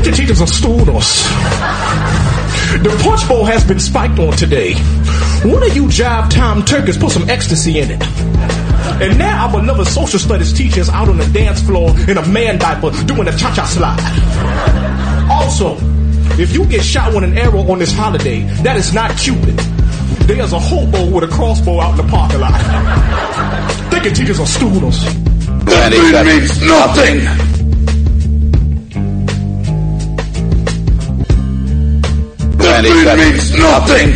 [0.00, 1.24] Attention teachers and students.
[2.80, 4.72] The punch bowl has been spiked on today.
[5.44, 8.02] One of you jive time turkeys put some ecstasy in it.
[9.02, 12.58] And now our beloved social studies teacher out on the dance floor in a man
[12.58, 14.00] diaper doing a cha-cha slide.
[15.30, 15.76] Also,
[16.40, 19.58] if you get shot with an arrow on this holiday, that is not Cupid.
[20.26, 22.58] There's a hobo with a crossbow out in the parking lot.
[23.90, 25.04] Thinking teachers are students.
[25.66, 27.59] That food means nothing.
[32.82, 34.12] That food means nothing.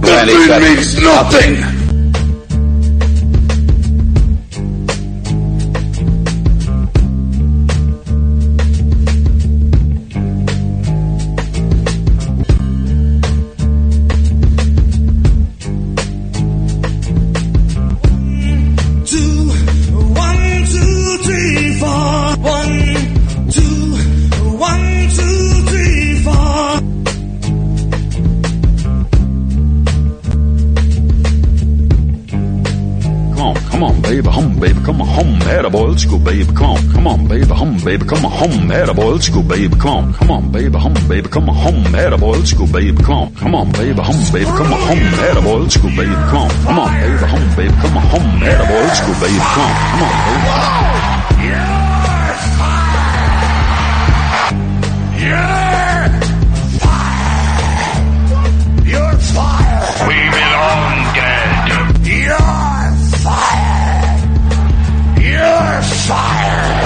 [0.00, 1.71] That means nothing.
[37.84, 41.28] Baby, come on, hum, attaboy, let's go, baby, come on, come on, baby, hum, baby,
[41.28, 44.72] come on, hum, attaboy, let's go, baby, come on, come on, baby, hum, baby, come
[44.72, 48.02] on, hum, attaboy, let's go, baby, come on, come on, baby, hum, baby, come on,
[48.06, 51.12] hum, attaboy, let's go, baby, come on, come on, baby.
[58.92, 60.08] You're fired.
[60.08, 61.70] We belong dead.
[62.04, 64.20] You're fired.
[65.22, 66.81] You're fired.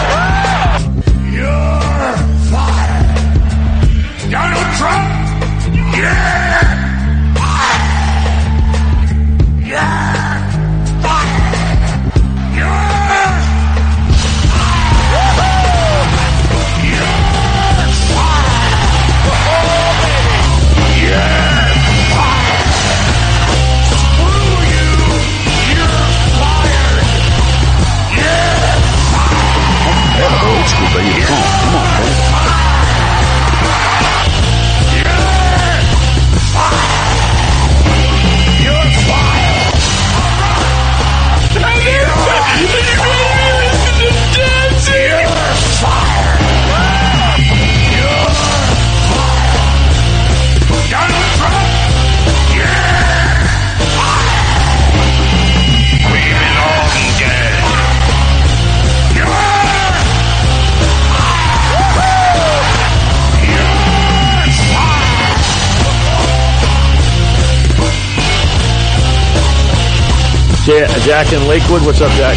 [70.77, 72.37] Ja- Jack in Lakewood, what's up, Jack?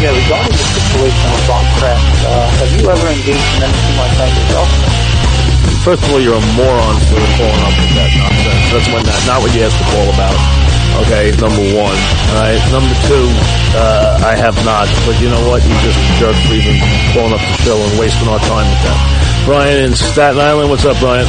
[0.00, 4.14] Yeah, regarding the situation with Bob Kraft, uh, have you ever engaged in anything like
[4.16, 4.68] that yourself?
[5.84, 8.64] First of all, you're a moron for calling up with that nonsense.
[8.72, 10.36] That's when that, not what you asked the call about.
[11.06, 11.92] Okay, number one.
[12.32, 13.26] All right, number two,
[13.76, 14.88] uh, I have not.
[15.04, 15.60] But you know what?
[15.62, 16.80] You just jerk for even
[17.12, 18.98] calling up the show and wasting our time with that.
[19.44, 21.28] Brian in Staten Island, what's up, Brian?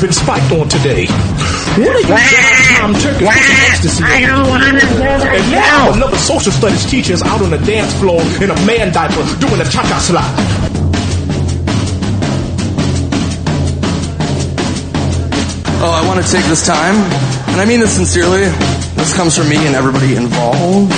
[0.00, 1.06] Been spiked on today.
[1.76, 4.84] One of you jive time turkeys put some ecstasy in it.
[4.88, 8.92] And now another social studies teacher is out on the dance floor in a man
[8.92, 10.70] diaper doing a cha-cha slide.
[15.82, 16.94] Oh, I want to take this time,
[17.52, 18.44] and I mean this sincerely.
[18.96, 20.92] This comes from me and everybody involved.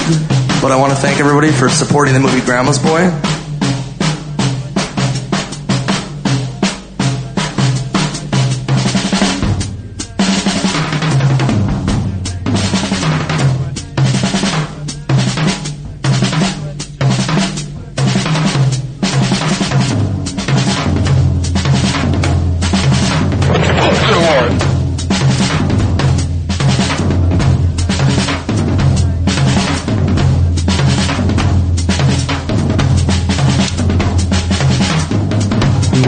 [0.60, 3.10] But I want to thank everybody for supporting the movie Grandma's Boy.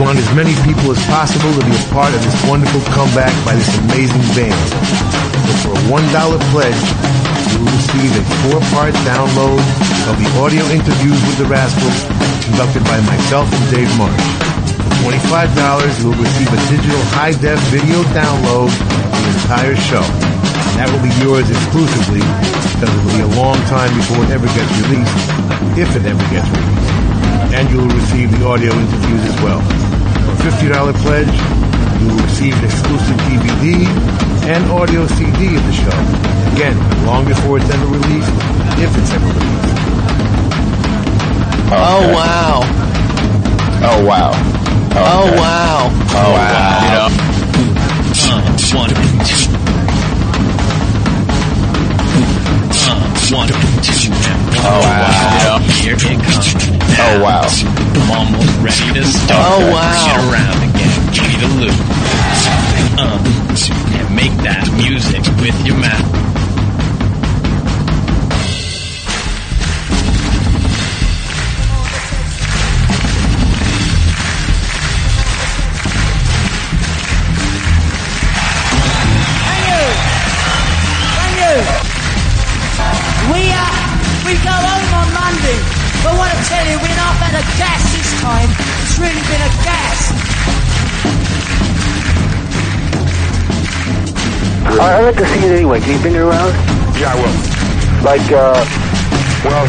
[0.04, 3.56] Want as many people as possible to be a part of this wonderful comeback by
[3.56, 4.52] this amazing band.
[5.64, 6.82] For a $1 pledge,
[7.48, 9.64] you will receive a four-part download
[10.12, 12.04] of the audio interviews with the Rascals
[12.44, 14.12] conducted by myself and Dave Marsh.
[14.76, 15.56] For $25,
[16.04, 20.04] you will receive a digital high-def video download of the entire show.
[20.04, 22.20] And that will be yours exclusively
[22.76, 25.16] because it will be a long time before it ever gets released,
[25.80, 26.84] if it ever gets released
[27.54, 29.83] and you will receive the audio interviews as well.
[30.44, 33.86] For a $50 pledge, you will receive an exclusive DVD
[34.44, 35.88] and audio CD of the show.
[36.52, 36.76] Again,
[37.06, 38.28] long before it's ever released,
[38.78, 39.74] if it's ever released.
[41.72, 42.60] Oh wow.
[43.80, 44.32] Oh wow.
[44.92, 45.88] Oh wow.
[46.12, 46.84] Oh wow.
[46.92, 47.10] Uh,
[48.76, 48.90] one,
[49.24, 49.43] two.
[53.32, 54.34] One, two, and
[54.66, 55.58] Oh wow.
[55.80, 56.54] Here it comes.
[56.98, 57.48] Oh wow.
[58.12, 59.40] Almost ready to start.
[59.40, 60.06] Oh, wow.
[60.06, 61.00] Get around again.
[61.12, 61.78] Give me the loop.
[62.96, 63.18] Uh,
[63.96, 66.33] and make that music with your mouth.
[86.48, 88.48] Tell you, we're not had a gas this time.
[88.84, 89.98] It's really been a gas.
[94.66, 95.80] I- I'd like to see it anyway.
[95.80, 96.52] Can you bring it around?
[96.98, 97.34] Yeah, I will.
[98.04, 98.64] Like, uh,
[99.44, 99.66] Well,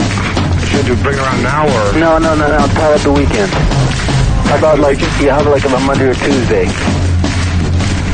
[0.71, 1.93] should you bring it around now or?
[1.99, 3.51] no, no, no, no, tie up the weekend.
[4.47, 6.67] How about like, yeah, how about like on a Monday or Tuesday?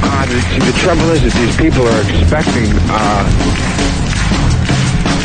[0.04, 3.24] Uh, the, see, the trouble is that these people are expecting, uh,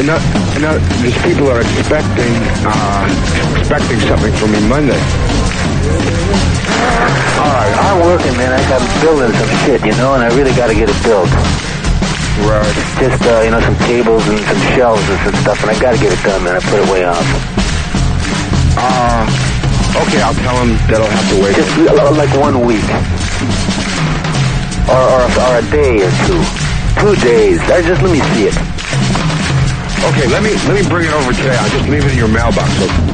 [0.04, 0.20] not,
[0.52, 2.34] they're these people are expecting,
[2.68, 3.08] uh,
[3.56, 5.00] expecting something from me Monday.
[7.40, 8.52] Alright, I'm working, man.
[8.52, 11.32] I got building some shit, you know, and I really got to get it built.
[12.44, 12.76] Right.
[13.00, 15.96] Just, uh, you know, some tables and some shelves and some stuff, and I got
[15.96, 16.56] to get it done, man.
[16.56, 17.24] I put it way off.
[18.76, 19.24] Uh,
[20.04, 21.56] okay, I'll tell them that'll have to wait.
[21.56, 22.84] Just uh, like one week.
[24.92, 26.40] Or, or, or a day or two.
[27.00, 27.60] Two days.
[27.64, 28.65] Uh, Just let me see it.
[30.06, 31.56] Okay, let me, let me bring it over today.
[31.56, 32.70] I'll just leave it in your mailbox.
[32.80, 33.05] Okay?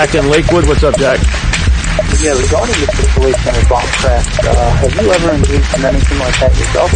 [0.00, 1.20] Jack in Lakewood, what's up, Jack?
[2.24, 6.32] Yeah, regarding the situation with Bob Kraft, uh, have you ever engaged in anything like
[6.40, 6.88] that yourself?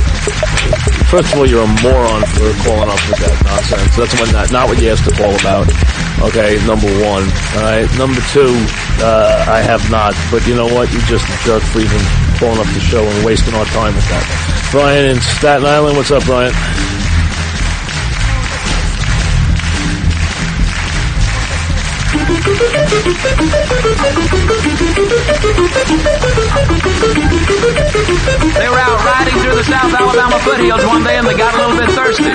[1.13, 3.93] First of all, you're a moron for calling up with that nonsense.
[3.93, 5.69] That's what not, not what you asked the call about.
[6.33, 7.29] Okay, number one.
[7.61, 8.57] All right, number two,
[9.05, 10.17] uh, I have not.
[10.33, 10.89] But you know what?
[10.89, 12.01] You just jerk for even
[12.41, 14.25] blowing up the show and wasting our time with that.
[14.73, 16.57] Brian in Staten Island, what's up, Brian?
[22.25, 22.31] They
[28.71, 31.77] were out riding through the South Alabama foothills one day and they got a little
[31.77, 32.33] bit thirsty.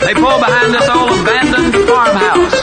[0.00, 2.56] They pulled behind this old abandoned farmhouse.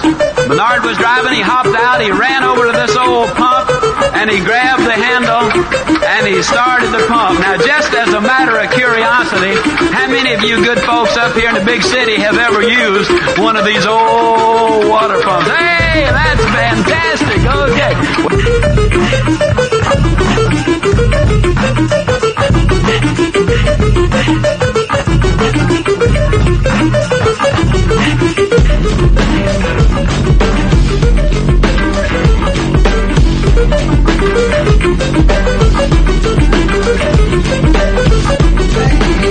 [0.48, 3.70] Bernard was driving, he hopped out, he ran over to this old pump
[4.18, 5.54] and he grabbed the handle
[6.02, 7.40] and he started the pump.
[7.42, 9.54] Now just as a matter of curiosity,
[9.94, 13.12] how many of you good folks up here in the big city have ever used
[13.38, 15.50] one of these old water pumps?
[15.52, 17.40] Hey, that's fantastic.
[17.46, 17.94] Okay.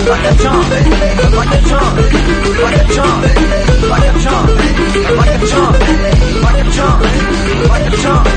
[0.01, 0.69] A chump,
[1.35, 1.97] like a chump,
[2.63, 3.23] like a chump,
[3.91, 4.49] like a chump,
[5.19, 5.79] like a chump,
[6.43, 7.03] like a chump,
[7.69, 8.33] like a chump.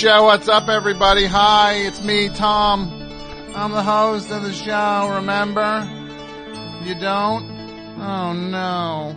[0.00, 0.24] Show.
[0.24, 1.26] What's up, everybody?
[1.26, 2.90] Hi, it's me, Tom.
[3.54, 5.86] I'm the host of the show, remember?
[6.82, 7.44] You don't?
[8.00, 9.14] Oh, no.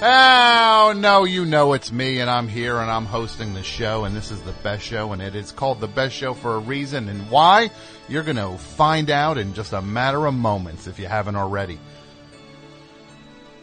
[0.00, 4.16] Oh, no, you know it's me, and I'm here, and I'm hosting the show, and
[4.16, 7.10] this is the best show, and it is called the best show for a reason,
[7.10, 7.70] and why?
[8.08, 11.78] You're going to find out in just a matter of moments if you haven't already.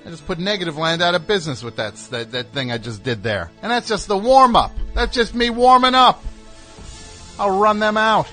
[0.06, 3.24] I just put Negativland out of business with that, that, that thing I just did
[3.24, 3.50] there.
[3.64, 4.74] And that's just the warm up.
[4.94, 6.24] That's just me warming up.
[7.40, 8.32] I'll run them out.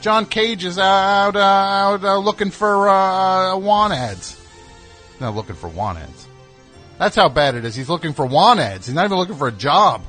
[0.00, 4.40] John Cage is out, uh, out uh, looking for uh, want ads.
[5.20, 6.26] Not looking for want ads.
[6.98, 7.74] That's how bad it is.
[7.74, 8.86] He's looking for want ads.
[8.86, 10.02] He's not even looking for a job.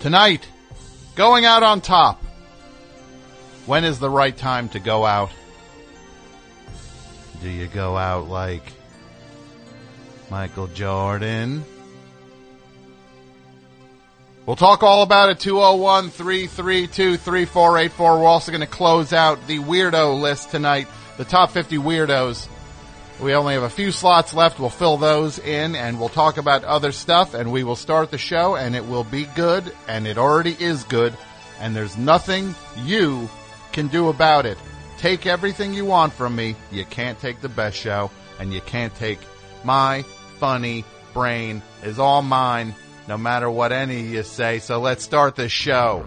[0.00, 0.46] Tonight,
[1.16, 2.22] going out on top.
[3.66, 5.30] When is the right time to go out?
[7.40, 8.72] Do you go out like
[10.30, 11.64] Michael Jordan?
[14.54, 18.20] We'll talk all about it 201 332 3484.
[18.20, 22.46] We're also going to close out the weirdo list tonight, the top 50 weirdos.
[23.20, 24.60] We only have a few slots left.
[24.60, 28.16] We'll fill those in and we'll talk about other stuff and we will start the
[28.16, 31.16] show and it will be good and it already is good
[31.58, 33.28] and there's nothing you
[33.72, 34.56] can do about it.
[34.98, 36.54] Take everything you want from me.
[36.70, 38.08] You can't take the best show
[38.38, 39.18] and you can't take
[39.64, 40.02] my
[40.38, 42.72] funny brain is all mine
[43.08, 44.58] no matter what any of you say.
[44.58, 46.04] So let's start the show.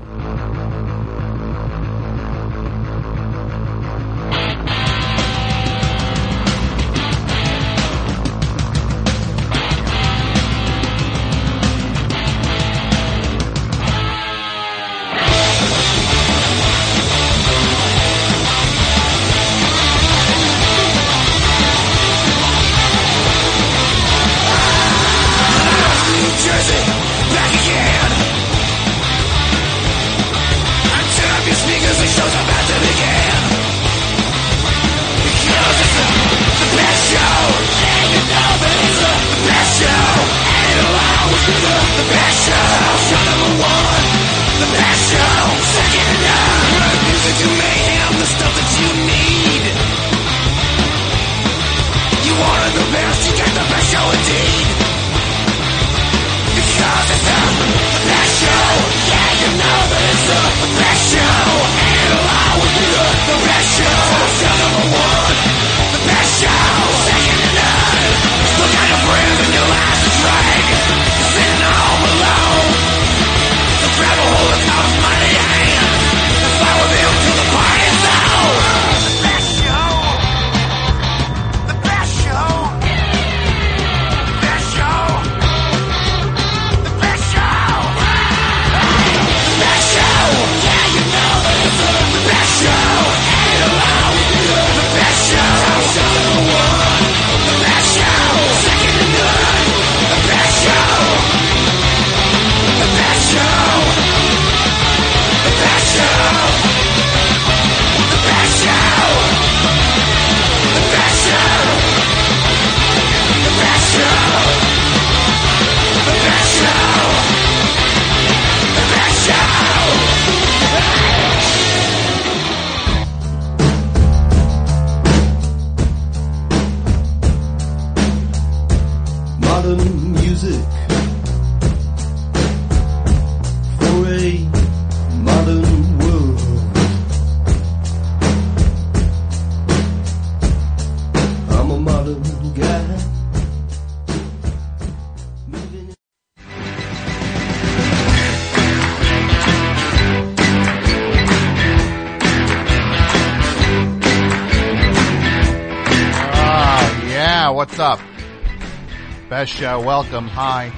[159.57, 160.71] Show, uh, welcome, hi.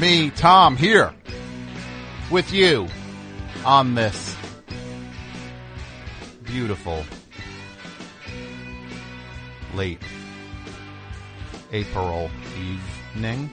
[0.00, 1.14] Me, Tom, here
[2.28, 2.88] with you
[3.64, 4.36] on this
[6.42, 7.04] beautiful
[9.74, 10.02] late
[11.70, 12.28] April
[13.14, 13.48] evening.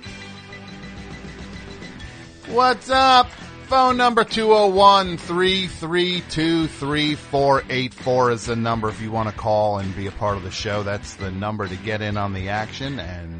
[2.47, 3.29] What's up?
[3.67, 10.07] Phone number 201 332 3484 is the number if you want to call and be
[10.07, 10.81] a part of the show.
[10.81, 12.99] That's the number to get in on the action.
[12.99, 13.36] And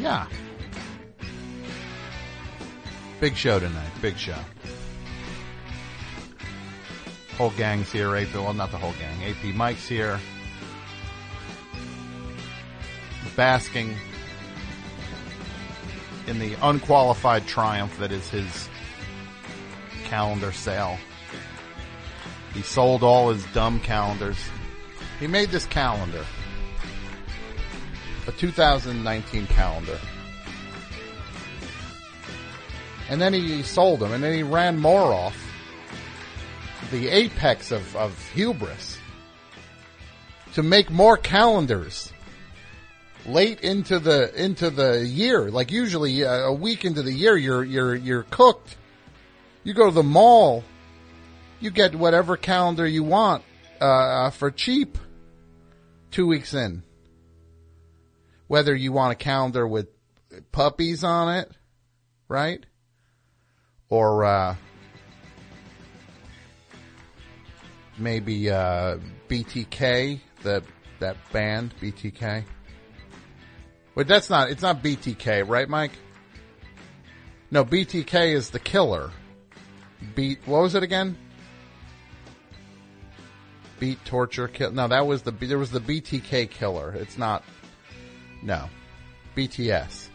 [0.00, 0.26] yeah.
[3.20, 3.90] Big show tonight.
[4.00, 4.38] Big show.
[7.36, 8.14] Whole gang's here.
[8.16, 9.24] AP, well, not the whole gang.
[9.24, 10.18] AP Mike's here.
[13.36, 13.96] Basking
[16.26, 18.68] in the unqualified triumph that is his
[20.04, 20.98] calendar sale.
[22.54, 24.38] He sold all his dumb calendars.
[25.18, 26.24] He made this calendar,
[28.26, 29.98] a 2019 calendar,
[33.08, 35.36] and then he sold them, and then he ran more off.
[36.90, 38.98] The apex of, of hubris
[40.54, 42.12] to make more calendars
[43.26, 45.50] late into the into the year.
[45.50, 48.76] Like usually uh, a week into the year, you're you're you're cooked.
[49.64, 50.64] You go to the mall,
[51.60, 53.44] you get whatever calendar you want
[53.80, 54.98] uh, for cheap.
[56.10, 56.82] Two weeks in,
[58.52, 59.88] whether you want a calendar with
[60.52, 61.50] puppies on it,
[62.28, 62.66] right,
[63.88, 64.54] or uh,
[67.96, 68.98] maybe uh,
[69.30, 70.62] BTK, the
[70.98, 72.44] that band BTK.
[73.94, 74.50] Wait, that's not.
[74.50, 75.92] It's not BTK, right, Mike?
[77.50, 79.12] No, BTK is the killer.
[80.14, 80.40] Beat.
[80.44, 81.16] What was it again?
[83.80, 84.72] Beat, torture, kill.
[84.72, 85.30] No, that was the.
[85.30, 86.92] There was the BTK killer.
[86.92, 87.44] It's not.
[88.42, 88.68] No,
[89.36, 90.08] BTS.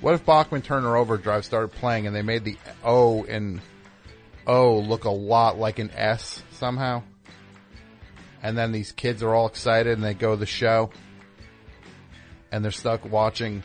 [0.00, 3.60] What if Bachman Turner Overdrive started playing and they made the O in
[4.46, 7.02] O look a lot like an S somehow?
[8.42, 10.90] And then these kids are all excited and they go to the show
[12.52, 13.62] and they're stuck watching.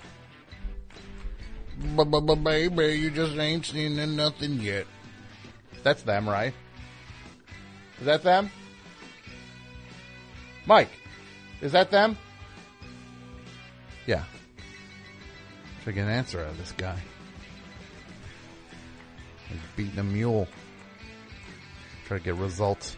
[1.95, 4.87] Baby, you just ain't seen nothing yet.
[5.83, 6.53] That's them, right?
[7.99, 8.49] Is that them?
[10.65, 10.89] Mike,
[11.61, 12.17] is that them?
[14.05, 14.23] Yeah.
[15.83, 16.99] Try to get an answer out of this guy.
[19.47, 20.47] He's beating a mule.
[22.07, 22.97] Try to get results.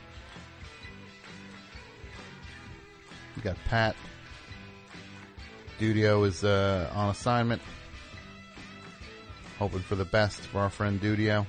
[3.36, 3.96] We got Pat.
[5.80, 7.62] Dudio is uh, on assignment.
[9.58, 11.46] Hoping for the best for our friend Dudio.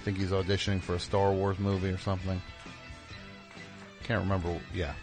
[0.00, 2.40] I think he's auditioning for a Star Wars movie or something.
[4.04, 4.58] Can't remember.
[4.72, 4.94] Yeah,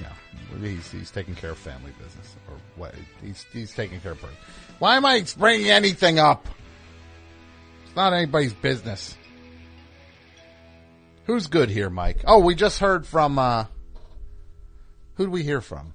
[0.00, 0.12] yeah.
[0.60, 2.94] He's he's taking care of family business or what?
[3.20, 4.20] He's he's taking care of.
[4.20, 4.30] Birth.
[4.78, 6.46] Why am I bringing anything up?
[7.84, 9.16] It's not anybody's business.
[11.24, 12.22] Who's good here, Mike?
[12.24, 13.40] Oh, we just heard from.
[13.40, 13.64] uh
[15.14, 15.94] Who'd we hear from?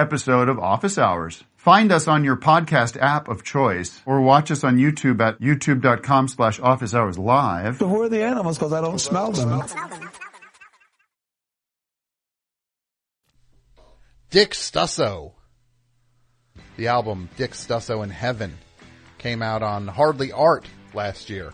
[0.00, 1.44] episode of Office Hours.
[1.56, 6.28] Find us on your podcast app of choice or watch us on YouTube at youtube.com
[6.28, 7.76] slash office hours live.
[7.76, 8.56] So who are the animals?
[8.56, 9.62] Because I don't smell them.
[14.30, 15.32] Dick Stusso.
[16.78, 18.56] The album Dick Stusso in Heaven
[19.18, 21.52] came out on Hardly Art last year.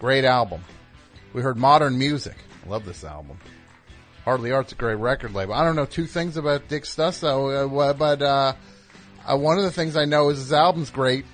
[0.00, 0.62] Great album.
[1.32, 2.34] We heard modern music.
[2.66, 3.38] I love this album.
[4.30, 5.54] Hardly Art's a great record label.
[5.54, 8.52] I don't know two things about Dick Stusso, uh, but uh,
[9.26, 11.24] uh, one of the things I know is his album's great.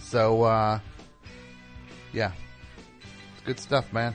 [0.00, 0.80] So, uh,
[2.12, 2.32] yeah,
[3.34, 4.12] it's good stuff, man.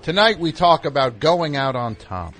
[0.00, 2.32] Tonight we talk about going out on top.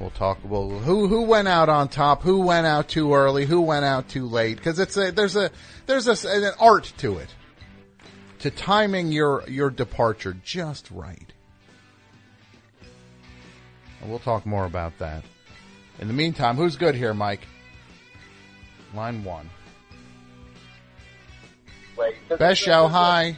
[0.00, 0.38] We'll talk.
[0.44, 2.22] Well, who who went out on top?
[2.22, 3.46] Who went out too early?
[3.46, 4.56] Who went out too late?
[4.56, 5.50] Because it's a there's a
[5.86, 7.28] there's a, an art to it,
[8.40, 11.32] to timing your your departure just right.
[14.00, 15.24] And we'll talk more about that.
[15.98, 17.40] In the meantime, who's good here, Mike?
[18.94, 19.50] Line one.
[22.38, 22.86] Best show.
[22.86, 23.36] Hi.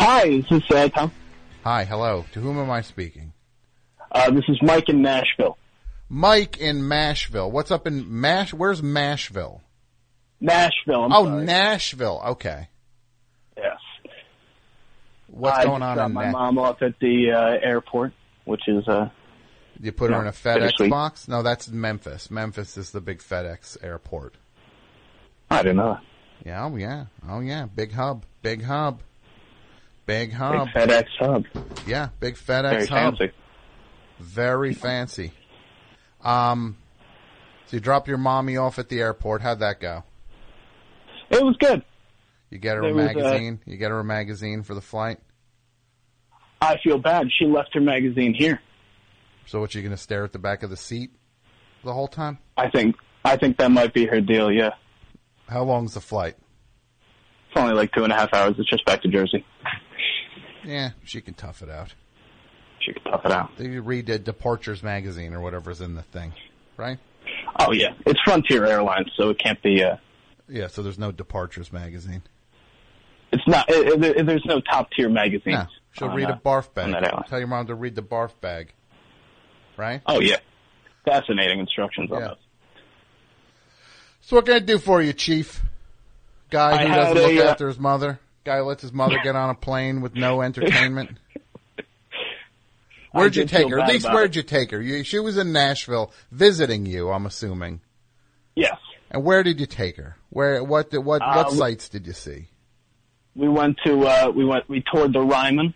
[0.00, 1.12] Hi, this is uh, Tom.
[1.62, 1.84] Hi.
[1.84, 2.24] Hello.
[2.32, 3.31] To whom am I speaking?
[4.12, 5.56] Uh, this is Mike in Nashville.
[6.08, 7.50] Mike in Mashville.
[7.50, 8.52] What's up in Mash?
[8.52, 9.60] Where's Mashville?
[10.40, 11.04] Nashville.
[11.04, 11.44] I'm oh, sorry.
[11.44, 12.22] Nashville.
[12.26, 12.68] Okay.
[13.56, 13.78] Yes.
[15.28, 18.12] What's I going on dropped my mom off at the uh, airport,
[18.44, 19.08] which is uh,
[19.80, 21.26] You put her No, in a FedEx box?
[21.28, 22.30] No, that's Memphis.
[22.30, 24.34] Memphis is the big FedEx airport.
[25.50, 25.96] I don't know.
[26.44, 29.00] Yeah, oh yeah, oh yeah, big hub, big hub,
[30.06, 31.44] big hub, Big FedEx hub.
[31.86, 33.16] Yeah, big FedEx Very hub.
[33.18, 33.32] fancy.
[34.22, 35.32] Very fancy.
[36.22, 36.76] Um,
[37.66, 39.42] so you drop your mommy off at the airport.
[39.42, 40.04] How'd that go?
[41.30, 41.82] It was good.
[42.50, 43.60] You get her There a was, uh, magazine.
[43.66, 45.18] you get her a magazine for the flight.
[46.60, 47.26] I feel bad.
[47.36, 48.60] She left her magazine here.
[49.46, 49.74] So what?
[49.74, 51.10] You gonna stare at the back of the seat
[51.82, 52.38] the whole time?
[52.56, 54.52] I think I think that might be her deal.
[54.52, 54.70] Yeah,
[55.48, 56.36] How long's the flight?
[57.50, 58.54] it's only like two and a half hours.
[58.58, 59.44] It's just back to Jersey.
[60.64, 61.94] Yeah, she can tough it out.
[62.84, 63.50] She can tough it out.
[63.58, 66.32] You read the Departures magazine or whatever's in the thing,
[66.76, 66.98] right?
[67.58, 69.82] Oh yeah, it's Frontier Airlines, so it can't be.
[69.84, 69.96] Uh,
[70.48, 72.22] Yeah, so there's no Departures magazine.
[73.32, 73.66] it's not.
[73.70, 75.54] It, it, there's no top tier magazines.
[75.56, 76.92] No, she'll on, read a barf bag.
[76.92, 77.28] that.
[77.28, 78.72] Tell your mom to read the barf bag.
[79.76, 80.02] Right?
[80.06, 80.36] Oh yeah,
[81.04, 82.28] fascinating instructions on Yeah.
[82.28, 82.36] those.
[84.22, 85.62] So what can I do for you, Chief?
[86.50, 88.20] Guy who doesn't look a, uh, after his mother.
[88.44, 91.16] Guy who lets his mother get on a plane with no entertainment.
[93.12, 93.78] Where'd you take her?
[93.80, 94.80] At least where'd you take her?
[94.80, 97.10] You, she was in Nashville visiting you.
[97.10, 97.80] I'm assuming.
[98.56, 98.76] Yes.
[99.10, 100.16] And where did you take her?
[100.30, 100.62] Where?
[100.64, 100.92] What?
[100.92, 101.04] What?
[101.04, 102.48] What Uh, we- sites did you see?
[103.34, 104.06] We went to.
[104.06, 104.68] Uh, we went.
[104.68, 105.74] We toured the Ryman.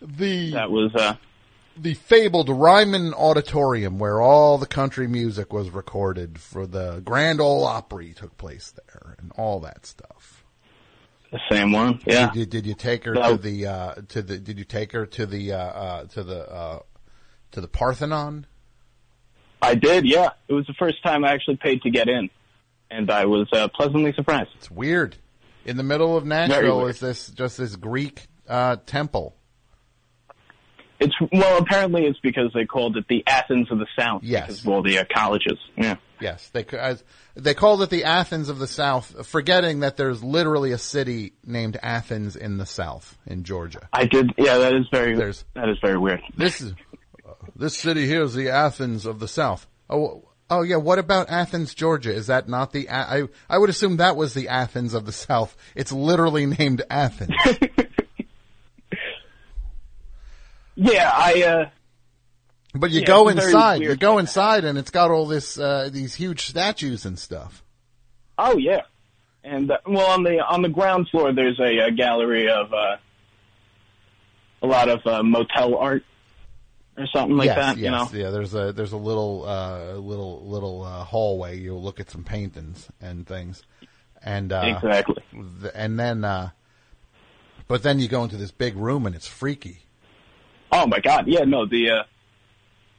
[0.00, 0.94] The that was.
[0.94, 1.14] Uh,
[1.76, 7.64] the fabled Ryman Auditorium, where all the country music was recorded for the Grand Ole
[7.64, 10.37] Opry took place there, and all that stuff.
[11.30, 12.00] The same one.
[12.06, 12.28] Yeah.
[12.30, 13.36] Did you, did you take her No.
[13.36, 14.38] to the uh, to the?
[14.38, 16.78] Did you take her to the uh, uh, to the uh,
[17.52, 18.46] to the Parthenon?
[19.60, 20.06] I did.
[20.06, 20.30] Yeah.
[20.48, 22.30] It was the first time I actually paid to get in,
[22.90, 24.50] and I was uh, pleasantly surprised.
[24.56, 25.16] It's weird.
[25.64, 29.34] In the middle of Nashville is this just this Greek uh, temple.
[31.00, 31.58] It's well.
[31.58, 34.22] Apparently, it's because they called it the Athens of the South.
[34.24, 34.46] Yes.
[34.46, 35.58] Because of all the uh, colleges.
[35.76, 35.96] Yeah.
[36.20, 37.04] Yes, they as,
[37.36, 41.78] they called it the Athens of the South, forgetting that there's literally a city named
[41.80, 43.88] Athens in the South in Georgia.
[43.92, 44.32] I did.
[44.36, 44.58] Yeah.
[44.58, 45.14] That is very.
[45.14, 46.20] There's- that is very weird.
[46.36, 46.72] This is
[47.26, 49.68] uh, this city here is the Athens of the South.
[49.88, 50.76] Oh, oh yeah.
[50.76, 52.12] What about Athens, Georgia?
[52.12, 52.90] Is that not the?
[52.90, 55.56] I I would assume that was the Athens of the South.
[55.76, 57.34] It's literally named Athens.
[60.78, 61.10] Yeah.
[61.12, 61.42] I.
[61.42, 61.70] uh
[62.74, 63.82] But you Yeah, go inside.
[63.82, 67.62] You go inside, and it's got all this uh, these huge statues and stuff.
[68.38, 68.82] Oh yeah.
[69.42, 72.96] And uh, well, on the on the ground floor, there's a, a gallery of uh,
[74.62, 76.04] a lot of uh, motel art
[76.96, 77.76] or something like yes, that.
[77.76, 78.08] yes, You know.
[78.12, 78.30] yeah.
[78.30, 81.58] There's a there's a little uh, little little uh, hallway.
[81.58, 83.62] You'll look at some paintings and things,
[84.22, 85.22] and uh, Exactly.
[85.74, 86.50] And then, uh,
[87.66, 89.80] but then you go into this big room and it's freaky.
[90.70, 92.02] Oh my god, yeah, no, the uh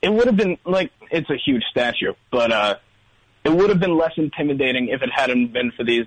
[0.02, 2.76] it would have been like it's a huge statue, but uh
[3.44, 6.06] it would have been less intimidating if it hadn't been for these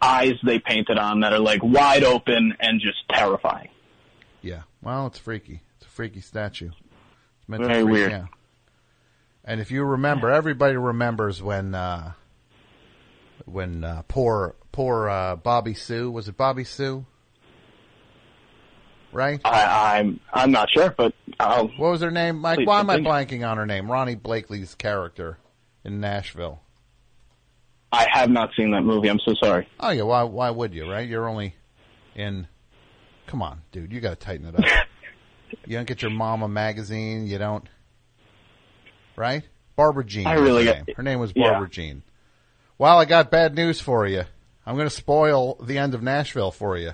[0.00, 3.68] eyes they painted on that are like wide open and just terrifying.
[4.40, 4.62] Yeah.
[4.82, 5.62] Well, it's freaky.
[5.76, 6.68] It's a freaky statue.
[6.70, 8.12] It's meant Very freak weird.
[8.12, 8.28] out.
[9.44, 12.12] And if you remember, everybody remembers when uh,
[13.46, 17.04] when uh, poor poor uh, Bobby Sue was it Bobby Sue?
[19.12, 19.40] Right?
[19.44, 22.38] I, I'm I'm not sure, but I'll What was her name?
[22.38, 23.86] Mike, why am I blanking on her name?
[23.86, 25.38] Ronee Blakley's character
[25.84, 26.60] in Nashville.
[27.92, 29.08] I have not seen that movie.
[29.08, 29.68] I'm so sorry.
[29.80, 31.08] Oh yeah, why why would you, right?
[31.08, 31.54] You're only
[32.14, 32.46] in
[33.26, 34.64] Come on, dude, you got to tighten it up.
[35.66, 37.64] you don't get your mama magazine, you don't
[39.16, 39.44] Right?
[39.76, 40.26] Barbara Jean.
[40.26, 40.84] I really her name.
[40.96, 41.50] Her name was yeah.
[41.50, 42.02] Barbara Jean.
[42.78, 44.24] Well, I got bad news for you.
[44.66, 46.92] I'm going to spoil the end of Nashville for you.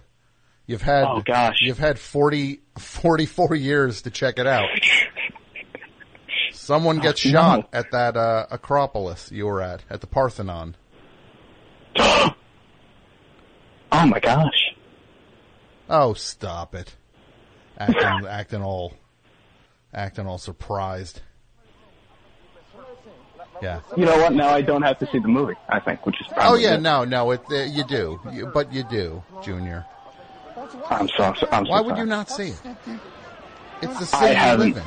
[0.67, 1.59] You've had Oh, gosh.
[1.61, 4.69] you've had 40 44 years to check it out.
[6.53, 7.79] Someone gets Oh, shot no.
[7.79, 10.75] at that uh, Acropolis you were at, at the Parthenon.
[11.99, 12.35] oh
[13.93, 14.75] my gosh.
[15.89, 16.97] Oh, stop it!
[17.79, 18.95] Acting, acting all,
[19.95, 21.21] acting all surprised.
[23.63, 23.81] Yeah.
[23.97, 24.35] You know what?
[24.35, 25.55] Now I don't have to see the movie.
[25.69, 26.83] I think, which is Oh yeah, good.
[26.83, 29.87] no, no, it, uh, you do, you, but you do, Junior.
[30.91, 32.61] I'm so I'm so Why would you not see it?
[33.83, 34.69] It's the I city you haven't.
[34.75, 34.83] live in,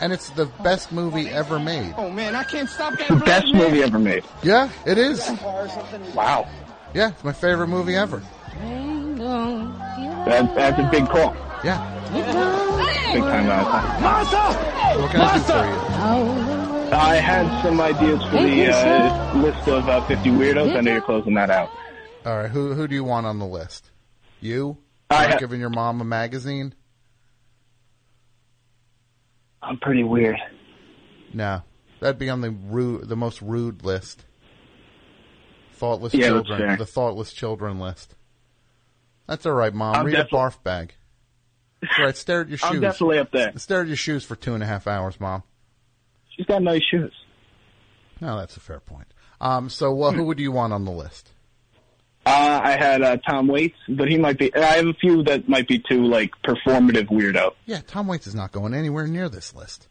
[0.00, 1.94] and it's the best movie ever made.
[1.98, 3.08] Oh man, I can't stop that.
[3.08, 4.22] The best movie ever made.
[4.42, 5.28] Yeah, it is.
[6.14, 6.46] Wow.
[6.94, 8.22] Yeah, it's my favorite movie ever.
[10.28, 11.34] That, that's a big call.
[11.64, 11.82] Yeah.
[13.12, 13.64] Big time uh,
[15.00, 16.92] What can I do for you?
[16.96, 20.76] I had some ideas for the uh, list of uh, 50 weirdos.
[20.76, 21.70] I know you're closing that out.
[22.24, 23.90] All right, who who do you want on the list?
[24.40, 24.76] You?
[25.10, 26.74] I Not ha- giving your mom a magazine?
[29.62, 30.36] I'm pretty weird.
[31.32, 31.62] No,
[32.00, 34.24] that'd be on the rude, the most rude list.
[35.74, 38.14] Thoughtless Yeah, children, the thoughtless children list.
[39.26, 39.94] That's all right, mom.
[39.94, 40.94] I'm Read defi- a barf bag.
[41.80, 42.16] That's right.
[42.16, 42.70] Stare at your shoes.
[42.70, 43.52] I'm definitely up there.
[43.56, 45.42] Stare at your shoes for two and a half hours, mom.
[46.36, 47.12] She's got nice shoes.
[48.20, 49.06] No, that's a fair point.
[49.40, 51.30] Um, so uh, who would you want on the list?
[52.28, 54.54] Uh, I had uh, Tom Waits, but he might be.
[54.54, 57.54] I have a few that might be too like performative weirdo.
[57.64, 59.88] Yeah, Tom Waits is not going anywhere near this list.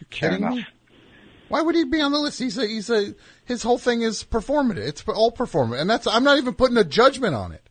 [0.00, 0.66] You kidding me?
[1.48, 2.38] Why would he be on the list?
[2.38, 4.86] He's a, he's a, his whole thing is performative.
[4.86, 5.80] It's all performative.
[5.80, 7.68] And that's, I'm not even putting a judgment on it.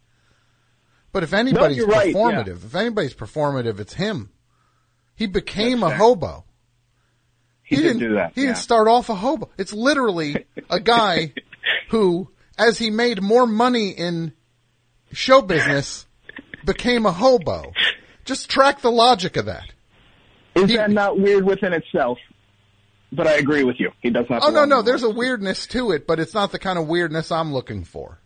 [1.14, 2.14] But if anybody's you're right, yeah.
[2.14, 4.32] performative, if anybody's performative, it's him.
[5.16, 6.44] He became a hobo.
[7.64, 8.34] He, did didn't do that.
[8.36, 8.48] He yeah.
[8.48, 9.50] didn't start off a hobo.
[9.58, 11.34] It's literally a guy
[11.90, 14.34] who, as he made more money in
[15.12, 16.06] show business,
[16.66, 17.72] became a hobo.
[18.26, 19.74] Just track the logic of that.
[20.56, 22.18] Is that not weird within itself?
[23.12, 23.92] But I agree with you.
[24.02, 24.44] He does not.
[24.46, 27.32] Oh no, no, there's a weirdness to it, but it's not the kind of weirdness
[27.32, 28.20] I'm looking for.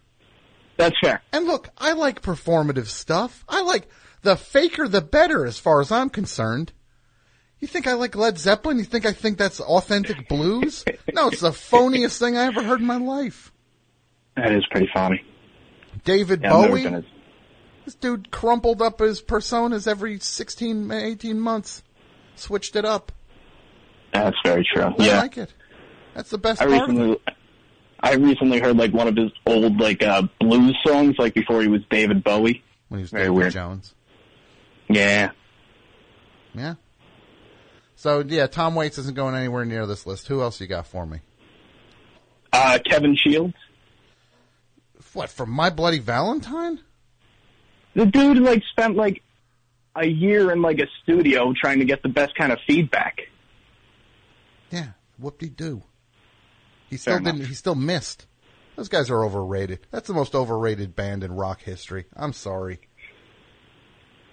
[0.76, 1.22] That's fair.
[1.32, 3.46] And look, I like performative stuff.
[3.48, 3.88] I like
[4.24, 6.74] the faker the better as far as I'm concerned.
[7.60, 8.78] You think I like Led Zeppelin?
[8.78, 10.84] You think I think that's authentic blues?
[11.14, 13.53] No, it's the phoniest thing I ever heard in my life.
[14.36, 15.24] That is pretty funny.
[16.04, 16.86] David Yeah, Bowie?
[16.88, 17.04] as-
[17.86, 21.84] This dude crumpled up his personas every 16, 18 months.
[22.36, 23.12] Switched it up.
[24.14, 24.84] That's very true.
[24.84, 25.20] I yeah.
[25.22, 25.54] like it.
[26.14, 27.20] That's the best I part recently,
[28.00, 31.68] I recently heard like one of his old like uh blues songs, like before he
[31.68, 32.64] was David Bowie.
[32.90, 33.54] When he was very David weird.
[33.54, 33.94] Jones.
[34.90, 35.32] Yeah.
[36.54, 36.76] Yeah.
[37.96, 40.28] So yeah, Tom Waits isn't going anywhere near this list.
[40.28, 41.20] Who else you got for me?
[42.52, 43.56] Uh, Kevin Shields.
[45.14, 46.80] What from My Bloody Valentine?
[47.96, 49.22] The dude like spent like
[49.96, 53.22] a year in like a studio trying to get the best kind of feedback.
[54.72, 54.88] Yeah,
[55.20, 55.84] whoop de doo.
[56.90, 57.46] He still Fair didn't.
[57.46, 58.26] He still missed.
[58.76, 59.86] Those guys are overrated.
[59.92, 62.06] That's the most overrated band in rock history.
[62.16, 62.80] I'm sorry.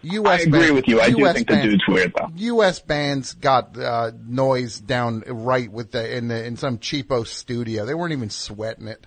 [0.02, 0.40] U.S.
[0.40, 0.98] I agree band- with you.
[1.00, 2.30] I do US think the dude's weird though.
[2.36, 2.80] U.S.
[2.80, 7.84] bands got uh, noise down right with the in the in some cheapo studio.
[7.84, 9.06] They weren't even sweating it.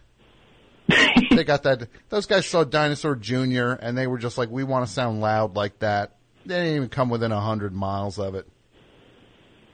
[1.32, 1.88] They got that.
[2.10, 3.72] Those guys saw Dinosaur Jr.
[3.72, 6.90] and they were just like, "We want to sound loud like that." They didn't even
[6.90, 8.48] come within a hundred miles of it.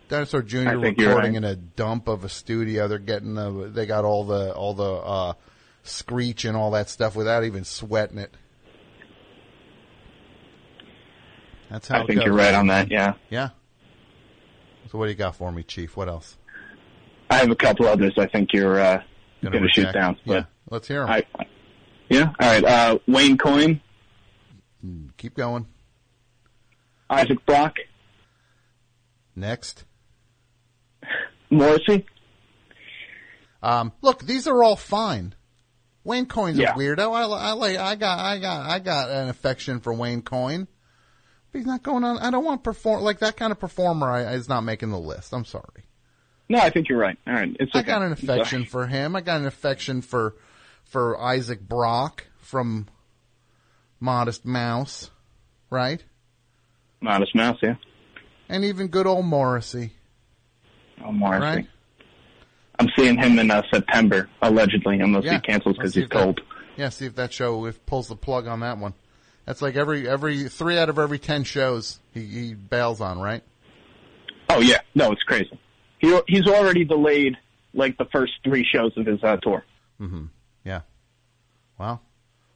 [0.09, 0.77] Dinosaur Jr.
[0.77, 1.35] Recording right.
[1.35, 2.87] in a dump of a studio.
[2.87, 3.71] They're getting the.
[3.73, 5.33] They got all the all the uh,
[5.83, 8.33] screech and all that stuff without even sweating it.
[11.69, 12.25] That's how I think goes.
[12.25, 12.89] you're right on that.
[12.89, 13.13] Yeah.
[13.29, 13.49] Yeah.
[14.91, 15.95] So what do you got for me, Chief?
[15.95, 16.37] What else?
[17.29, 18.13] I have a couple others.
[18.17, 19.03] I think you're uh,
[19.43, 19.93] Gonna shoot reject?
[19.93, 20.17] down.
[20.25, 20.43] Yeah.
[20.69, 21.05] Let's hear.
[21.05, 21.23] I,
[22.09, 22.33] yeah.
[22.39, 22.63] All right.
[22.63, 23.81] Uh, Wayne Coyne,
[25.17, 25.65] Keep going.
[27.09, 27.75] Isaac Brock,
[29.35, 29.83] Next.
[31.49, 32.05] Morrissey.
[33.63, 35.33] Um, look, these are all fine.
[36.03, 36.73] Wayne Coyne's Yeah.
[36.75, 37.13] a weirdo.
[37.13, 37.77] I, I like.
[37.77, 38.19] I got.
[38.19, 38.69] I got.
[38.69, 40.67] I got an affection for Wayne Coyne.
[41.51, 42.19] But he's not going on.
[42.19, 44.09] I don't want perform like that kind of performer.
[44.09, 45.33] I, is not making the list.
[45.33, 45.83] I'm sorry.
[46.47, 47.17] No, I think you're right.
[47.27, 47.55] All right.
[47.59, 49.15] It's I got an affection for him.
[49.15, 50.35] I got an affection for
[50.89, 52.87] for Isaac Brock from
[53.99, 55.09] Modest Mouse,
[55.69, 56.03] right?
[57.01, 57.75] Modest Mouse, yeah.
[58.49, 59.91] And even good old Morrissey,
[61.03, 61.41] Oh, Morrissey.
[61.45, 61.67] right?
[62.79, 65.33] I'm seeing him in uh, September, allegedly, unless Yeah.
[65.35, 66.41] he cancels because he's if that- cold.
[66.75, 68.93] Yeah, see if that show if pulls the plug on that one.
[69.45, 73.43] That's like every every three out of every ten shows he, he bails on, right?
[74.47, 75.59] Oh yeah, no, it's crazy.
[75.97, 77.35] He he's already delayed
[77.73, 79.65] like the first three shows of his uh, tour.
[79.99, 80.25] Mm-hmm.
[81.79, 82.01] Well,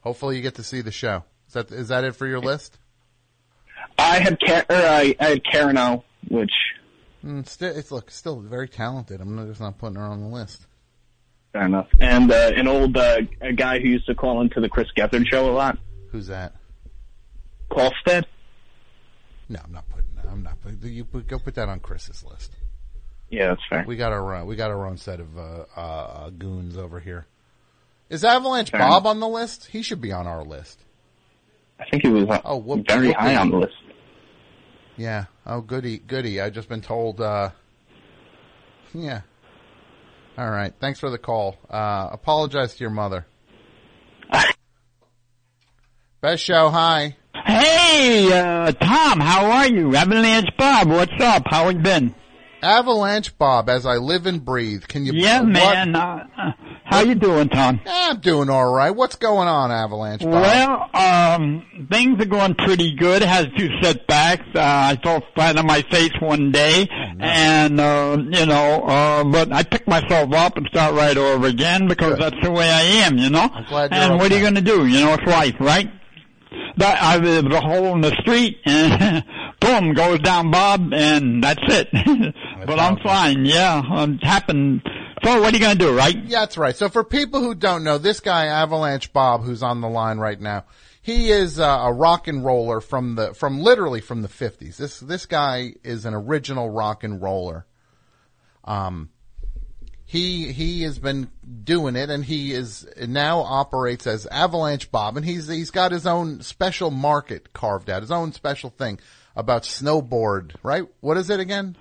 [0.02, 1.24] hopefully you get to see the show.
[1.48, 2.78] Is that is that it for your list?
[3.98, 6.52] I had Car- or I, I had Karen O, which
[7.24, 9.18] Mm, still, it's look still very talented.
[9.22, 10.66] I'm just not putting her on the list.
[11.54, 14.68] fair enough, and uh, an old uh, a guy who used to call into the
[14.68, 15.78] Chris Gethard show a lot,
[16.10, 16.52] Who's that?
[17.70, 18.24] Kolstad.
[19.48, 20.14] No, I'm not putting.
[20.16, 20.26] that.
[20.26, 20.60] I'm not.
[20.60, 22.52] putting- You put, go put that on Chris's list.
[23.30, 23.84] Yeah, that's fair.
[23.86, 24.46] We got our own.
[24.46, 27.26] We got our own set of uh, uh, goons over here.
[28.10, 29.66] Is Avalanche Fair Bob on the list?
[29.66, 30.78] He should be on our list.
[31.80, 33.74] I think he was uh, Oh, whoop- very whoop- high on the list.
[34.96, 35.24] Yeah.
[35.46, 36.40] Oh, goody, goody.
[36.40, 37.20] I've just been told.
[37.20, 37.50] Uh,
[38.92, 39.22] yeah.
[40.38, 40.72] All right.
[40.80, 41.56] Thanks for the call.
[41.68, 43.26] Uh, apologize to your mother.
[46.20, 46.70] Best show.
[46.70, 47.16] Hi.
[47.44, 49.94] Hey, uh, Tom, how are you?
[49.94, 51.42] Avalanche Bob, what's up?
[51.46, 52.14] How have you been?
[52.62, 54.84] Avalanche Bob, as I live and breathe.
[54.86, 55.12] Can you?
[55.14, 55.94] Yeah, what- man.
[55.96, 56.52] Uh,
[56.94, 57.80] how you doing, Tom?
[57.86, 58.90] I'm doing all right.
[58.90, 60.32] What's going on, Avalanche Bob?
[60.32, 63.22] Well, um, things are going pretty good.
[63.22, 64.46] Had two setbacks.
[64.54, 66.88] Uh, I fell flat on my face one day,
[67.18, 71.88] and uh, you know, uh, but I picked myself up and start right over again
[71.88, 73.48] because that's the way I am, you know.
[73.68, 74.86] glad you're and what are you going to do?
[74.86, 75.90] You know, it's life, right?
[76.76, 79.24] That I was a hole in the street, and
[79.60, 81.88] boom goes down Bob, and that's it.
[82.66, 83.44] but I'm fine.
[83.44, 84.82] Yeah, um, it happened.
[85.24, 86.14] So what are you going to do, right?
[86.14, 86.76] Yeah, that's right.
[86.76, 90.38] So for people who don't know, this guy Avalanche Bob, who's on the line right
[90.38, 90.64] now,
[91.00, 94.76] he is uh, a rock and roller from the from literally from the fifties.
[94.76, 97.66] This this guy is an original rock and roller.
[98.64, 99.08] Um,
[100.04, 101.30] he he has been
[101.64, 106.06] doing it, and he is now operates as Avalanche Bob, and he's he's got his
[106.06, 109.00] own special market carved out, his own special thing
[109.34, 110.54] about snowboard.
[110.62, 110.84] Right?
[111.00, 111.76] What is it again?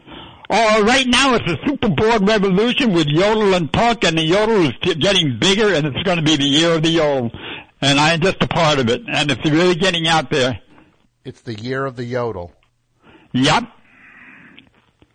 [0.50, 4.74] Oh, right now it's a superboard revolution with yodel and punk, and the yodel is
[4.82, 7.32] getting bigger, and it's going to be the year of the yodel.
[7.82, 10.60] And I'm just a part of it, and it's really getting out there.
[11.26, 12.52] It's the year of the yodel.
[13.34, 13.64] Yep.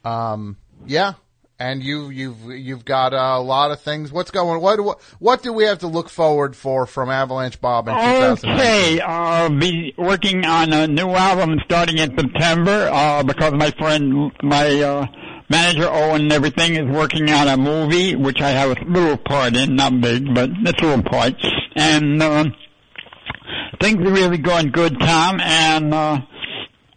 [0.04, 0.56] Um,
[0.86, 1.14] yeah.
[1.60, 4.12] And you, you've, you've got a lot of things.
[4.12, 7.88] What's going, what, what, what do we have to look forward for from Avalanche Bob
[7.88, 8.50] in 2019?
[8.54, 14.30] Okay, I'll be working on a new album starting in September, uh, because my friend,
[14.40, 15.06] my, uh,
[15.50, 19.56] manager Owen and everything is working on a movie, which I have a little part
[19.56, 21.34] in, not big, but it's a little part.
[21.74, 22.44] And, uh,
[23.80, 26.20] things are really going good, Tom, and, uh,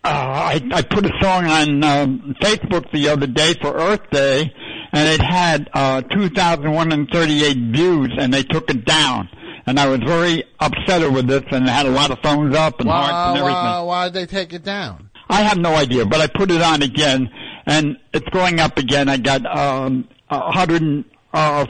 [0.04, 4.52] uh, I, I put a song on um, Facebook the other day for Earth Day,
[4.92, 9.30] and it had uh, 2,138 views, and they took it down.
[9.68, 12.80] And I was very upset with this, and it had a lot of thumbs up
[12.80, 13.54] and hearts Why, and everything.
[13.54, 15.12] why, why did they take it down?
[15.30, 17.30] I have no idea, but I put it on again,
[17.68, 19.08] and it's going up again.
[19.08, 21.66] I got um, a hundred and uh,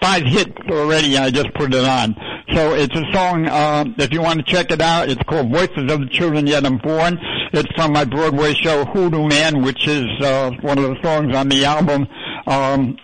[0.00, 1.16] five, uh, hits already.
[1.16, 2.14] I just put it on.
[2.54, 3.46] So it's a song.
[3.46, 6.64] Uh, if you want to check it out, it's called "Voices of the Children Yet
[6.64, 7.18] Unborn."
[7.52, 11.48] It's from my Broadway show Hoodoo Man, which is uh, one of the songs on
[11.48, 12.06] the album.
[12.46, 12.96] Um,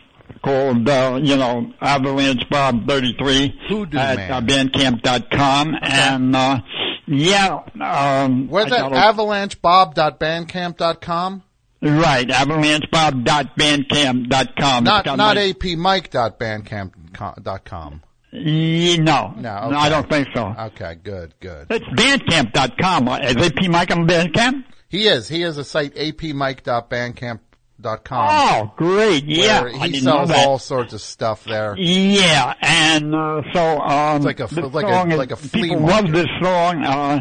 [0.45, 4.31] called, uh, you know, Avalanche Bob 33 Hoodoo at Man.
[4.31, 5.77] uh, bandcamp.com.
[5.81, 6.61] And, uh,
[7.07, 8.93] yeah, um, Where's that?
[8.93, 11.43] AvalancheBob.bandcamp.com?
[11.85, 14.85] Right, avalanchebob.bandcamp.com.
[14.85, 18.03] Not, not my- apmike.bandcamp.com.
[18.33, 19.33] Ye- no.
[19.37, 20.55] No, I don't think so.
[20.59, 21.67] Okay, good, good.
[21.71, 23.09] It's bandcamp.com.
[23.23, 24.65] Is AP Mike on Bandcamp?
[24.89, 25.29] He is.
[25.29, 28.29] He has a site, apmike.bandcamp.com.
[28.31, 29.25] Oh, great.
[29.25, 29.69] Yeah.
[29.69, 31.75] he sells all sorts of stuff there.
[31.77, 36.05] Yeah, and uh, so um, It's like a- like a- like a flea people market.
[36.05, 36.85] love this song.
[36.85, 37.21] Uh,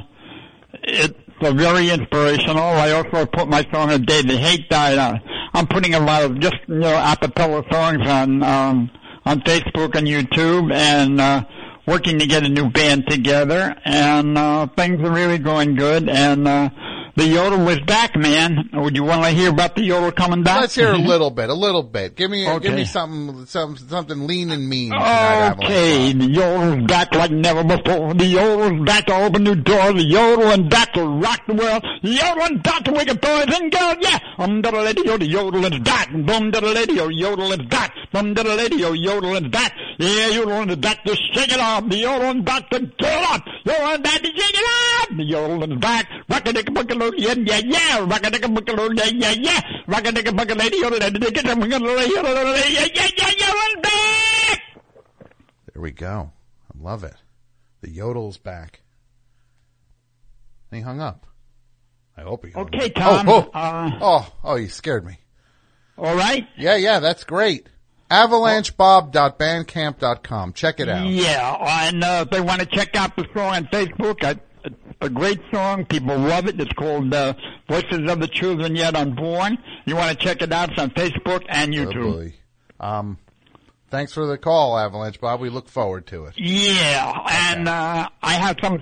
[0.86, 2.64] it's uh, very inspirational.
[2.64, 5.22] I also put my song "A Day the Hate Died" on.
[5.54, 8.92] I'm putting a lot of just you know acapella songs on um,
[9.26, 11.44] on Facebook and YouTube, and uh,
[11.86, 13.76] working to get a new band together.
[13.86, 16.10] And uh, things are really going good.
[16.10, 16.70] And uh,
[17.16, 18.70] the yodel was back, man.
[18.74, 20.62] Would you want to hear about the yodel coming back?
[20.62, 22.16] Let's hear a little bit, a little bit.
[22.16, 24.94] Give me, give me something, something, something lean and mean.
[24.94, 28.14] Okay, the yodel's back like never before.
[28.16, 29.94] The yodel's back to open new doors.
[29.94, 31.84] The yodeling back to rock the world.
[32.02, 33.98] The yodeling back to up boys and girls.
[34.02, 36.12] Yeah, um da da lady yo, the yodeling is back.
[36.12, 37.94] Boom da da lady yo, yodeling is back.
[38.12, 39.74] Boom da da lady yo, yodeling is back.
[40.00, 41.88] Yeah, yodeling is back to shake it off.
[41.90, 43.44] The yodeling back to get it up.
[43.66, 44.66] Yodeling back to shake it
[45.02, 45.18] off.
[45.18, 46.08] The yodeling is back.
[46.28, 46.54] Rock a
[55.74, 56.32] There we go.
[56.74, 57.16] I love it.
[57.82, 58.82] The yodel's back.
[60.72, 61.26] And he hung up.
[62.16, 62.94] I hope he hung Okay, up.
[62.96, 65.18] Tom, Oh, oh, uh, oh, oh, you scared me.
[65.98, 66.48] All right.
[66.58, 67.68] Yeah, yeah, that's great.
[68.12, 70.54] AvalancheBob.bandcamp.com.
[70.54, 71.08] Check it out.
[71.08, 74.36] Yeah, and uh, if they want to check out the song on Facebook, I,
[75.02, 75.86] a great song.
[75.86, 76.60] People love it.
[76.60, 77.34] It's called uh,
[77.70, 79.58] Voices of the Children Yet Unborn.
[79.86, 80.72] You want to check it out?
[80.72, 82.14] It's on Facebook and YouTube.
[82.14, 82.34] boy.
[82.80, 83.18] Um,
[83.90, 85.40] thanks for the call, Avalanche Bob.
[85.40, 86.34] We look forward to it.
[86.38, 87.20] Yeah,
[87.52, 88.82] and uh, I have some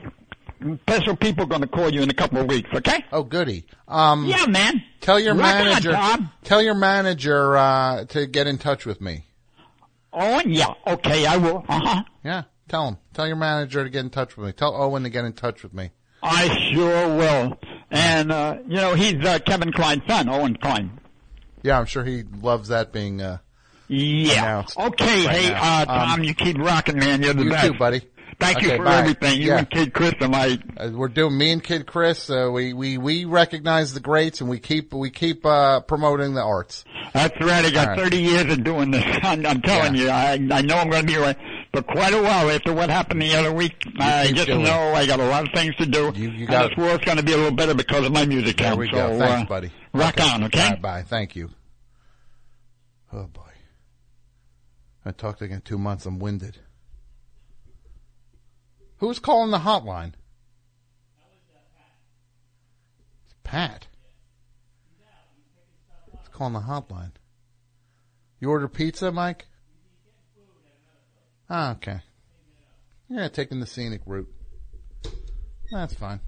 [0.83, 2.69] special people going to call you in a couple of weeks.
[2.73, 3.03] Okay?
[3.11, 3.65] Oh, goody.
[3.87, 4.83] Um, Yeah, man.
[5.01, 5.91] Tell your Rock manager.
[5.91, 6.31] Tom.
[6.43, 9.25] tell your manager uh, to get in touch with me.
[10.13, 10.67] Oh, yeah.
[10.85, 11.63] Okay, I will.
[11.69, 12.03] Uh huh.
[12.23, 12.97] Yeah, tell him.
[13.13, 14.53] Tell your manager to get in touch with me.
[14.53, 15.91] Tell Owen to get in touch with me.
[16.23, 17.57] I sure will.
[17.89, 20.99] And uh, you know, he's uh, Kevin Kline's son, Owen Kline.
[21.63, 23.39] Yeah, I'm sure he loves that being uh,
[23.87, 24.43] Yeah.
[24.43, 24.77] announced.
[24.79, 25.81] Okay, right hey, now.
[25.81, 27.21] uh, Tom, Um, you keep rocking, man.
[27.21, 27.67] You're the you best.
[27.67, 28.01] too, buddy.
[28.39, 28.97] Thank you for bye.
[28.99, 29.39] everything.
[29.39, 29.57] You Yeah.
[29.59, 30.57] and Kid Chris are my.
[30.77, 32.27] Uh, we're doing me and Kid Chris.
[32.29, 36.41] Uh, we we we recognize the greats and we keep we keep uh, promoting the
[36.41, 36.83] arts.
[37.13, 37.65] That's right.
[37.65, 38.03] I got All right.
[38.03, 39.03] 30 years of doing this.
[39.23, 41.35] I'm, I'm telling you, I I know I'm going to be away
[41.71, 43.73] for quite a while after what happened the other week.
[43.99, 46.11] I just doing know I got a lot of things to do.
[46.15, 48.25] You, you and got this world's going to be a little better because of my
[48.25, 48.57] music.
[48.57, 49.19] There we so, go.
[49.19, 49.71] Thanks, uh, buddy.
[49.93, 50.71] Rock on, okay?
[50.71, 51.03] Bye bye.
[51.03, 51.49] Thank you.
[53.13, 53.41] Oh boy.
[55.05, 56.05] I talked again two months.
[56.05, 56.57] I'm winded.
[58.97, 60.13] Who's calling the hotline?
[63.25, 63.87] It's Pat.
[66.13, 67.11] It's calling the hotline.
[68.39, 69.45] You order pizza, Mike?
[71.53, 71.99] Ah, okay.
[73.09, 74.29] Yeah, taking the scenic route.
[75.69, 76.21] That's fine.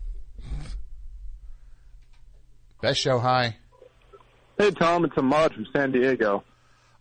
[2.81, 3.55] Best show, hi.
[4.57, 6.43] Hey, Tom, it's Ahmad from San Diego.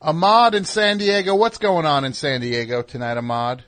[0.00, 1.34] Ahmad in San Diego.
[1.34, 3.64] What's going on in San Diego tonight, Ahmad?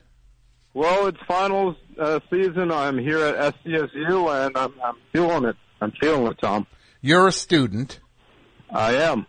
[0.73, 2.71] Well, it's finals uh, season.
[2.71, 5.57] I'm here at SDSU, and I'm, I'm feeling it.
[5.81, 6.69] I'm feeling it, Tom.
[7.01, 7.99] You're a student.
[8.71, 9.27] I am.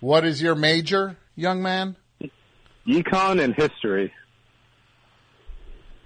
[0.00, 1.96] What is your major, young man?
[2.86, 4.10] Econ and history.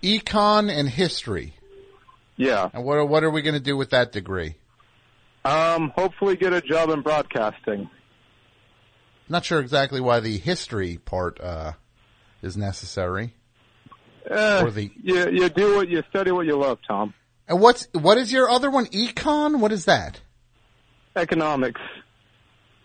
[0.06, 1.54] Econ and history.
[2.36, 2.70] Yeah.
[2.72, 4.54] And what are, what are we going to do with that degree?
[5.44, 7.90] Um, hopefully get a job in broadcasting.
[9.28, 11.72] Not sure exactly why the history part uh,
[12.42, 13.34] is necessary.
[14.30, 17.12] Uh, Or the- you, you do what you study what you love, Tom.
[17.48, 18.86] And what's what is your other one?
[18.86, 19.60] Econ?
[19.60, 20.20] What is that?
[21.14, 21.80] Economics.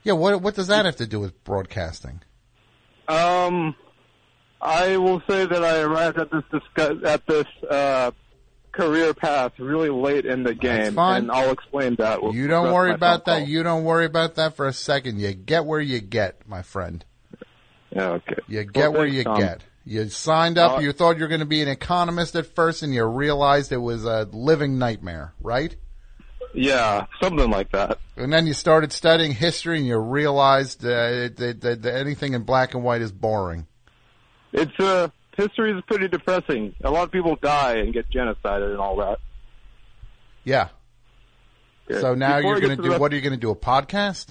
[0.03, 0.13] Yeah.
[0.13, 2.21] What what does that have to do with broadcasting?
[3.07, 3.75] Um,
[4.61, 8.11] I will say that I arrived at this discuss- at this uh,
[8.71, 11.23] career path really late in the game, fine.
[11.23, 12.21] and I'll explain that.
[12.33, 13.39] You don't worry about that.
[13.39, 13.47] call.
[13.47, 15.19] You don't worry about that for a second.
[15.19, 17.03] You get where you get, my friend.
[17.91, 18.35] Yeah, okay.
[18.47, 19.39] You get Well, where you Tom.
[19.39, 19.63] get.
[19.83, 20.77] You signed up.
[20.77, 23.71] Uh, you thought you were going to be an economist at first, and you realized
[23.71, 25.75] it was a living nightmare, right?
[26.53, 27.97] Yeah, something like that.
[28.15, 32.43] And then you started studying history, and you realized uh, that, that, that anything in
[32.43, 33.67] black and white is boring.
[34.53, 36.75] It's uh, history is pretty depressing.
[36.83, 39.19] A lot of people die and get genocided and all that.
[40.43, 40.69] Yeah.
[41.87, 42.01] Good.
[42.01, 42.89] So now Before you're going to do.
[42.89, 43.51] rest- What are you going to do?
[43.51, 44.27] A podcast?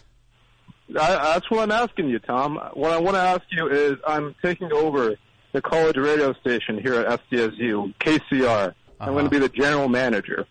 [0.91, 2.59] I, that's what I'm asking you, Tom.
[2.75, 5.15] What I want to ask you is, I'm taking over
[5.53, 8.75] the college radio station here at SDSU, KCR.
[9.01, 10.47] I'm going to be the general manager.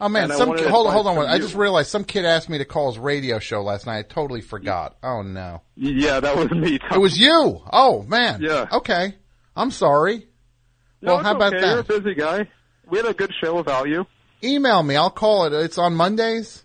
[0.00, 1.18] Oh man, some kid, hold on, hold on.
[1.26, 3.98] I just realized some kid asked me to call his radio show last night.
[3.98, 4.96] I totally forgot.
[5.02, 5.62] Oh no.
[5.76, 6.78] Yeah, that was me.
[6.90, 7.62] It was you.
[7.70, 8.40] Oh man.
[8.40, 8.66] Yeah.
[8.72, 9.14] Okay.
[9.54, 10.26] I'm sorry.
[11.02, 11.60] No, well, how about okay.
[11.60, 11.70] that?
[11.88, 12.48] You're a busy guy.
[12.88, 14.06] We had a good show without you.
[14.42, 14.96] Email me.
[14.96, 15.52] I'll call it.
[15.52, 16.64] It's on Mondays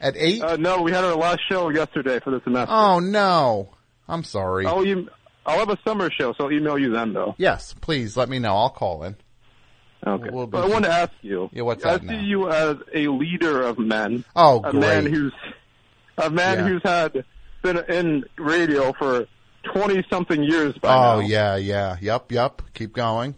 [0.00, 0.42] at eight.
[0.42, 2.74] Uh, no, we had our last show yesterday for the semester.
[2.74, 3.70] oh no.
[4.08, 4.66] I'm sorry.
[4.66, 5.08] Oh, you.
[5.44, 7.34] I'll have a summer show, so I'll email you then, though.
[7.38, 8.54] Yes, please let me know.
[8.54, 9.16] I'll call in.
[10.06, 10.30] Okay.
[10.30, 11.50] We'll be- but I want to ask you.
[11.52, 12.20] Yeah, what's I that see now?
[12.20, 14.24] you as a leader of men.
[14.36, 15.32] Oh, a man who's
[16.18, 16.68] a man Yeah.
[16.68, 17.24] who's had
[17.62, 19.26] been in radio for
[19.64, 21.26] twenty something years by Oh now.
[21.26, 21.96] yeah, yeah.
[22.00, 22.62] Yup, yup.
[22.74, 23.34] Keep going.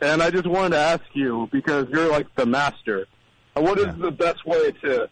[0.00, 3.06] And I just wanted to ask you because you're like the master.
[3.56, 5.08] uh, What is the best way to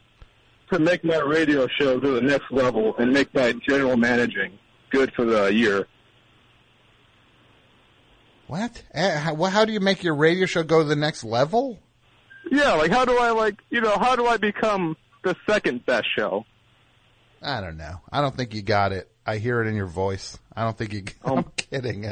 [0.73, 4.59] to make my radio show to the next level and make my general managing
[4.91, 5.87] good for the year?
[8.47, 8.83] What?
[8.93, 11.79] Eh, How, how do you make your radio show go to the next level?
[12.51, 16.07] Yeah, like how do I like you know how do I become the second best
[16.15, 16.45] show?
[17.43, 18.01] I don't know.
[18.13, 19.11] I don't think you got it.
[19.27, 20.39] I hear it in your voice.
[20.55, 21.05] I don't think you.
[21.25, 21.37] Oh.
[21.39, 22.03] I'm kidding.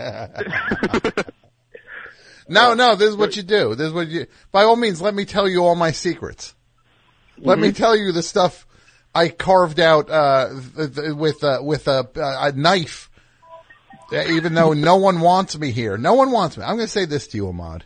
[2.48, 2.96] no, no.
[2.96, 3.74] This is what you do.
[3.74, 4.26] This is what you.
[4.50, 6.54] By all means, let me tell you all my secrets.
[7.38, 7.76] Let me Mhm.
[7.76, 8.66] tell you the stuff
[9.14, 13.10] I carved out uh, th- th- with uh, with a, a knife.
[14.12, 16.64] Even though no one wants me here, no one wants me.
[16.64, 17.84] I'm going to say this to you, Ahmad.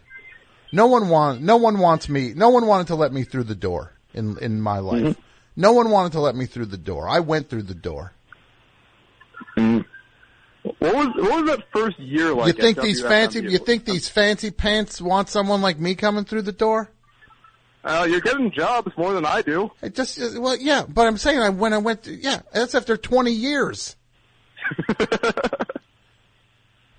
[0.72, 1.40] No one want.
[1.40, 2.32] No one wants me.
[2.34, 5.02] No one wanted to let me through the door in in my life.
[5.02, 5.16] Mhm.
[5.54, 7.08] No one wanted to let me through the door.
[7.08, 8.12] I went through the door.
[9.54, 12.48] What was what was that first year like?
[12.56, 13.40] you think these fancy?
[13.40, 16.90] You think these fancy pants want someone like me coming through the door?
[17.84, 19.70] Uh, you're getting jobs more than I do.
[19.80, 20.84] It just uh, well, yeah.
[20.88, 23.94] But I'm saying I when I went, to, yeah, that's after 20 years.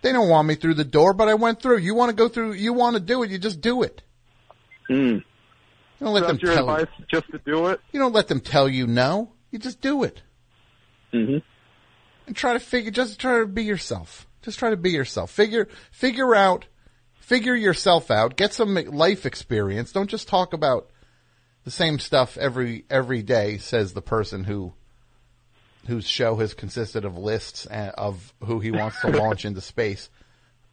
[0.01, 1.77] they don't want me through the door, but I went through.
[1.77, 2.53] You want to go through?
[2.53, 3.31] You want to do it?
[3.31, 4.01] You just do it.
[4.89, 5.15] Mm.
[5.17, 5.23] You
[5.99, 6.69] don't let them that's your tell.
[6.69, 7.81] advice, just to do it.
[7.91, 9.31] You don't let them tell you no.
[9.51, 10.21] You just do it.
[11.13, 11.37] Mm-hmm.
[12.27, 15.69] and try to figure just try to be yourself just try to be yourself figure
[15.89, 16.65] figure out
[17.17, 20.89] figure yourself out get some life experience don't just talk about
[21.63, 24.73] the same stuff every every day says the person who
[25.87, 30.09] whose show has consisted of lists of who he wants to launch into space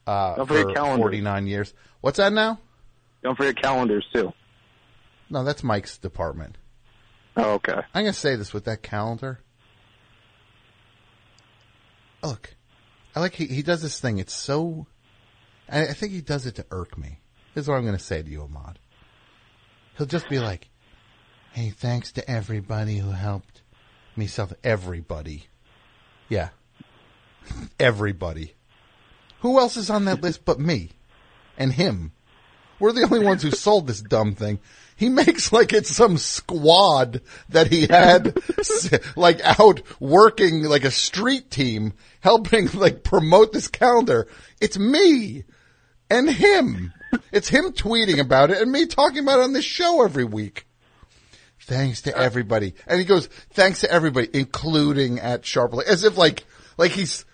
[0.07, 1.01] uh, for calendars.
[1.01, 2.59] 49 years what's that now
[3.23, 4.33] Don't forget calendars too.
[5.31, 6.59] no that's mike's department
[7.37, 7.81] Oh, okay.
[7.93, 9.41] I'm going to say this with that calendar.
[12.23, 12.55] Look,
[13.15, 14.19] I like he, he does this thing.
[14.19, 14.87] It's so.
[15.69, 17.19] I, I think he does it to irk me.
[17.53, 18.79] Here's what I'm going to say to you, Ahmad.
[19.99, 20.69] He'll just be like,
[21.53, 23.63] "Hey, thanks to everybody who helped
[24.17, 25.47] me sell everybody."
[26.29, 26.51] Yeah,
[27.79, 28.55] everybody.
[29.41, 30.91] Who else is on that list but me
[31.59, 32.13] and him?
[32.79, 34.59] We're the only ones who sold this dumb thing.
[34.97, 38.37] He makes like it's some squad that he had
[39.17, 44.27] like out working like a street team helping like promote this calendar.
[44.61, 45.45] It's me
[46.11, 46.93] and him.
[47.33, 50.67] It's him tweeting about it and me talking about it on this show every week.
[51.67, 52.75] Thanks to everybody.
[52.87, 56.45] And he goes, thanks to everybody, including at Sharp, as if like,
[56.77, 57.25] like he's,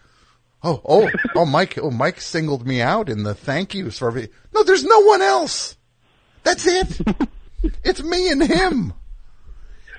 [0.63, 4.29] oh, oh, oh, Mike, oh, Mike singled me out in the thank yous for every,
[4.55, 5.77] no, there's no one else.
[6.45, 7.01] That's it.
[7.85, 8.95] it's me and him.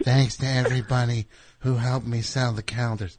[0.04, 1.28] Thanks to everybody
[1.60, 3.18] who helped me sell the calendars.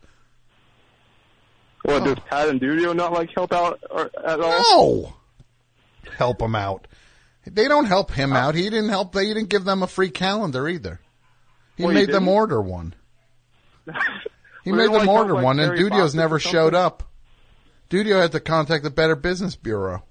[1.82, 5.12] What does Pat and Dudio not like help out or, at all?
[6.06, 6.10] No.
[6.16, 6.88] Help him out.
[7.44, 8.54] They don't help him out.
[8.54, 9.12] He didn't help.
[9.12, 11.00] They didn't give them a free calendar either.
[11.76, 12.94] He Well, he made them order one.
[14.64, 17.02] He made them like order like, one, and Dudio's never showed up.
[17.90, 20.04] Dudio had to contact the Better Business Bureau.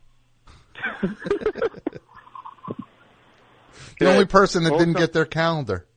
[1.02, 1.16] the
[4.02, 5.88] only person that didn't get their calendar.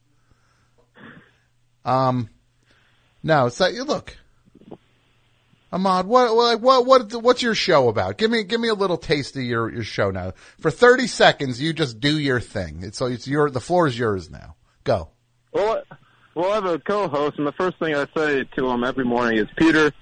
[1.84, 2.30] Um,
[3.22, 4.16] no, so you look,
[5.74, 8.16] Ahmad, what, what, what, what, what's your show about?
[8.16, 10.32] Give me, give me a little taste of your, your show now.
[10.60, 12.78] For 30 seconds, you just do your thing.
[12.82, 14.54] It's, it's your, the floor is yours now.
[14.84, 15.08] Go.
[15.52, 15.82] Well,
[16.36, 19.38] well, I have a co-host, and the first thing I say to him every morning
[19.38, 19.92] is, "Peter,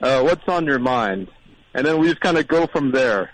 [0.00, 1.28] uh, what's on your mind?"
[1.74, 3.30] And then we just kind of go from there.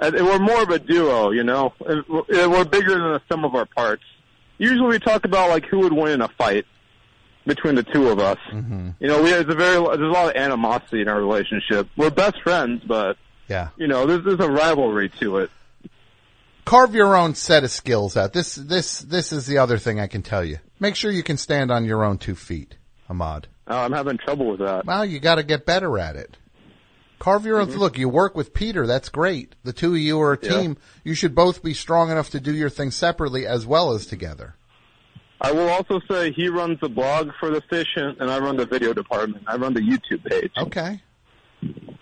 [0.00, 1.72] And we're more of a duo, you know.
[1.86, 4.02] And we're bigger than the sum of our parts.
[4.58, 6.64] Usually, we talk about like who would win in a fight
[7.46, 8.38] between the two of us.
[8.52, 8.90] Mm-hmm.
[9.00, 11.88] You know, we there's a very there's a lot of animosity in our relationship.
[11.96, 13.16] We're best friends, but
[13.48, 13.68] Yeah.
[13.76, 15.50] you know, there's there's a rivalry to it.
[16.64, 18.32] Carve your own set of skills out.
[18.32, 20.58] This, this, this is the other thing I can tell you.
[20.80, 22.76] Make sure you can stand on your own two feet,
[23.10, 23.48] Ahmad.
[23.68, 24.86] Uh, I'm having trouble with that.
[24.86, 26.38] Well, you got to get better at it.
[27.18, 27.68] Carve your own.
[27.70, 28.86] Look, you work with Peter.
[28.86, 29.54] That's great.
[29.62, 30.48] The two of you are a Yeah.
[30.50, 30.76] team.
[31.04, 34.56] You should both be strong enough to do your thing separately as well as together.
[35.44, 38.56] I will also say he runs the blog for the fish, and and I run
[38.56, 39.44] the video department.
[39.46, 40.52] I run the YouTube page.
[40.56, 41.02] Okay.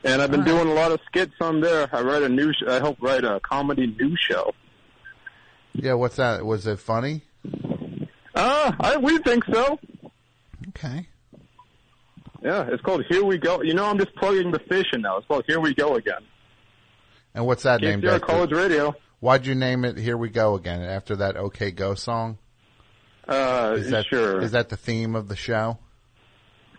[0.05, 1.89] And I've been doing a lot of skits on there.
[1.93, 2.53] I write a new.
[2.53, 4.55] Sh- I help write a comedy news show.
[5.73, 5.95] Yeah.
[5.95, 6.47] What's that?
[6.47, 7.23] Was it funny?
[8.35, 9.79] Uh, I we think so.
[10.69, 11.09] Okay.
[12.43, 13.63] Yeah, it's called Here We Go.
[13.63, 15.19] You know, I'm just plugging the fish in now.
[15.19, 16.23] It's called Here We Go again.
[17.35, 18.25] And what's that named after?
[18.25, 18.95] College Radio.
[19.21, 19.97] Why'd you name it?
[19.97, 20.83] Here we go again.
[20.83, 22.39] After that OK Go song.
[23.27, 24.41] Uh, Is that sure.
[24.41, 25.79] is that the theme of the show?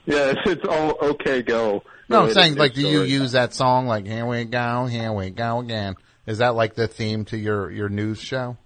[0.06, 1.41] Yeah, it's, it's all okay.
[1.41, 1.84] Go.
[2.10, 5.30] No, I'm saying like, do you use that song like "Here we go, here we
[5.30, 5.96] go again"?
[6.26, 8.58] Is that like the theme to your your news show?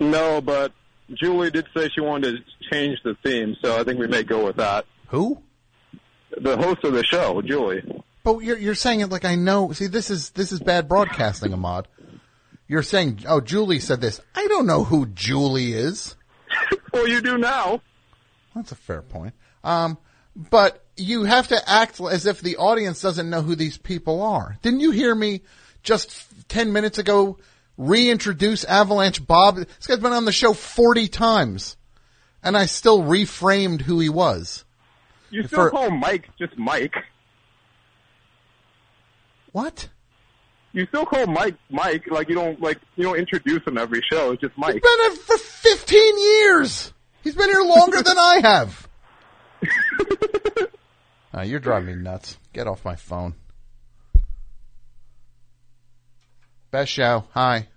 [0.00, 0.72] No, but
[1.14, 2.42] Julie did say she wanted to
[2.72, 4.86] change the theme, so I think we may go with that.
[5.08, 5.42] Who?
[6.40, 7.82] The host of the show, Julie.
[8.24, 9.72] But you're you're saying it like I know.
[9.72, 11.88] See, this is this is bad broadcasting, Ahmad.
[12.68, 14.20] You're saying, oh, Julie said this.
[14.34, 16.16] I don't know who Julie is.
[16.92, 17.80] well, you do now.
[18.54, 19.34] That's a fair point.
[19.64, 19.98] Um,
[20.36, 24.56] but you have to act as if the audience doesn't know who these people are.
[24.62, 25.42] Didn't you hear me
[25.82, 27.38] just ten minutes ago
[27.78, 29.56] reintroduce Avalanche Bob?
[29.56, 31.76] This guy's been on the show forty times,
[32.42, 34.64] and I still reframed who he was.
[35.30, 36.94] You still For- call Mike just Mike.
[39.52, 39.88] What?
[40.72, 44.32] You still call Mike Mike, like you don't like you don't introduce him every show.
[44.32, 44.74] It's just Mike.
[44.74, 46.92] He's been here for 15 years.
[47.22, 48.88] He's been here longer than I have.
[51.34, 52.38] Uh, you're driving me nuts.
[52.52, 53.34] Get off my phone.
[56.70, 57.24] Best show.
[57.32, 57.68] Hi.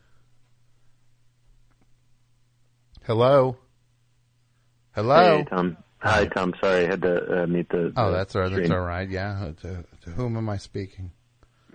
[3.06, 3.58] Hello.
[4.94, 5.38] Hello.
[5.38, 5.78] Hey, Tom.
[6.00, 6.54] Hi, Tom.
[6.62, 7.92] Sorry, I had to uh, meet the.
[7.98, 8.56] Oh, the that's all right.
[8.56, 9.10] That's all right.
[9.10, 9.52] Yeah.
[9.62, 11.12] To, to whom am I speaking?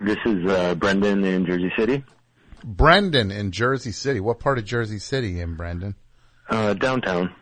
[0.03, 2.03] This is uh, Brendan in Jersey City,
[2.63, 4.19] Brendan in Jersey City.
[4.19, 5.95] What part of Jersey City in Brendan?
[6.49, 7.33] uh, downtown.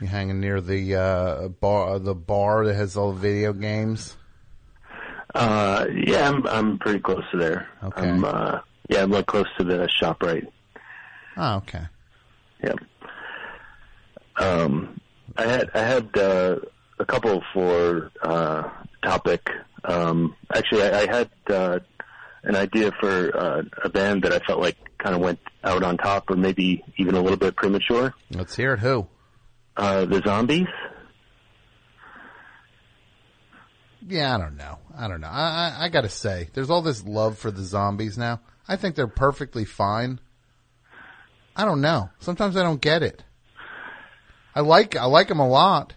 [0.00, 4.16] You hanging near the uh, bar, the bar that has all the video games.
[5.34, 7.68] Uh, yeah, I'm I'm pretty close to there.
[7.82, 8.08] Okay.
[8.08, 10.46] I'm, uh, yeah, I'm like close to the shop right.
[11.36, 11.86] Oh, okay.
[12.64, 12.78] Yep.
[14.36, 15.00] Um,
[15.36, 16.56] I had I had uh,
[16.98, 18.68] a couple for uh,
[19.02, 19.50] topic.
[19.84, 21.78] Um, actually, I, I had uh,
[22.44, 25.96] an idea for uh, a band that I felt like kind of went out on
[25.96, 28.14] top, or maybe even a little bit premature.
[28.30, 28.80] Let's hear it.
[28.80, 29.06] Who?
[29.76, 30.66] Uh, the Zombies.
[34.06, 34.78] Yeah, I don't know.
[34.96, 35.28] I don't know.
[35.28, 38.40] I, I, I gotta say, there's all this love for the zombies now.
[38.66, 40.20] I think they're perfectly fine.
[41.54, 42.10] I don't know.
[42.18, 43.22] Sometimes I don't get it.
[44.54, 45.94] I like, I like them a lot.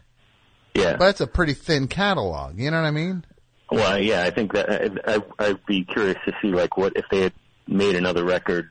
[0.75, 0.97] Yeah.
[0.97, 2.59] But it's a pretty thin catalog.
[2.59, 3.25] You know what I mean?
[3.73, 4.69] Well, yeah, I think that
[5.07, 7.33] I, I, I'd be curious to see like what if they had
[7.67, 8.69] made another record,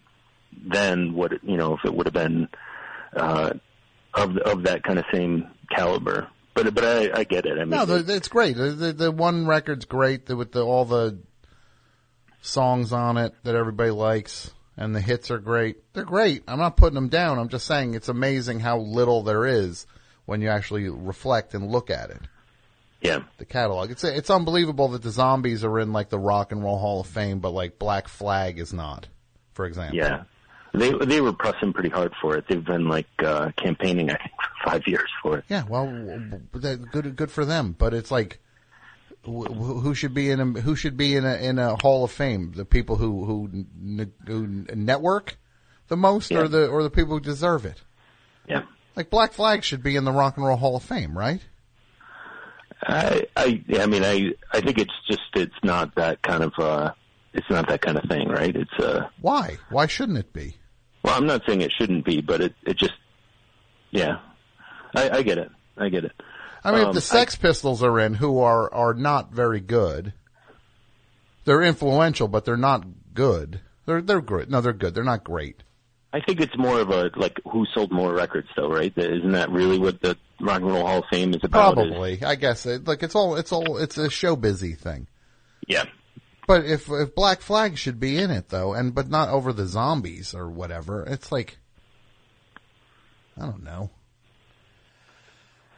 [0.52, 2.48] then what you know if it would have been
[3.16, 3.54] uh,
[4.14, 6.28] of of that kind of same caliber.
[6.54, 7.58] But but I, I get it.
[7.58, 8.56] I mean, No, it's great.
[8.56, 11.18] The, the, one record's great with the, all the
[12.42, 14.52] songs on it that everybody likes.
[14.76, 15.78] and the hits are great.
[15.94, 16.44] They're great.
[16.46, 17.38] I'm not putting them down.
[17.38, 19.86] I'm just saying it's amazing how little there is
[20.26, 22.20] when you actually reflect and look at it.
[23.02, 23.20] Yeah.
[23.38, 23.90] The catalog.
[23.90, 27.06] It's it's unbelievable that the zombies are in like the Rock and Roll Hall of
[27.08, 29.08] Fame, but like Black Flag is not,
[29.54, 29.96] for example.
[29.98, 30.22] Yeah.
[30.72, 32.44] They they were pressing pretty hard for it.
[32.48, 35.44] They've been like uh campaigning I think for five years for it.
[35.48, 37.74] Yeah, well, w- w- that- good good for them.
[37.78, 38.38] But it's like,
[39.24, 42.04] wh- wh- who should be in a who should be in a in a Hall
[42.04, 42.52] of Fame?
[42.52, 43.66] The people who who,
[44.26, 45.36] who network
[45.88, 47.82] the most, or the or the people who deserve it?
[48.48, 48.62] Yeah.
[48.96, 51.40] Like Black Flag should be in the Rock and Roll Hall of Fame, right?
[52.82, 56.92] I I I mean I I think it's just it's not that kind of uh
[57.32, 58.54] it's not that kind of thing, right?
[58.54, 59.58] It's uh Why?
[59.70, 60.56] Why shouldn't it be?
[61.02, 62.94] well I'm not saying it shouldn't be, but it it just
[63.90, 64.18] yeah.
[64.94, 65.50] I, I get it.
[65.76, 66.12] I get it.
[66.64, 70.12] I mean, Um, if the Sex Pistols are in, who are are not very good.
[71.44, 73.60] They're influential, but they're not good.
[73.86, 74.50] They're they're good.
[74.50, 74.94] No, they're good.
[74.94, 75.62] They're not great.
[76.14, 78.92] I think it's more of a like who sold more records, though, right?
[78.96, 81.78] Isn't that really what the Rock and Roll Hall of Fame is about?
[81.78, 82.66] is- Probably, I guess.
[82.66, 85.06] Uh, it, like it's all it's all it's a show busy thing.
[85.66, 85.84] yeah.
[86.46, 89.66] But if if Black Flag should be in it though, and but not over the
[89.66, 91.56] zombies or whatever, it's like
[93.40, 93.90] I don't know.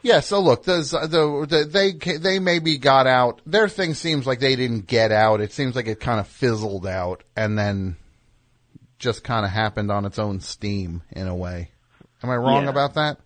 [0.03, 0.77] Yeah, so look, the,
[1.09, 3.41] the, the they they maybe got out.
[3.47, 5.41] Their thing seems like they didn't get out.
[5.41, 7.97] It seems like it kind of fizzled out, and then
[9.05, 11.71] just kind of happened on its own steam in a way.
[12.23, 12.71] Am I wrong Yeah.
[12.71, 13.19] about that?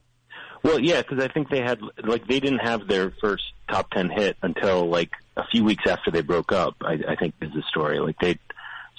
[0.65, 4.11] Well, yeah, because I think they had like they didn't have their first top ten
[4.11, 6.75] hit until like a few weeks after they broke up.
[6.83, 8.01] I, I think is the story.
[8.01, 8.39] Like they,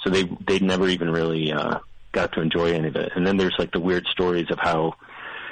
[0.03, 1.79] so they they never even really uh,
[2.13, 3.11] got to enjoy any of it.
[3.13, 4.93] And then there's like the weird stories of how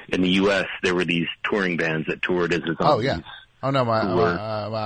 [0.07, 0.67] in the U.S.
[0.81, 3.19] there were these touring bands that toured as a Oh yeah.
[3.61, 4.77] Oh no, my were- uh, my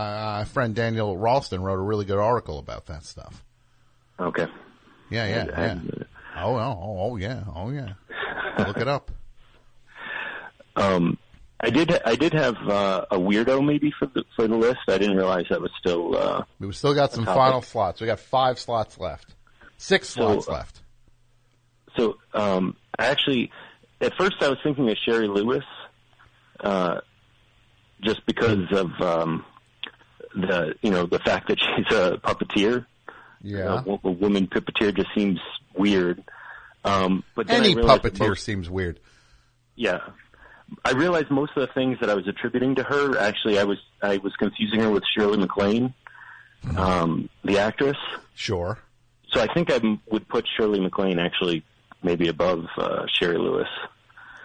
[0.42, 3.44] uh, friend Daniel Ralston wrote a really good article about that stuff.
[4.20, 4.48] Okay.
[5.12, 6.04] Yeah, yeah, I- yeah.
[6.38, 7.94] Oh, oh, oh, yeah, oh, yeah.
[8.60, 9.12] Look it up.
[10.74, 11.18] Um,
[11.60, 14.80] I did I did have uh, a weirdo maybe for the for the list.
[14.88, 16.18] I didn't realize that was still.
[16.18, 18.00] Uh, We still got some final slots.
[18.02, 19.36] We got five slots left.
[19.78, 20.82] Six slots uh, left.
[21.98, 23.52] So, um, actually,
[24.00, 25.66] at first I was thinking of Shari Lewis,
[26.62, 27.02] uh,
[28.02, 29.46] just because of um,
[30.34, 32.86] the you know the fact that she's a puppeteer.
[33.44, 33.84] Yeah.
[33.86, 35.40] a, a woman puppeteer just seems
[35.76, 36.24] weird.
[36.84, 39.00] Um, but Any puppeteer most- seems weird.
[39.76, 40.00] yeah.
[40.86, 43.78] I realized most of the things that I was attributing to her, actually, I was
[44.02, 45.94] I was confusing her with Shirley MacLaine,
[46.78, 47.98] um, the actress.
[48.36, 48.80] Sure.
[49.34, 51.64] So I think I would put Shirley MacLaine actually
[52.04, 53.68] maybe above uh, Shari Lewis.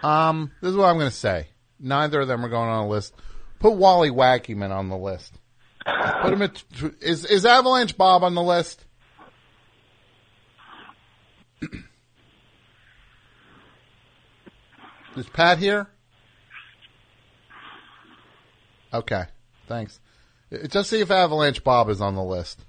[0.02, 1.46] Um, this is what I'm going to say.
[1.78, 3.14] Neither of them are going on a list.
[3.60, 5.32] Put Wally Wackyman on the list.
[6.22, 6.62] Put him at,
[7.00, 8.84] is, is Avalanche Bob on the list?
[15.16, 15.88] is Pat here?
[18.92, 19.24] Okay.
[19.66, 20.00] Thanks.
[20.68, 22.64] Just see if Avalanche Bob is on the list.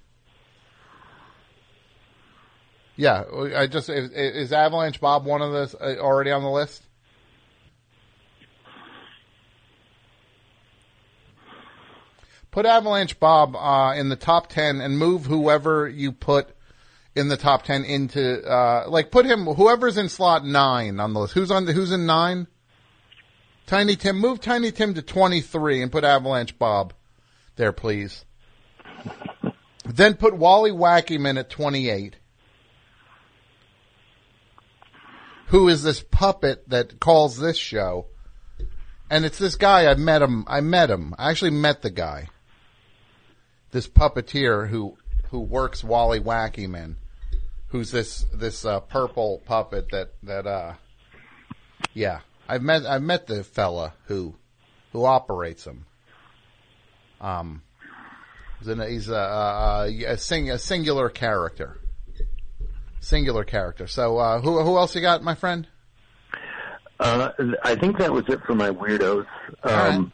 [2.96, 3.26] Yeah,
[3.56, 6.82] I just is, is Avalanche Bob one of those uh, already on the list?
[12.50, 16.57] Put Avalanche Bob uh, in the top ten and move whoever you put
[17.18, 21.22] in the top ten into uh, like put him whoever's in slot nine on the
[21.22, 21.34] list.
[21.34, 22.48] Who's on the, who's in nine?
[23.66, 26.94] Tiny Tim, move Tiny Tim to twenty three and put Avalanche Bob
[27.56, 28.24] there, please.
[29.86, 32.18] then put Wally Wackyman at twenty eight.
[35.48, 38.08] who is this puppet that calls this show.
[39.10, 41.14] And it's this guy, I met him, I met him.
[41.18, 42.28] I actually met the guy.
[43.72, 44.98] This puppeteer who,
[45.30, 46.96] who works Wally Wackyman.
[47.70, 50.74] Who's this, this, uh, purple puppet that, that, uh,
[51.94, 52.20] yeah.
[52.48, 54.36] I've met, I've met the fella who,
[54.94, 55.86] who operates him.
[57.20, 57.62] Um,
[58.60, 61.78] he's a, a, a, sing, a singular character.
[63.00, 63.88] Singular character.
[63.88, 65.68] So, uh, who, who else you got, my friend?
[67.00, 67.30] Uh,
[67.64, 69.26] I think that was it for my weirdos.
[69.64, 70.12] Um,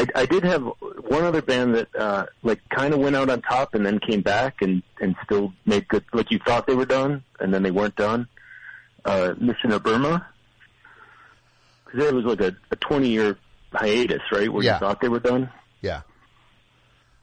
[0.00, 3.42] I, I did have one other band that uh, like kind of went out on
[3.42, 6.04] top and then came back and and still made good.
[6.12, 8.26] Like you thought they were done and then they weren't done.
[9.04, 10.26] Uh, Mission of Burma,
[11.84, 13.36] because it was like a, a twenty year
[13.72, 14.52] hiatus, right?
[14.52, 14.74] Where Yeah.
[14.74, 15.50] you thought they were done.
[15.80, 16.02] Yeah.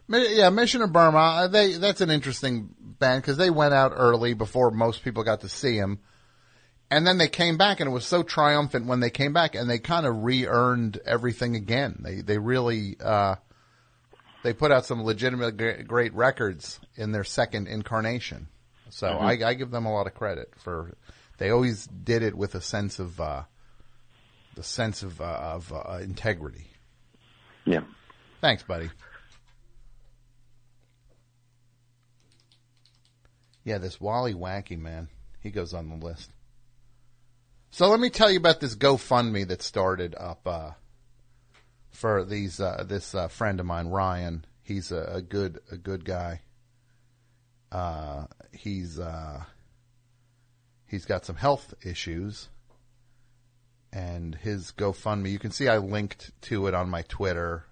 [0.09, 1.17] Yeah, Mission of Burma.
[1.17, 2.69] uh, They that's an interesting
[2.99, 5.99] band because they went out early before most people got to see them,
[6.90, 9.70] and then they came back, and it was so triumphant when they came back, and
[9.70, 12.00] they kind of re-earned everything again.
[12.02, 13.36] They they really uh,
[14.44, 15.58] they put out some legitimate
[15.88, 18.48] great records in their second incarnation.
[18.90, 19.44] So Mhm.
[19.44, 20.96] I, I give them a lot of credit for.
[21.40, 23.44] They always did it with a sense of uh,
[24.56, 26.68] the sense of uh, of uh, integrity.
[27.66, 27.82] Yeah.
[28.42, 28.90] Thanks, buddy.
[33.64, 35.10] Yeah, this Wally Wacky man,
[35.42, 36.32] he goes on the list.
[37.78, 40.71] So let me tell you about this GoFundMe that started up uh,
[41.91, 44.45] for these uh, this uh, friend of mine, Ryan.
[44.63, 46.41] He's a, a good a good guy.
[47.71, 49.43] Uh, he's uh,
[50.88, 52.49] he's got some health issues,
[53.93, 55.30] and his GoFundMe.
[55.30, 57.65] You can see I linked to it on my Twitter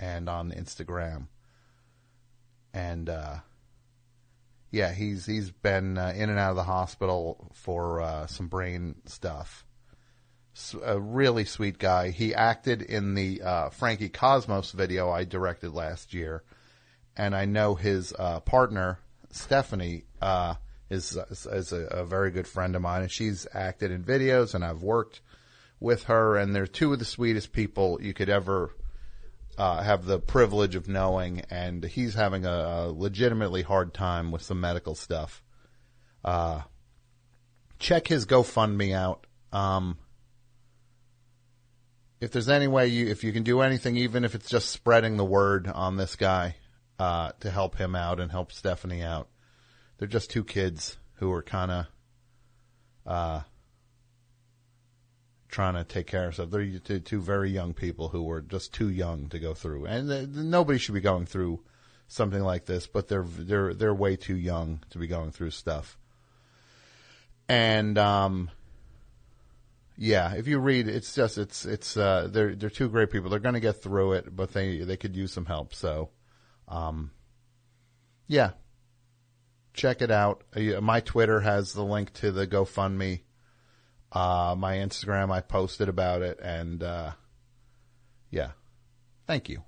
[0.00, 1.26] and on Instagram,
[2.72, 3.40] and uh,
[4.72, 8.96] yeah, he's he's been uh, in and out of the hospital for uh, some brain
[9.04, 9.66] stuff.
[10.82, 12.10] A really sweet guy.
[12.10, 16.42] He acted in the uh, Frankie Cosmos video I directed last year,
[17.16, 18.98] and I know his uh, partner
[19.30, 20.54] Stephanie uh,
[20.88, 24.64] is is a, a very good friend of mine, and she's acted in videos, and
[24.64, 25.20] I've worked
[25.80, 28.70] with her, and they're two of the sweetest people you could ever
[29.58, 34.60] uh, have the privilege of knowing, and he's having a, legitimately hard time with some
[34.60, 35.42] medical stuff.
[36.24, 36.62] Uh,
[37.78, 39.26] check his GoFundMe out.
[39.52, 39.98] Um,
[42.20, 45.16] if there's any way you, if you can do anything, even if it's just spreading
[45.16, 46.56] the word on this guy,
[46.98, 49.28] uh, to help him out and help Stephanie out.
[49.98, 51.86] They're just two kids who are kind of,
[53.06, 53.40] uh,
[55.52, 56.50] trying to take care of stuff.
[56.50, 60.10] They're two, two very young people who were just too young to go through, and
[60.10, 61.60] they, nobody should be going through
[62.08, 62.88] something like this.
[62.88, 65.96] But they're they're they're way too young to be going through stuff.
[67.48, 68.50] And um,
[69.96, 73.30] yeah, if you read, it's just it's it's uh, they're they're two great people.
[73.30, 75.74] They're going to get through it, but they they could use some help.
[75.74, 76.08] So,
[76.66, 77.10] um,
[78.26, 78.52] yeah,
[79.74, 80.44] check it out.
[80.56, 83.20] Uh, My Twitter has the link to the GoFundMe.
[84.12, 87.12] Uh, my Instagram, I posted about it, and uh,
[88.30, 88.50] yeah,
[89.26, 89.62] thank you.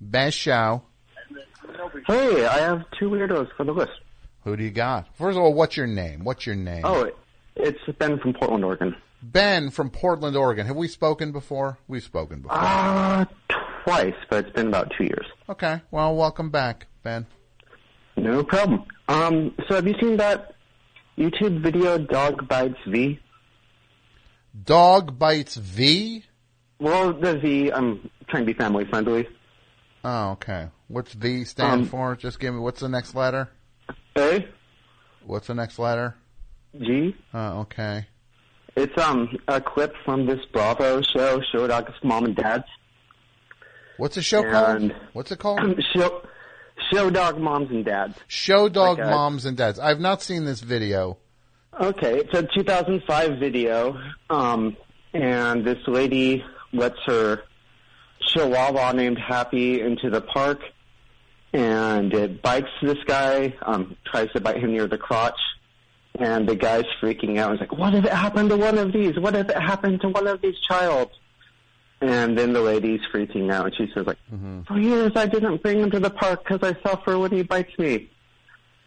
[0.00, 0.82] Best show.
[2.06, 3.92] Hey, I have two weirdos for the list.
[4.44, 5.14] Who do you got?
[5.16, 6.24] First of all, what's your name?
[6.24, 6.82] What's your name?
[6.84, 7.10] Oh,
[7.54, 8.96] it's Ben from Portland, Oregon.
[9.22, 10.66] Ben from Portland, Oregon.
[10.66, 11.78] Have we spoken before?
[11.86, 12.58] We've spoken before.
[12.58, 13.24] Uh,
[13.84, 15.26] twice, but it's been about two years.
[15.48, 15.80] Okay.
[15.90, 17.26] Well, welcome back, Ben.
[18.16, 18.84] No problem.
[19.08, 20.54] Um, so have you seen that
[21.18, 23.18] YouTube video, Dog Bites V?
[24.64, 26.24] Dog Bites V?
[26.78, 29.28] Well, the V, I'm trying to be family friendly.
[30.04, 30.68] Oh, okay.
[30.88, 32.16] What's V stand Um, for?
[32.16, 33.48] Just give me, what's the next letter?
[34.16, 34.46] A?
[35.24, 36.16] What's the next letter?
[36.78, 37.14] G?
[37.32, 38.06] Oh, okay.
[38.74, 42.64] It's um a clip from this Bravo show, Show Dog's Mom and Dad's.
[43.98, 45.00] What's the show And- called?
[45.12, 45.60] What's it called?
[45.94, 46.22] show,
[46.92, 48.16] show Dog Moms and Dads.
[48.28, 49.78] Show Dog Like a- Moms and Dads.
[49.78, 51.18] I've not seen this video.
[51.80, 54.76] Okay, it's a 2005 video, um,
[55.14, 57.42] and this lady lets her
[58.20, 60.60] chihuahua named Happy into the park,
[61.54, 65.38] and it bites this guy, um, tries to bite him near the crotch,
[66.18, 67.52] and the guy's freaking out.
[67.52, 69.18] He's like, what if it happened to one of these?
[69.18, 71.10] What if it happened to one of these child?
[72.02, 74.62] And then the lady's freaking out, and she says like, mm-hmm.
[74.62, 77.78] for years I didn't bring him to the park because I suffer when he bites
[77.78, 78.10] me.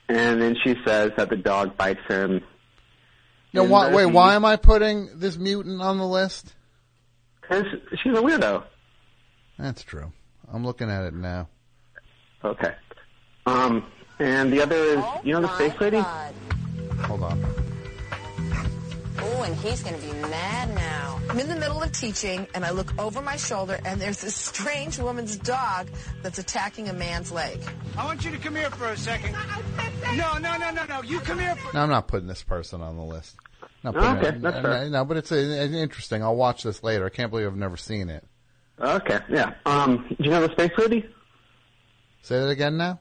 [0.10, 2.42] And then she says that the dog bites him
[3.54, 6.54] Now, And why, the- wait, why am I putting this mutant on the list?
[7.42, 7.64] Because
[8.04, 8.64] she's a weirdo.
[9.58, 10.12] That's true.
[10.52, 11.48] I'm looking at it now.
[12.44, 12.74] Okay.
[13.46, 13.86] Um,
[14.20, 16.04] and the other is, you know the space lady?
[17.04, 17.65] Hold on.
[19.18, 21.20] Oh, and he's going to be mad now.
[21.30, 24.36] I'm in the middle of teaching, and I look over my shoulder, and there's this
[24.36, 25.88] strange woman's dog
[26.22, 27.60] that's attacking a man's leg.
[27.98, 29.34] I want you to come here for a second.
[30.16, 31.02] No, no, no, no, no.
[31.02, 31.74] You come here for.
[31.74, 33.36] No, I'm not putting this person on the list.
[33.84, 34.90] Not Oh, okay, it- that's no, fair.
[34.90, 36.22] No, but it's, uh, it's interesting.
[36.22, 37.06] I'll watch this later.
[37.06, 38.24] I can't believe I've never seen it.
[38.80, 39.54] Okay, yeah.
[39.66, 41.06] Um, do you know the space lady?
[42.22, 43.00] Say that again now?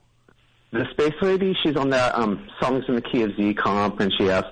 [0.72, 4.12] The space lady, she's on that, um, Songs in the Key of Z comp, and
[4.18, 4.44] she has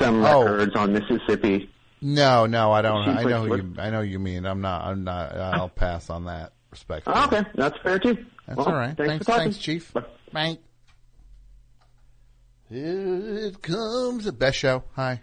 [0.00, 0.42] some Oh.
[0.44, 1.70] records on Mississippi.
[2.00, 3.04] No, no, I don't.
[3.04, 3.74] She I know who you.
[3.78, 4.46] I know you mean.
[4.46, 4.84] I'm not.
[4.84, 5.36] I'm not.
[5.36, 6.52] I'll pass on that.
[6.70, 7.04] Respect.
[7.06, 8.16] Oh, okay, that's fair too.
[8.46, 8.96] That's Well, all right.
[8.96, 9.92] Thanks, Thanks, for thanks, Chief.
[10.32, 10.58] Bye.
[12.68, 14.84] Here it comes the best show.
[14.94, 15.22] Hi,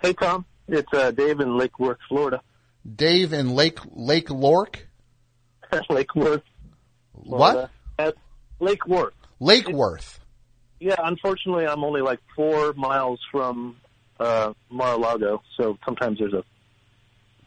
[0.00, 0.44] Hey, Tom.
[0.68, 2.40] It's uh, Dave in Lake Worth, Florida.
[2.96, 4.88] Dave in Lake Lake Lork.
[5.90, 6.42] Lake Worth.
[7.12, 7.70] What?
[7.98, 8.14] At
[8.60, 9.14] Lake Worth.
[9.40, 10.20] Lake Worth.
[10.82, 13.76] Yeah, unfortunately, I'm only like four miles from
[14.18, 16.42] uh, Mar-a-Lago, so sometimes there's a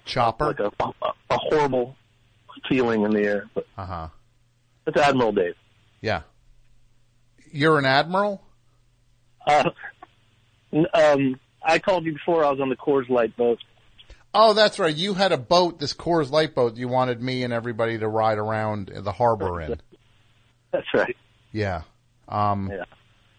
[0.05, 0.71] chopper, like a,
[1.29, 1.97] a, horrible
[2.69, 3.49] feeling in the air.
[3.77, 4.07] Uh huh.
[4.88, 5.55] It's Admiral Dave.
[5.99, 6.21] Yeah.
[7.51, 8.41] You're an admiral?
[9.45, 9.69] Uh,
[10.93, 12.45] um, I called you before.
[12.45, 13.59] I was on the Coors Light boat.
[14.33, 14.95] Oh, that's right.
[14.95, 16.77] You had a boat, this Coors Light boat.
[16.77, 19.75] You wanted me and everybody to ride around the harbor in.
[20.71, 21.15] That's right.
[21.53, 21.83] Yeah.
[22.27, 22.83] Um, Yeah.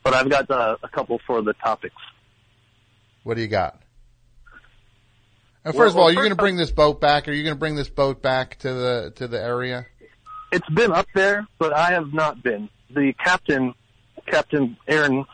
[0.07, 1.96] But I've got uh, a couple for the topics.
[3.24, 3.82] What do you got?
[5.64, 7.26] And Well- first of all, well, are you going to bring this boat back?
[7.26, 9.84] Are you going to bring this boat back to the to the area?
[10.52, 12.68] It's been up there, but I have not been.
[12.88, 13.74] The captain,
[14.26, 15.24] Captain Aaron,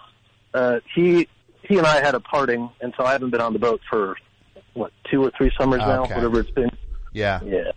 [0.54, 1.28] uh, he
[1.68, 4.16] he and I had a parting, and so I haven't been on the boat for
[4.72, 6.70] what two or three summers now, whatever it's been.
[7.12, 7.40] Yeah.
[7.44, 7.72] Yeah.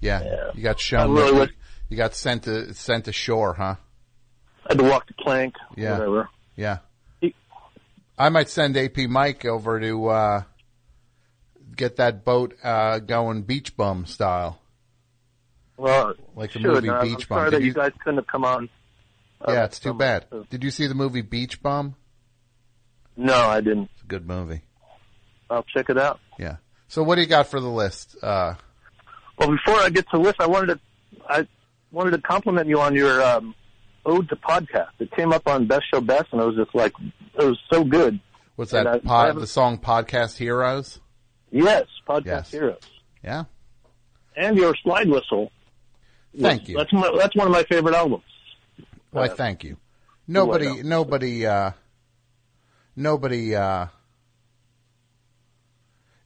[0.00, 0.50] Yeah.
[0.52, 1.14] You got shown.
[1.14, 1.48] really you,
[1.90, 3.76] you got sent to sent ashore, huh?
[4.66, 5.92] I had to walk the plank, Yeah.
[5.98, 6.28] whatever.
[6.56, 6.78] Yeah.
[8.16, 10.42] I might send AP Mike over to uh,
[11.74, 14.60] get that boat uh, going beach bum style.
[15.76, 17.38] Well, Like the should, movie Beach I'm Bum.
[17.38, 18.68] sorry Did that you, you- guys couldn't have come on.
[19.46, 20.26] Uh, yeah, it's too bad.
[20.48, 21.96] Did you see the movie Beach Bum?
[23.16, 23.90] No, I didn't.
[23.94, 24.62] It's a good movie.
[25.50, 26.20] I'll check it out.
[26.38, 26.56] Yeah.
[26.88, 28.16] So what do you got for the list?
[28.22, 28.54] Uh,
[29.36, 30.80] Well, before I get to list, I wanted to
[31.28, 31.46] I
[31.90, 33.54] wanted to compliment you on your um,
[34.06, 34.90] ode to podcast.
[34.98, 36.92] It came up on Best Show Best, and I was just like,
[37.38, 38.20] it was so good.
[38.56, 38.92] what's And that?
[38.94, 41.00] I- I pod, haven't- the song Podcast Heroes?
[41.50, 42.50] Yes, podcast Yes.
[42.50, 42.80] heroes,
[43.22, 43.44] Yeah.
[44.36, 45.50] and your slide whistle.
[46.32, 46.76] was- Thank you.
[46.76, 48.24] That's my, that's one of my favorite albums.
[49.10, 49.76] Why, Uh, thank you.
[50.26, 51.70] Nobody, nobody, uh,
[52.96, 53.86] nobody, uh,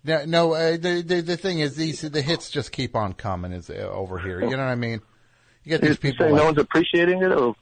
[0.05, 3.53] no, no uh, the, the, the thing is these, the hits just keep on coming
[3.53, 4.41] is uh, over here.
[4.41, 5.03] You know what I mean?
[5.65, 7.55] You get these people saying like, no one's appreciating it, or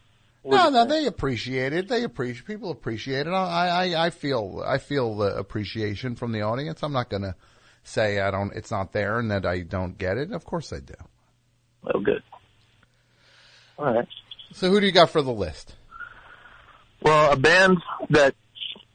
[0.47, 1.89] no, no, they appreciate it.
[1.89, 3.31] They appreciate, people appreciate it.
[3.31, 6.83] I, I, I feel, I feel the appreciation from the audience.
[6.83, 7.35] I'm not gonna
[7.83, 10.33] say I don't, it's not there and that I don't get it.
[10.33, 10.95] Of course I do.
[11.93, 12.23] oh, good.
[13.79, 14.09] All right.
[14.53, 15.75] So who do you got for the list?
[17.03, 17.79] Well, a band
[18.11, 18.35] that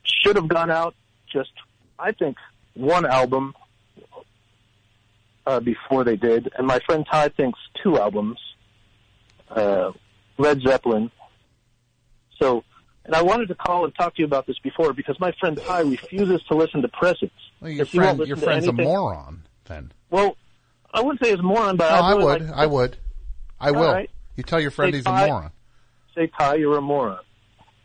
[0.03, 0.95] should have gone out
[1.31, 1.51] just,
[1.99, 2.37] I think,
[2.73, 3.53] one album
[5.45, 8.39] uh, before they did, and my friend Ty thinks two albums.
[9.49, 9.91] Uh,
[10.37, 11.11] Led Zeppelin.
[12.41, 12.63] So,
[13.05, 15.57] and I wanted to call and talk to you about this before because my friend
[15.65, 17.31] Ty refuses to listen to Presence.
[17.61, 19.91] Well, your friend, your friend's a moron then.
[20.09, 20.35] Well,
[20.93, 22.41] I wouldn't say he's a moron, but No, I, I would.
[22.41, 22.97] like- I would.
[23.59, 23.93] I will.
[23.93, 24.09] right.
[24.35, 25.51] You tell your friend Say he's a moron.
[26.15, 27.19] Say Ty, you're a moron.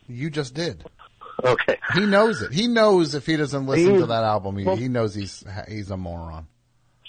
[0.09, 0.85] You just did.
[1.45, 1.77] Okay.
[1.93, 2.53] He knows it.
[2.53, 5.45] He knows if he doesn't listen He- to that album, he, well- he knows he's
[5.69, 6.47] he's a moron.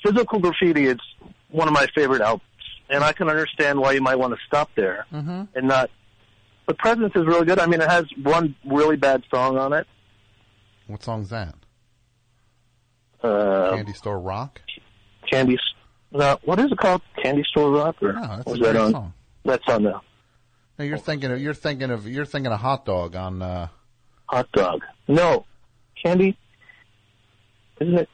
[0.06, 0.98] Physical Graffiti is
[1.50, 2.44] one of my favorite albums,
[2.90, 5.44] and I can understand why you might want to stop there Mm-hmm.
[5.56, 5.90] and not.
[6.68, 7.60] But Presence is really good.
[7.60, 9.88] I mean, it has one really bad song on it.
[10.88, 11.56] What song's that?
[13.24, 14.62] Uh, Candy Store Rock.
[15.30, 15.58] Candy.
[16.12, 17.02] No, what is it called?
[17.22, 18.92] Candy Store Rock, or No, that's was a that on?
[18.92, 19.14] song.
[19.44, 20.00] That's on the
[20.78, 23.42] No, you're thinking of you're thinking of you're thinking of Hot Dog on.
[23.42, 23.68] uh
[24.28, 24.82] hot dog.
[25.08, 25.46] No,
[26.04, 26.38] Candy.
[27.82, 28.10] Isn't it?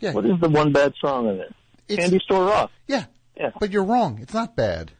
[0.00, 0.12] Yeah.
[0.12, 1.54] What is the one bad song in it?
[1.88, 2.70] It's- Candy Store Rock.
[2.86, 3.04] Yeah.
[3.36, 3.50] Yeah.
[3.58, 4.18] But you're wrong.
[4.20, 4.92] It's not bad.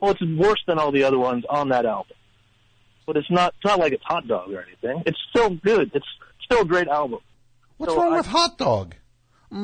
[0.00, 2.16] Well, it's worse than all the other ones on that album.
[3.06, 3.54] But it's not.
[3.56, 5.02] It's not like it's hot dog or anything.
[5.06, 5.92] It's still good.
[5.94, 6.06] It's
[6.44, 7.20] still a great album.
[7.76, 8.94] What's So wrong I- with Hot Dog?
[9.48, 9.56] So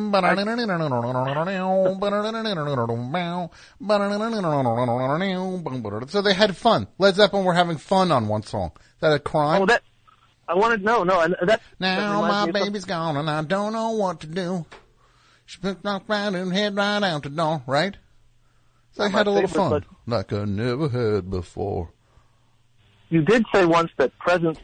[6.22, 6.86] they had fun.
[6.98, 8.72] Led Zeppelin were having fun on one song.
[8.76, 9.62] Is that a crime?
[9.62, 9.82] Oh, that
[10.48, 11.46] I wanted no, no, and that.
[11.48, 14.26] that Now reminds my me of some- baby's gone and I don't know what to
[14.26, 14.66] do.
[15.46, 17.96] She picked up right and head right out the door, right?
[18.92, 19.84] So they had a little favorite, fun.
[20.06, 21.90] Like I never had before.
[23.08, 24.58] You did say once that Presence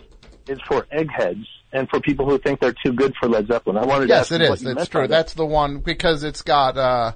[0.49, 3.77] is for eggheads and for people who think they're too good for Led Zeppelin.
[3.77, 4.63] I wanted Yes, to it ask you what is.
[4.67, 5.01] It's meant true.
[5.03, 5.15] by that.
[5.15, 7.13] That's the one because it's got uh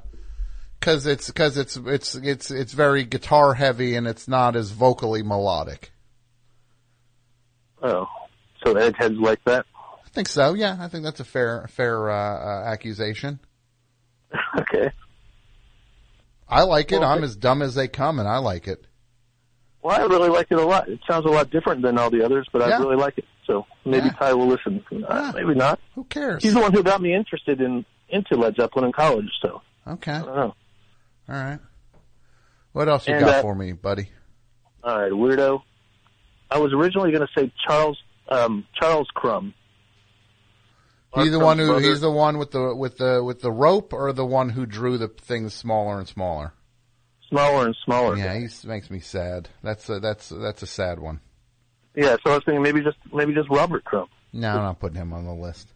[0.80, 5.22] cuz it's cuz it's it's it's it's very guitar heavy and it's not as vocally
[5.22, 5.92] melodic.
[7.82, 8.06] Oh,
[8.64, 9.66] so eggheads like that.
[9.74, 10.54] I think so.
[10.54, 13.40] Yeah, I think that's a fair fair uh, uh accusation.
[14.60, 14.90] okay.
[16.52, 17.00] I like it.
[17.00, 18.86] Well, I'm it- as dumb as they come and I like it.
[19.82, 20.88] Well, I really like it a lot.
[20.88, 22.76] It sounds a lot different than all the others, but Yeah.
[22.76, 23.24] I really like it.
[23.46, 24.12] So maybe Yeah.
[24.12, 24.84] Ty will listen.
[25.08, 25.80] Uh, maybe not.
[25.96, 26.42] Who cares?
[26.42, 29.30] He's the one who got me interested in into Led Zeppelin in college.
[29.40, 30.12] So Okay.
[30.12, 30.54] I don't know.
[31.28, 31.58] All right.
[32.72, 34.10] What else you And, got uh, for me, buddy?
[34.84, 35.62] All right, weirdo.
[36.50, 37.98] I was originally going to say Charles
[38.28, 39.52] um, Charles Crumb.
[41.14, 43.92] He's the one who Crumb's he's the one with the with the with the rope
[43.92, 46.54] or the one who drew the things smaller and smaller.
[47.28, 48.16] smaller and smaller.
[48.16, 49.48] Yeah, he makes me sad.
[49.62, 51.20] That's a, that's that's a sad one.
[51.94, 54.08] Yeah, so I was thinking maybe just maybe just Robert Crumb.
[54.32, 55.68] No, I'm not putting him on the list.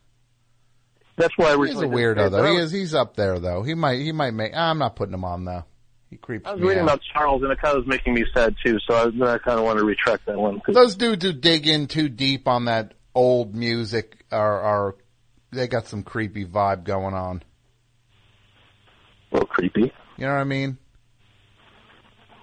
[1.16, 2.44] That's why I He's a weirdo though.
[2.44, 3.62] He is he's up there though.
[3.62, 5.64] He might he might make I'm not putting him on though.
[6.08, 6.84] He creeps I was reading out.
[6.84, 8.78] about Charles, and it kind of was making me sad too.
[8.88, 9.02] So I,
[9.34, 10.60] I kind of want to retract that one.
[10.60, 14.94] 'cause- Those dudes who dig in too deep on that old music are, are
[15.52, 17.42] they got some creepy vibe going on.
[19.32, 19.92] A little creepy.
[20.16, 20.78] You know what I mean?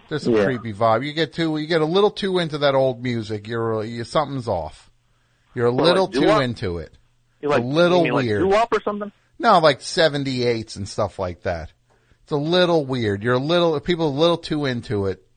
[0.10, 0.45] There's some Yeah.
[0.45, 1.06] creepy vibe.
[1.06, 3.47] You get too, you get a little too into that old music.
[3.47, 4.89] You're, you something's off.
[5.56, 6.41] You're a Well, little like too doo-wop?
[6.41, 6.97] into it.
[7.41, 8.41] You're like a little you mean weird.
[8.41, 9.12] doo-wop or something?
[9.39, 11.72] No, like 78s and stuff like that.
[12.24, 13.24] It's a little weird.
[13.24, 15.28] You're a little, people are a little too into it.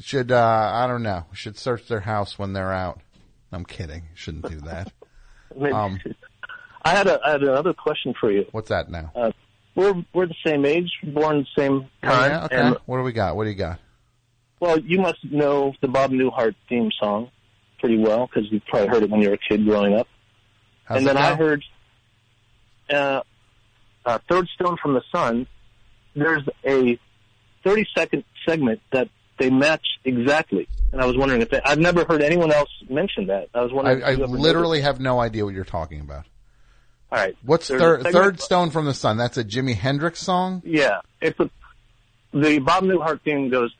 [0.00, 3.00] Should, uh, I don't know, should search their house when they're out.
[3.52, 4.04] I'm kidding.
[4.14, 4.92] Shouldn't do that.
[5.56, 5.72] Maybe.
[5.72, 5.98] Um,
[6.84, 8.46] I had a I had another question for you.
[8.52, 9.10] what's that now?
[9.14, 9.32] Uh,
[9.74, 12.56] we're we're the same age, born the same time, Yeah, okay.
[12.56, 13.36] and what do we got?
[13.36, 13.78] What do you got?
[14.60, 17.30] well, you must know the Bob Newhart theme song
[17.80, 20.06] pretty well because you probably heard it when you were a kid growing up.
[20.84, 21.62] How's and then I heard
[22.90, 23.20] uh,
[24.06, 25.46] uh, Third Stone from the Sun.
[26.14, 26.98] There's a
[27.64, 30.68] 30 second segment that they match exactly.
[30.92, 33.48] And I was wondering if they, I've never heard anyone else mention that.
[33.54, 34.02] I was wondering.
[34.02, 36.24] I, I literally have no idea what you're talking about.
[37.10, 37.36] All right.
[37.44, 39.16] What's third third stone from the sun?
[39.16, 40.62] That's a Jimi Hendrix song.
[40.64, 41.50] Yeah, it's a,
[42.32, 43.72] the Bob Newhart theme goes.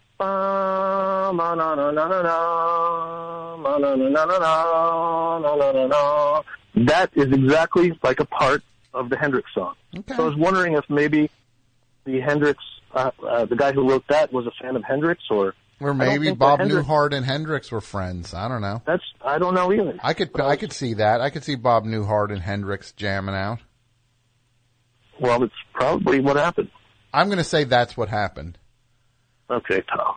[6.76, 9.74] That is exactly like a part of the Hendrix song.
[9.96, 10.14] Okay.
[10.14, 11.30] So I was wondering if maybe
[12.04, 12.62] the Hendrix
[12.94, 16.32] uh, uh, the guy who wrote that, was a fan of Hendrix, or Or maybe
[16.32, 18.32] Bob Hendrix- Newhart and Hendrix were friends.
[18.34, 18.80] I don't know.
[18.86, 19.98] That's I don't know either.
[20.02, 21.20] I could I could see that.
[21.20, 23.58] I could see Bob Newhart and Hendrix jamming out.
[25.20, 26.70] Well, it's probably what happened.
[27.12, 28.58] I'm going to say that's what happened.
[29.48, 30.16] Okay, Tom.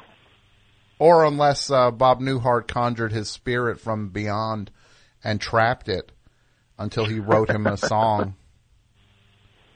[1.00, 4.72] Or unless uh, Bob Newhart conjured his spirit from beyond
[5.24, 6.12] and trapped it
[6.80, 8.36] until he wrote him a song.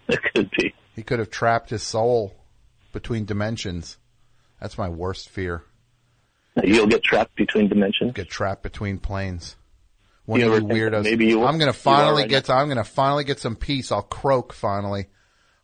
[0.08, 0.74] It could be.
[0.96, 2.34] He could have trapped his soul
[2.92, 3.98] between dimensions.
[4.60, 5.64] That's my worst fear.
[6.64, 8.14] You'll get trapped between dimensions.
[8.14, 9.56] Get trapped between planes.
[10.26, 11.04] One You of you weirdos.
[11.04, 12.50] maybe you- I'm gonna finally right get.
[12.50, 13.92] I'm gonna finally get some peace.
[13.92, 15.08] I'll croak finally.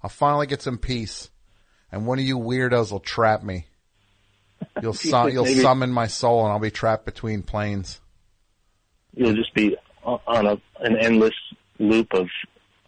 [0.02, 1.30] I'll finally get some peace,
[1.92, 3.66] and one of you weirdos will trap me.
[4.82, 8.00] You'll You su- you'll maybe- summon my soul, and I'll be trapped between planes.
[9.16, 11.36] You'll just be on a an endless
[11.80, 12.28] loop of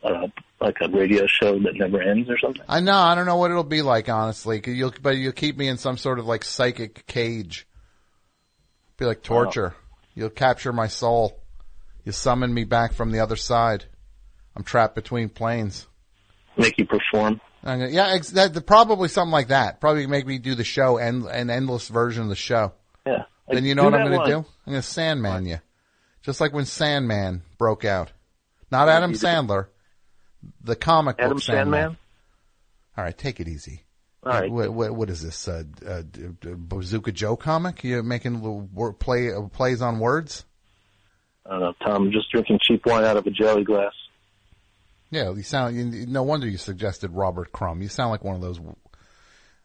[0.04, 0.28] uh,
[0.62, 2.64] like a radio show that never ends or something.
[2.68, 2.97] I know.
[2.97, 4.62] I don't know what it'll be like, honestly.
[4.66, 7.68] You'll, but you'll keep me in some sort of like psychic cage.
[8.97, 9.76] Be like torture.
[10.16, 11.39] You'll capture my soul.
[12.03, 13.86] You summon me back from the other side.
[14.55, 15.88] I'm trapped between planes.
[16.57, 17.39] Make you perform.
[17.64, 19.80] Gonna- yeah, ex- that, probably something like that.
[19.80, 22.74] Probably make me do the show and an endless version of the show.
[23.05, 23.24] Yeah.
[23.47, 24.38] Then you know what I'm going to do?
[24.38, 25.60] I'm going to Sandman you,
[26.22, 28.12] just like when Sandman broke out.
[28.72, 29.14] Not Adam.
[29.14, 29.68] Sandler,
[30.64, 31.80] the comic Adam book Sandman.
[31.82, 31.98] Sandman?
[32.98, 33.84] All right, take it easy.
[34.24, 34.52] All right.
[34.52, 35.48] What, what, what is this?
[35.48, 36.02] Uh, uh,
[36.42, 37.84] Bazooka Joe comic?
[37.84, 40.44] You're making little word play uh, plays on words?
[41.46, 42.08] I don't know, Tom.
[42.08, 43.94] I'm just drinking cheap wine out of a jelly glass.
[45.10, 45.76] Yeah, you sound.
[45.76, 47.82] You, no wonder you suggested Robert Crumb.
[47.82, 48.60] You sound like one of those.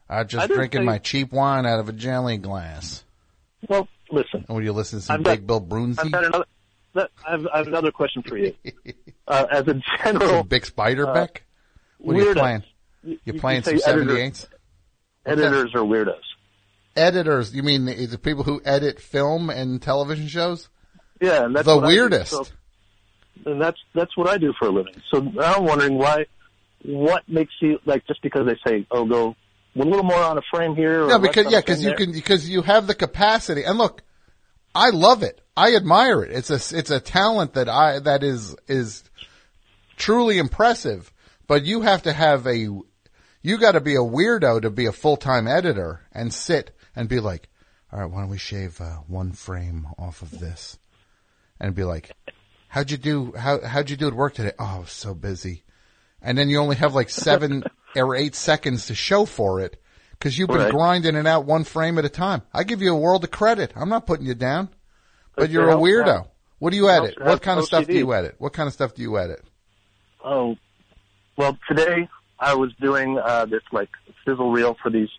[0.09, 3.05] I'm just drinking my cheap wine out of a jelly glass.
[3.69, 4.45] Well, listen.
[4.49, 5.99] And would you listen to some I've got- Big Bill Broonzy?
[5.99, 6.45] I've got another.
[6.95, 8.55] That- I've, I have another question for you.
[9.29, 11.37] uh, as a general, Some Bix Beiderbecke?
[11.39, 11.41] uh,
[11.99, 12.63] what are you playing?
[13.03, 14.47] You- You playing some 78s?
[15.27, 16.21] editors are weirdos.
[16.97, 17.55] Editors?
[17.55, 20.69] You mean the, the people who edit film and television shows?
[21.21, 22.31] Yeah, and that's the I weirdest.
[22.31, 22.47] So-
[23.47, 24.95] and that's that's what I do for a living.
[25.13, 26.27] So now I'm wondering why,
[26.85, 29.35] what makes you like just because they say, oh, go
[29.75, 31.05] a little more on a frame here.
[31.05, 31.97] Or No, because yeah, because you there.
[31.97, 33.65] can because you have the capacity.
[33.65, 34.03] And look,
[34.75, 35.41] I love it.
[35.57, 36.33] I admire it.
[36.33, 39.05] It's a it's a talent that I that is is
[39.97, 41.13] truly impressive.
[41.47, 42.57] But you have to have a
[43.43, 47.09] you got to be a weirdo to be a full time editor and sit and
[47.09, 47.49] be like,
[47.93, 50.79] all right, why don't we shave uh, one frame off of this,
[51.61, 52.11] and be like,
[52.69, 54.53] how'd you do how how'd you do at work today?
[54.59, 55.63] Oh, I was so busy.
[56.23, 57.65] And then you only have like seven
[57.97, 59.81] or eight seconds to show for it
[60.13, 60.73] because you've been Right.
[60.73, 62.41] grinding it out one frame at a time.
[62.53, 63.73] I give you a world of credit.
[63.77, 64.71] I'm not putting you down,
[65.37, 66.27] but you're a weirdo.
[66.59, 67.21] What do you edit?
[67.21, 68.37] What kind of stuff do you edit?
[68.39, 69.43] What kind of stuff do you edit?
[70.25, 70.57] Oh,
[71.37, 72.09] well, today
[72.39, 73.91] I was doing uh, this like
[74.25, 75.11] sizzle reel for these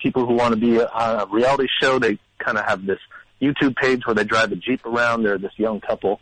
[0.00, 1.98] people who want to be on a reality show.
[1.98, 2.98] They kind of have this
[3.40, 5.22] YouTube page where they drive a Jeep around.
[5.22, 6.20] They're this young couple,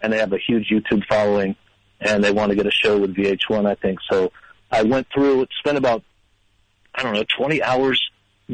[0.00, 1.56] and they have a huge YouTube following,
[2.00, 4.00] and they want to get a show with VH1, I think.
[4.10, 4.32] So
[4.70, 6.02] I went through, It spent about,
[6.94, 8.00] I don't know, 20 hours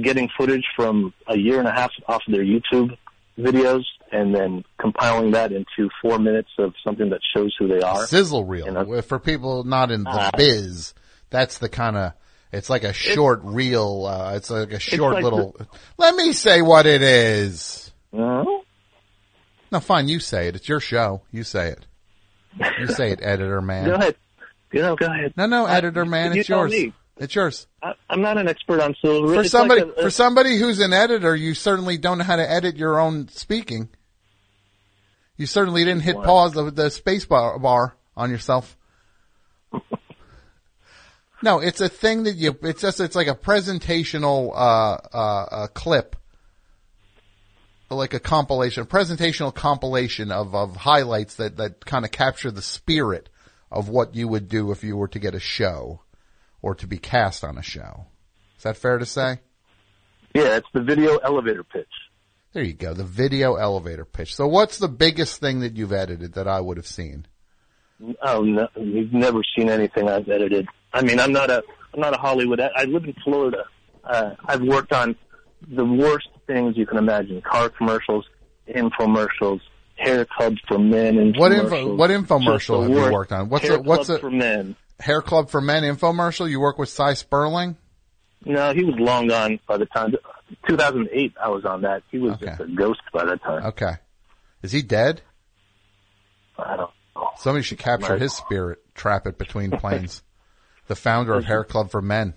[0.00, 2.96] getting footage from a year and a half off of their YouTube
[3.38, 8.06] videos and then compiling that into four minutes of something that shows who they are.
[8.06, 9.02] Sizzle reel.
[9.02, 10.94] For people not in the Uh, biz,
[11.30, 12.12] that's the kind of
[12.52, 14.06] It's like a short reel.
[14.06, 15.54] Uh, it's like a short like little.
[15.98, 17.92] Let me say what it is.
[18.12, 18.62] No.
[19.70, 20.08] No, fine.
[20.08, 20.56] You say it.
[20.56, 21.20] It's your show.
[21.30, 21.86] You say it.
[22.80, 23.84] You say it, editor man.
[23.86, 24.16] Go ahead.
[24.72, 25.34] You know, go ahead.
[25.36, 26.32] No, no, I- editor man.
[26.32, 26.74] you It's yours.
[27.18, 27.66] It's yours.
[27.82, 29.34] I, I'm not an expert on silver.
[29.34, 32.36] For It's somebody, like a- for somebody who's an editor, you certainly don't know how
[32.36, 33.88] to edit your own speaking.
[35.38, 38.76] You certainly didn't hit pause the, the space bar, bar on yourself.
[41.42, 42.58] no, it's a thing that you.
[42.62, 46.16] It's just it's like a presentational uh, uh, uh, clip,
[47.88, 52.62] like a compilation, a presentational compilation of of highlights that that kind of capture the
[52.62, 53.28] spirit
[53.70, 56.00] of what you would do if you were to get a show
[56.62, 58.06] or to be cast on a show.
[58.56, 59.38] Is that fair to say?
[60.34, 61.86] Yeah, it's the video elevator pitch.
[62.52, 62.94] There you go.
[62.94, 64.34] The video elevator pitch.
[64.34, 67.26] So what's the biggest thing that you've edited that I would have seen?
[68.22, 70.66] Oh, no, you've never seen anything I've edited.
[70.92, 71.62] I mean, I'm not a
[71.92, 72.60] I'm not a Hollywood.
[72.60, 73.64] I live in Florida.
[74.04, 75.16] Uh, I've worked on
[75.66, 78.24] the worst things you can imagine: car commercials,
[78.68, 79.60] infomercials,
[79.96, 83.48] hair clubs for men, and What info, what infomercial have you worked on?
[83.48, 84.76] What's hair a, what's club a for men?
[85.00, 86.48] hair club for men infomercial?
[86.48, 87.76] You work with Sy Sperling?
[88.44, 90.12] No, he was long gone by the time
[90.68, 91.34] 2008.
[91.42, 92.02] I was on that.
[92.10, 93.66] He was just a ghost by that time.
[93.66, 93.92] Okay.
[94.62, 95.22] Is he dead?
[96.58, 96.90] I don't.
[97.38, 100.22] Somebody should capture his spirit, trap it between planes.
[100.88, 102.34] the founder of Hair Club for Men.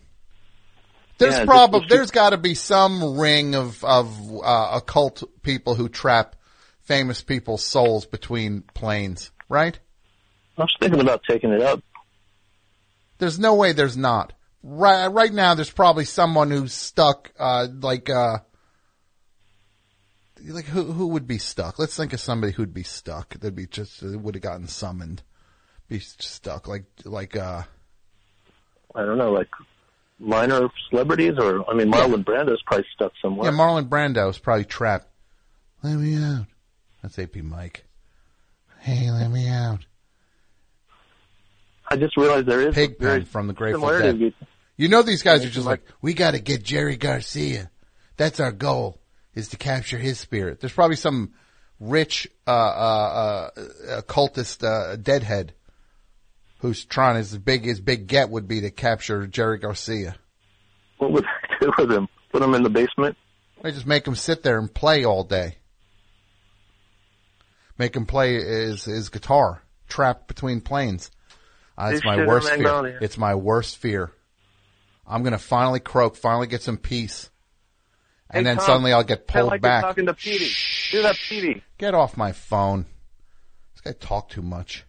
[1.17, 4.09] There's Yeah, probably there's got to be some ring of of
[4.43, 6.35] uh, occult people who trap
[6.81, 9.79] famous people's souls between planes, right?
[10.57, 11.81] I was thinking about taking it up.
[13.19, 14.33] There's no way there's not.
[14.63, 18.39] Right, right now, there's probably someone who's stuck, uh, like, uh,
[20.47, 21.79] like who who would be stuck?
[21.79, 23.33] Let's think of somebody who'd be stuck.
[23.35, 25.21] That'd be just uh, would have gotten summoned,
[25.87, 26.67] be stuck.
[26.67, 27.63] Like like uh,
[28.95, 29.49] I don't know, like
[30.19, 33.51] minor celebrities, or I mean, Marlon Brando's probably stuck somewhere.
[33.51, 35.07] yeah, Marlon Brando's probably trapped.
[35.83, 36.45] Let me out.
[37.01, 37.85] That's AP Mike.
[38.79, 39.79] Hey, let me out.
[41.89, 44.33] I just realized there is Pigpen very from the Grateful Dead.
[44.81, 47.69] You know these guys are just like, we got to get Jerry Garcia.
[48.17, 48.99] That's our goal
[49.35, 50.59] is to capture his spirit.
[50.59, 51.33] There's probably some
[51.79, 55.53] rich uh, uh, uh, occultist uh, deadhead
[56.61, 60.15] who's trying his big his big get would be to capture Jerry Garcia.
[60.97, 62.07] What would they do with him?
[62.31, 63.15] Put him in the basement?
[63.61, 65.57] They just make him sit there and play all day.
[67.77, 71.11] Make him play his his guitar, trapped between planes.
[71.77, 72.97] Uh, it's my worst fear.
[72.99, 74.11] It's my worst fear.
[75.05, 77.29] I'm gonna finally croak, finally get some peace,
[78.29, 79.83] and Hey, then Tom, suddenly I'll get pulled like back.
[79.83, 80.51] You're talking to Petey.
[80.91, 81.63] Do that, Petey.
[81.77, 82.85] Get off my phone.
[83.73, 84.85] This guy talk too much.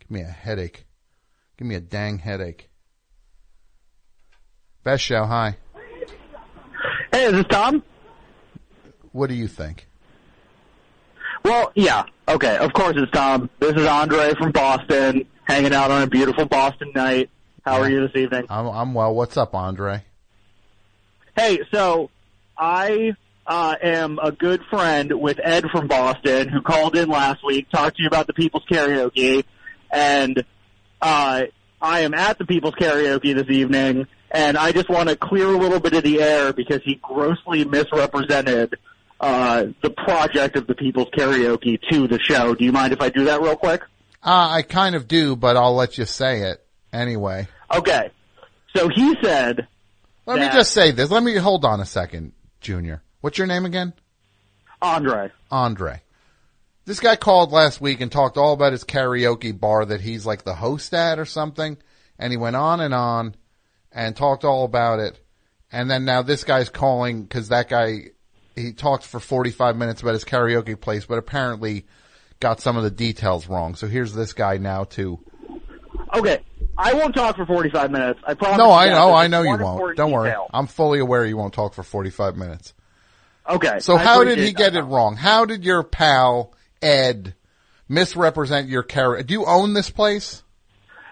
[0.00, 0.86] Give me a headache.
[1.56, 2.68] Give me a dang headache.
[4.84, 5.56] Best show, hi.
[7.12, 7.82] Hey, is this Tom?
[9.12, 9.88] What do you think?
[11.42, 12.04] Well, yeah.
[12.28, 13.48] Okay, of course it's Tom.
[13.60, 17.30] This is Andre from Boston, hanging out on a beautiful Boston night.
[17.66, 18.46] How are you this evening?
[18.48, 19.12] I'm I'm well.
[19.12, 20.04] What's up, Andre?
[21.36, 22.10] Hey, so
[22.56, 27.68] I uh, am a good friend with Ed from Boston, who called in last week,
[27.70, 29.44] talked to you about the People's Karaoke,
[29.90, 30.44] and
[31.02, 31.42] uh,
[31.82, 35.58] I am at the People's Karaoke this evening, and I just want to clear a
[35.58, 38.76] little bit of the air because he grossly misrepresented
[39.20, 42.54] uh, the project of the People's Karaoke to the show.
[42.54, 43.82] Do you mind if I do that real quick?
[44.22, 47.48] Uh, I kind of do, but I'll let you say it anyway.
[47.74, 48.10] Okay.
[48.74, 49.66] So he said.
[50.26, 51.10] Let me just say this.
[51.10, 53.02] Let me hold on a second, Junior.
[53.20, 53.92] What's your name again?
[54.82, 55.30] Andre.
[55.50, 56.02] Andre.
[56.84, 60.44] This guy called last week and talked all about his karaoke bar that he's like
[60.44, 61.76] the host at or something.
[62.18, 63.34] And he went on and on
[63.92, 65.18] and talked all about it.
[65.72, 68.10] And then now this guy's calling because that guy,
[68.54, 71.86] he talked for 45 minutes about his karaoke place, but apparently
[72.40, 73.74] got some of the details wrong.
[73.74, 75.20] So here's this guy now too.
[76.16, 76.42] Okay.
[76.78, 78.20] I won't talk for 45 minutes.
[78.26, 78.58] I promise.
[78.58, 79.96] No, I know, I know you won't.
[79.96, 80.34] Don't worry.
[80.52, 82.74] I'm fully aware you won't talk for 45 minutes.
[83.48, 83.78] Okay.
[83.80, 85.16] So I how did he get it wrong?
[85.16, 86.52] How did your pal
[86.82, 87.34] Ed
[87.88, 89.22] misrepresent your character?
[89.24, 90.42] Do you own this place?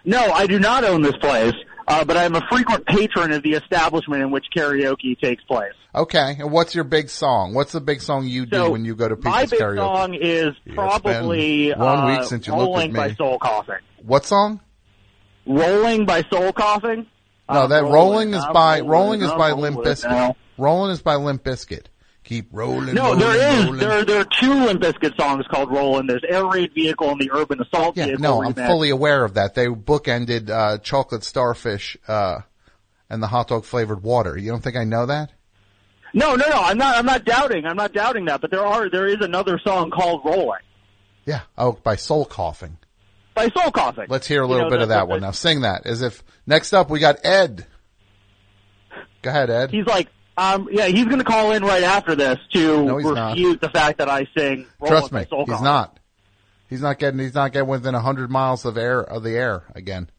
[0.04, 1.54] No, I do not own this place,
[1.88, 5.72] uh, but I'm a frequent patron of the establishment in which karaoke takes place.
[5.94, 6.36] Okay.
[6.40, 7.54] And what's your big song?
[7.54, 9.24] What's the big song you do So, when you go to karaoke?
[9.24, 9.76] My big karaoke?
[9.76, 12.96] song is probably been one uh, week since you looked at me.
[12.96, 13.76] by Soul Coughing.
[14.02, 14.60] What song?
[15.46, 17.06] "Rolling" by Soul Coughing.
[17.48, 20.34] No, that rolling, is I'm by rolling, rolling is by Limp Bizkit.
[20.56, 21.86] Rolling is by Limp Bizkit.
[22.24, 22.94] Keep rolling.
[22.94, 23.80] No, rolling, there is rolling.
[23.80, 27.30] there there are two Limp Bizkit songs called "Rolling." There's "Air Raid Vehicle" and the
[27.32, 29.54] "Urban Assault Yeah, Vehicle." no, I'm fully aware of that.
[29.54, 32.40] They bookended uh, Chocolate Starfish uh,
[33.10, 34.38] and the hot dog flavored water.
[34.38, 35.32] You don't think I know that?
[36.14, 36.60] No, no, no.
[36.62, 36.96] I'm not.
[36.96, 37.66] I'm not doubting.
[37.66, 38.40] I'm not doubting that.
[38.40, 38.88] But there are.
[38.88, 40.60] There is another song called "Rolling"
[41.26, 41.40] Yeah.
[41.58, 42.78] Oh, by Soul Coughing.
[43.34, 44.06] By Soul Coughing.
[44.08, 45.30] Let's hear a You little know, bit of that one now.
[45.32, 47.66] Sing that as if next up we got Ed.
[49.22, 49.70] Go ahead, Ed.
[49.70, 53.06] He's like, um, yeah, he's going to call in right after this to No, he's
[53.10, 53.30] not.
[53.32, 54.66] refute the fact that I sing.
[54.84, 55.64] Trust me, he's Coughing.
[55.64, 55.98] not.
[56.68, 57.20] He's not getting.
[57.20, 60.10] He's not getting within a hundred miles of air of the air again.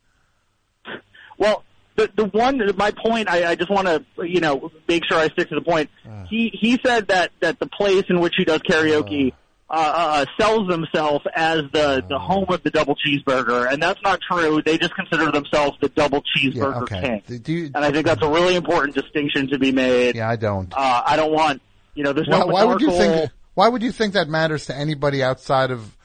[1.38, 1.64] Well,
[1.96, 5.28] the the one my point, I, I just want to you know make sure I
[5.30, 5.90] stick to the point.
[6.30, 9.36] He he said that that the place in which he does karaoke uh,
[9.70, 14.62] uh, sells themselves as the the home of the double cheeseburger, and that's not true.
[14.62, 17.22] They just consider themselves the double cheeseburger okay.
[17.26, 20.16] king, Do you, and I think that's a really important distinction to be made.
[20.16, 20.72] yeah, I don't.
[20.76, 21.62] Uh, I don't want
[21.96, 22.14] you know.
[22.14, 23.32] There's Why, no why would you think?
[23.56, 25.96] Why would you think that matters to anybody outside of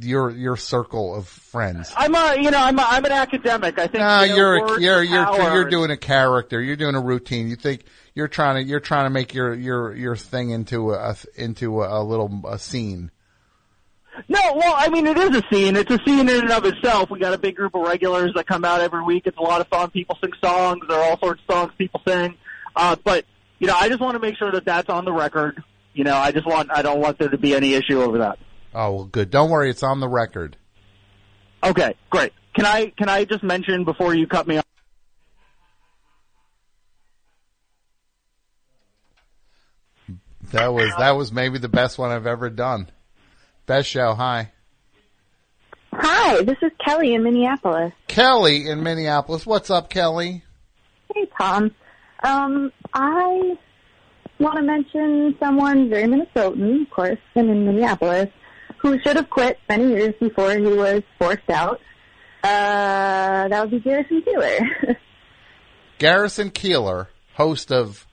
[0.00, 1.92] your your circle of friends?
[1.96, 3.78] I'm a you know I'm a, I'm an academic.
[3.78, 6.60] I think No, you know, you're words you're you're you're doing a character.
[6.60, 7.48] You're doing a routine.
[7.48, 7.84] You think
[8.20, 12.02] you're trying to you're trying to make your your your thing into a into a,
[12.02, 13.10] a little a scene.
[14.28, 15.74] No, well, I mean, it is a scene.
[15.74, 17.08] It's a scene in and of itself.
[17.10, 19.22] We got a big group of regulars that come out every week.
[19.24, 19.88] It's a lot of fun.
[19.88, 20.84] People sing songs.
[20.86, 22.36] There are all sorts of songs people sing.
[22.76, 23.24] Uh, but,
[23.58, 25.62] you know, I just want to make sure that that's on the record.
[25.94, 28.38] You know, I just want, I don't want there to be any issue over that.
[28.74, 29.30] Oh well, good.
[29.30, 30.58] Don't worry, it's on the record.
[31.64, 32.34] Okay, great.
[32.54, 34.64] Can I, can I just mention before you cut me off?
[40.50, 42.90] That was that was maybe the best one I've ever done.
[43.66, 44.14] Best show.
[44.14, 44.50] Hi,
[45.92, 47.92] Hi, this is Kelly in Minneapolis.
[48.06, 49.44] Kelly in Minneapolis.
[49.44, 50.44] What's up, Kelly?
[51.14, 51.74] Hey, Tom.
[52.22, 53.56] Um, I
[54.38, 58.28] want to mention someone very Minnesotan, of course, and in Minneapolis,
[58.78, 61.80] who should have quit many years before he was forced out.
[62.42, 64.96] Uh, that would be Garrison Keillor.
[65.98, 68.06] Garrison Keillor, host of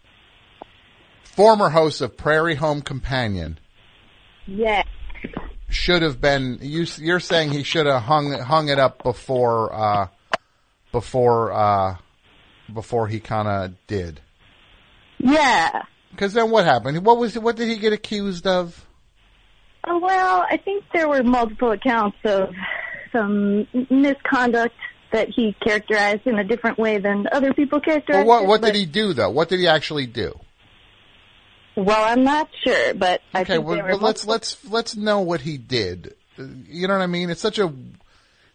[1.37, 3.59] former host of Prairie Home Companion,
[4.47, 4.81] yeah.
[5.69, 6.57] should have been.
[6.61, 10.07] You, you're saying he should have hung hung it up before uh,
[10.91, 11.97] before uh,
[12.73, 14.19] before he kind of did.
[15.19, 15.83] Yeah.
[16.11, 17.05] Because then what happened?
[17.05, 18.85] What was what did he get accused of?
[19.85, 22.49] Oh, well, I think there were multiple accounts of
[23.13, 24.75] some misconduct
[25.13, 28.61] that he characterized in a different way than other people Well, characterized what it, what
[28.63, 29.29] did he do though?
[29.29, 30.37] What did he actually do?
[31.77, 35.41] Well, I'm not sure, but I Okay, think well, well, let's let's let's know what
[35.41, 36.15] he did.
[36.37, 37.29] You know what I mean?
[37.29, 37.71] It's such a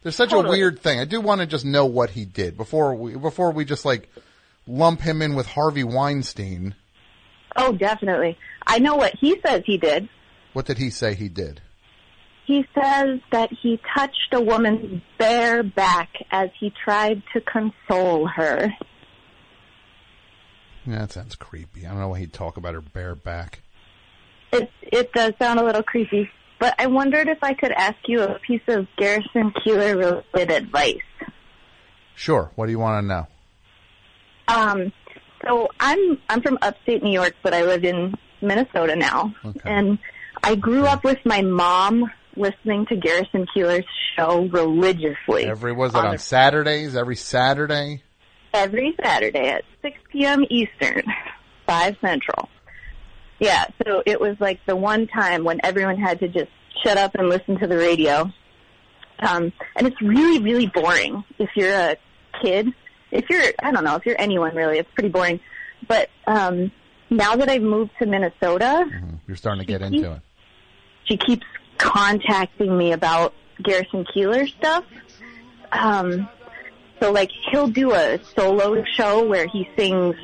[0.02, 0.48] there's such Totally.
[0.56, 0.98] a weird thing.
[0.98, 4.08] I do want to just know what he did before we before we just like
[4.66, 6.74] lump him in with Harvey Weinstein.
[7.54, 8.36] Oh, definitely.
[8.66, 10.08] I know what he says he did.
[10.52, 11.60] What did he say he did?
[12.44, 18.72] He says that he touched a woman's bare back as he tried to console her.
[20.86, 21.86] Yeah, that sounds creepy.
[21.86, 23.60] I don't know why he'd talk about her bare back.
[24.52, 26.28] It it does sound a little creepy,
[26.58, 30.98] but I wondered if I could ask you a piece of Garrison Keillor related advice.
[32.14, 32.50] Sure.
[32.56, 33.26] What do you want to know?
[34.48, 34.92] Um,
[35.44, 39.34] so I'm I'm from upstate New York, but I live in Minnesota now,
[39.64, 39.98] and
[40.42, 43.86] I grew up with my mom listening to Garrison Keillor's
[44.16, 45.44] show religiously.
[45.44, 46.96] Every was it on on Saturdays?
[46.96, 48.02] Every Saturday?
[48.54, 50.44] Every Saturday at 6 p.m.
[50.50, 51.02] Eastern,
[51.66, 52.48] 5 Central.
[53.38, 56.50] Yeah, so it was like the one time when everyone had to just
[56.84, 58.30] shut up and listen to the radio.
[59.18, 61.96] Um, and it's really, really boring if you're a
[62.42, 62.68] kid.
[63.10, 65.40] If you're, I don't know, if you're anyone really, it's pretty boring.
[65.88, 66.70] But um,
[67.10, 68.86] now that I've moved to Minnesota,
[69.26, 70.20] You're starting to get into it.
[71.04, 71.46] she keeps
[71.78, 74.84] contacting me about Garrison Keillor stuff.
[75.72, 76.28] Um,
[77.02, 80.14] so like he'll do a solo show where he sings,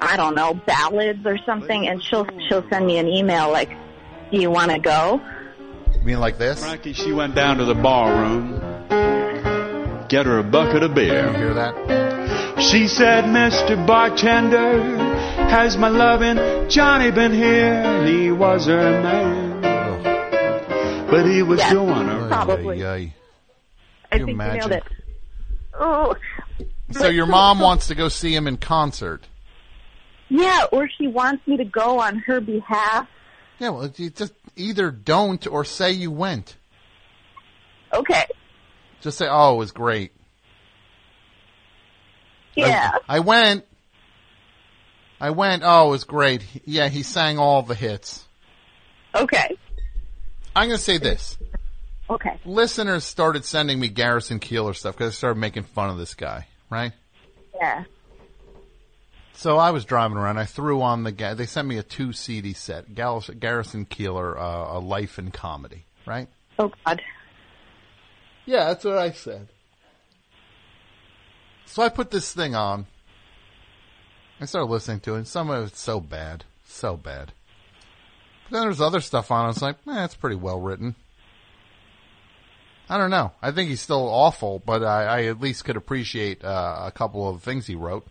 [0.00, 3.70] I don't know, ballads or something, and she'll she'll send me an email like,
[4.32, 5.20] "Do you want to go?"
[5.94, 6.60] You mean like this?
[6.64, 8.58] Frankie, she went down to the bar room,
[10.08, 11.32] get her a bucket of beer.
[11.36, 11.74] hear that?
[12.60, 13.86] She said, Mr.
[13.86, 14.82] Bartender,
[15.48, 18.04] has my loving Johnny been here?
[18.04, 21.06] He was her man, oh.
[21.08, 22.28] but he was Yeah, doing her.
[22.28, 22.82] probably.
[22.82, 23.14] Ay, ay.
[24.10, 24.72] I You think you nailed imagine?
[24.72, 24.82] it.
[25.78, 26.14] Oh,
[26.92, 29.26] So your mom wants to go see him in concert.
[30.28, 33.06] yeah, or she wants me to go on her behalf.
[33.58, 36.56] Yeah, well, you just either don't or say you went.
[37.92, 38.24] Okay,
[39.00, 40.12] Just say, "Oh, it was great."
[42.54, 43.64] yeah, I, I went.
[45.20, 45.62] I went.
[45.64, 46.42] Oh, it was great.
[46.64, 48.26] Yeah, he sang all the hits.
[49.14, 49.56] okay,
[50.54, 51.38] I'm going to say this.
[52.10, 52.38] Okay.
[52.44, 56.46] Listeners started sending me Garrison Keillor stuff because I started making fun of this guy,
[56.70, 56.92] right?
[57.54, 57.84] Yeah,
[59.34, 60.38] So I was driving around.
[60.38, 61.12] I threw on the.
[61.12, 61.34] guy.
[61.34, 62.94] They sent me a two CD set.
[62.94, 65.84] Garrison Keillor, uh, a life in comedy.
[66.06, 66.28] Right?
[66.58, 67.02] Oh God.
[68.46, 69.48] Yeah, that's what I said.
[71.66, 72.86] So I put this thing on.
[74.40, 75.18] I started listening to it.
[75.18, 77.32] And some of it's so bad, so bad.
[78.44, 79.44] But then there's other stuff on.
[79.44, 80.94] I was like, eh, it's pretty well written.
[82.90, 83.32] I don't know.
[83.42, 87.28] I think he's still awful, but I, I at least could appreciate uh, a couple
[87.28, 88.06] of things he wrote.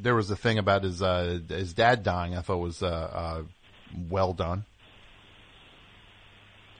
[0.00, 2.34] There was a thing about his uh, his dad dying.
[2.34, 3.42] I thought was uh, uh,
[4.08, 4.64] well done.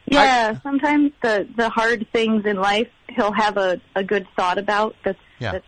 [0.06, 4.97] Yeah, sometimes the the hard things in life he'll have a a good thought about
[5.05, 5.52] that's Yeah.
[5.52, 5.66] that's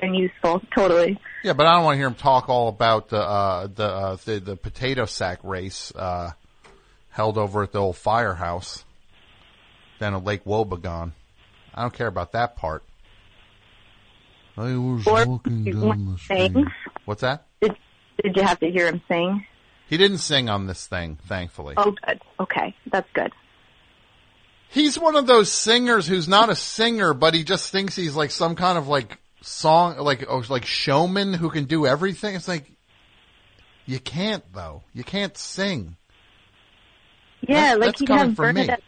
[0.00, 0.62] and useful.
[0.74, 1.18] Totally.
[1.44, 4.16] Yeah, but I don't want to hear him talk all about the uh, the, uh,
[4.24, 6.30] the the potato sack race uh,
[7.18, 8.84] held over at the old firehouse
[9.98, 11.10] down at Lake Wobegon.
[11.74, 12.84] I don't care about that part.
[14.56, 16.52] I was Or walking down the street.
[16.52, 16.66] sing?
[17.06, 17.44] What's that?
[17.60, 17.76] Did
[18.22, 19.44] did you have to hear him sing?
[19.88, 21.74] He didn't sing on this thing, thankfully.
[21.76, 22.20] Oh, good.
[22.38, 23.32] Okay, that's good.
[24.68, 28.30] He's one of those singers who's not a singer, but he just thinks he's like
[28.30, 32.36] some kind of like song, like oh, like showman who can do everything.
[32.36, 32.70] It's like
[33.86, 34.84] you can't though.
[34.94, 35.96] You can't sing.
[37.46, 38.66] Yeah, That- like that's he'd have from me.
[38.66, 38.82] Bernadette.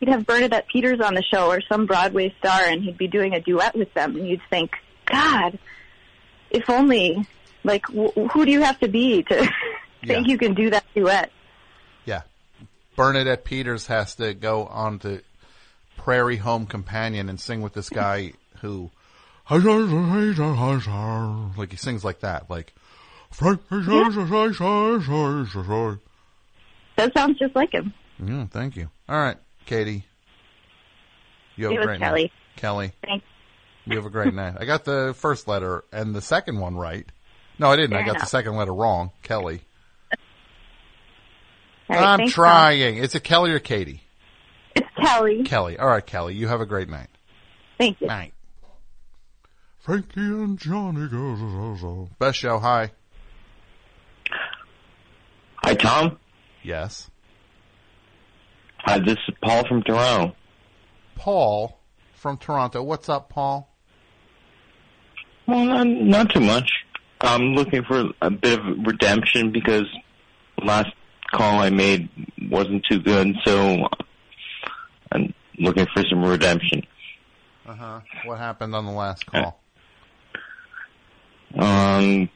[0.00, 3.34] He'd have Bernadette Peters on the show or some Broadway star, and he'd be doing
[3.34, 4.72] a duet with them, and you'd think,
[5.06, 5.58] God,
[6.50, 7.24] if only.
[7.64, 9.48] Like, wh- who do you have to be to
[10.04, 11.30] think you can do that duet?
[12.04, 12.22] Yeah.
[12.96, 15.22] Bernadette Peters has to go on to
[15.96, 18.90] Prairie Home Companion and sing with this guy who
[21.56, 22.74] like he sings like that, like
[26.96, 27.92] That sounds just like him.
[28.24, 28.90] Yeah, thank you.
[29.08, 29.36] All right,
[29.66, 30.04] Katie.
[31.56, 32.22] You have It a was great Kelly.
[32.22, 32.32] night.
[32.56, 32.92] Kelly.
[33.04, 33.24] Thanks.
[33.84, 34.56] You have a great night.
[34.60, 37.06] I got the first letter and the second one right.
[37.58, 37.94] No, I didn't.
[37.94, 39.10] I Fair got the second letter wrong.
[39.22, 39.62] Kelly.
[41.90, 42.96] All right, I'm thanks, trying.
[42.98, 44.02] It's a Kelly or Katie?
[44.74, 45.42] It's Kelly.
[45.42, 45.78] Kelly.
[45.78, 46.34] All right, Kelly.
[46.34, 47.08] You have a great night.
[47.78, 48.06] Thank you.
[48.06, 48.32] Night.
[49.80, 52.08] Frankie and Johnny goes.
[52.18, 52.58] Best show.
[52.60, 52.92] Hi.
[55.64, 56.18] Hi, Tom.
[56.62, 57.10] Yes.
[58.78, 60.34] Hi, this is Paul from Toronto.
[61.14, 61.78] Paul
[62.14, 62.82] from Toronto.
[62.82, 63.68] What's up, Paul?
[65.46, 66.70] Well, not, not too much.
[67.20, 69.86] I'm looking for a bit of redemption because
[70.62, 70.90] last
[71.32, 72.08] call I made
[72.50, 73.86] wasn't too good, so
[75.12, 76.82] I'm looking for some redemption.
[77.66, 78.00] Uh huh.
[78.24, 79.60] What happened on the last call?
[81.56, 82.28] Um,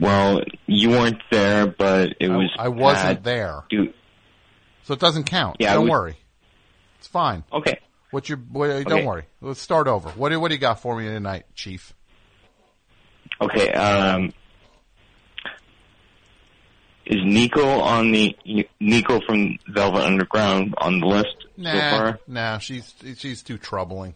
[0.00, 2.50] well, you weren't there, but it was.
[2.58, 3.24] I wasn't Pat.
[3.24, 3.64] there.
[3.70, 3.94] Dude,
[4.84, 5.56] So it doesn't count.
[5.58, 6.16] Yeah, Don't was- worry.
[6.98, 7.44] It's fine.
[7.52, 7.78] Okay.
[8.10, 8.38] What's your?
[8.38, 9.24] What, Don't worry.
[9.40, 10.10] Let's start over.
[10.10, 11.92] What do What do you got for me tonight, Chief?
[13.40, 13.70] Okay.
[13.72, 14.32] Um,
[17.04, 18.36] is Nico on the
[18.80, 22.18] Nico from Velvet Underground on the list so far?
[22.26, 22.58] nah.
[22.58, 24.14] She's she's too troubling.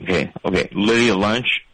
[0.00, 0.32] Okay.
[0.44, 0.68] Okay.
[0.72, 1.64] Lydia Lunch.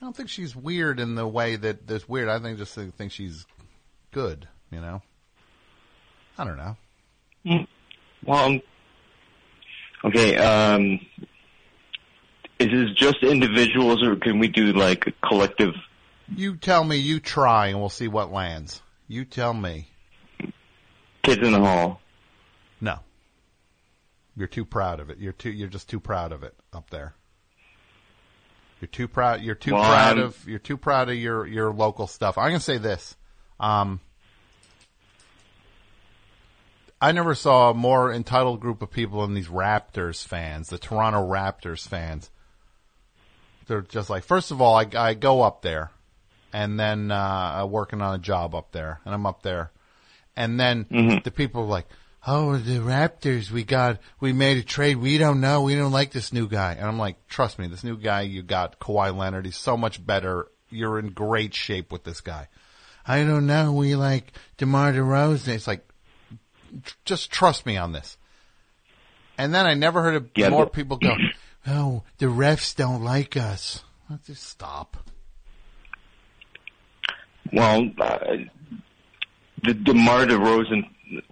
[0.00, 2.28] I don't think she's weird in the way that there's weird.
[2.28, 3.46] I think just think she's
[4.12, 4.48] good.
[4.70, 5.02] You know.
[6.38, 6.76] I don't know.
[7.44, 7.66] Mm,
[8.24, 8.62] Well, um,
[10.04, 10.36] okay.
[10.36, 11.00] Um,
[12.58, 15.74] is this just individuals, or can we do like a collective?
[16.34, 16.96] You tell me.
[16.96, 18.80] You try, and we'll see what lands.
[19.08, 19.88] You tell me.
[21.22, 22.00] Kids in the hall.
[22.80, 23.00] No.
[24.36, 25.18] You're too proud of it.
[25.18, 25.50] You're too.
[25.50, 27.14] You're just too proud of it up there.
[28.80, 29.42] You're too proud.
[29.42, 30.48] You're too Well, proud I'm- of.
[30.48, 32.38] You're too proud of your your local stuff.
[32.38, 33.14] I'm gonna say this.
[33.58, 34.00] Um,
[37.00, 41.26] I never saw a more entitled group of people than these Raptors fans, the Toronto
[41.26, 42.30] Raptors fans.
[43.66, 45.92] They're just like, first of all, I, I go up there,
[46.52, 49.70] and then uh, working on a job up there, and I'm up there,
[50.36, 51.86] and then the people are like,
[52.26, 54.96] "Oh, the Raptors, we got, we made a trade.
[54.96, 55.62] We don't know.
[55.62, 58.42] We don't like this new guy." And I'm like, "Trust me, this new guy you
[58.42, 60.48] got, Kawhi Leonard, he's so much better.
[60.70, 62.48] You're in great shape with this guy."
[63.06, 63.72] I don't know.
[63.72, 65.48] We like DeMar DeRozan.
[65.54, 65.86] It's like,
[66.84, 68.16] tr- just trust me on this.
[69.38, 71.14] And then I never heard of Yeah, more but- people go,
[71.66, 74.96] "Oh, the refs don't like us." Let's just stop.
[77.52, 78.18] Well, uh,
[79.64, 80.82] the DeMar DeRozan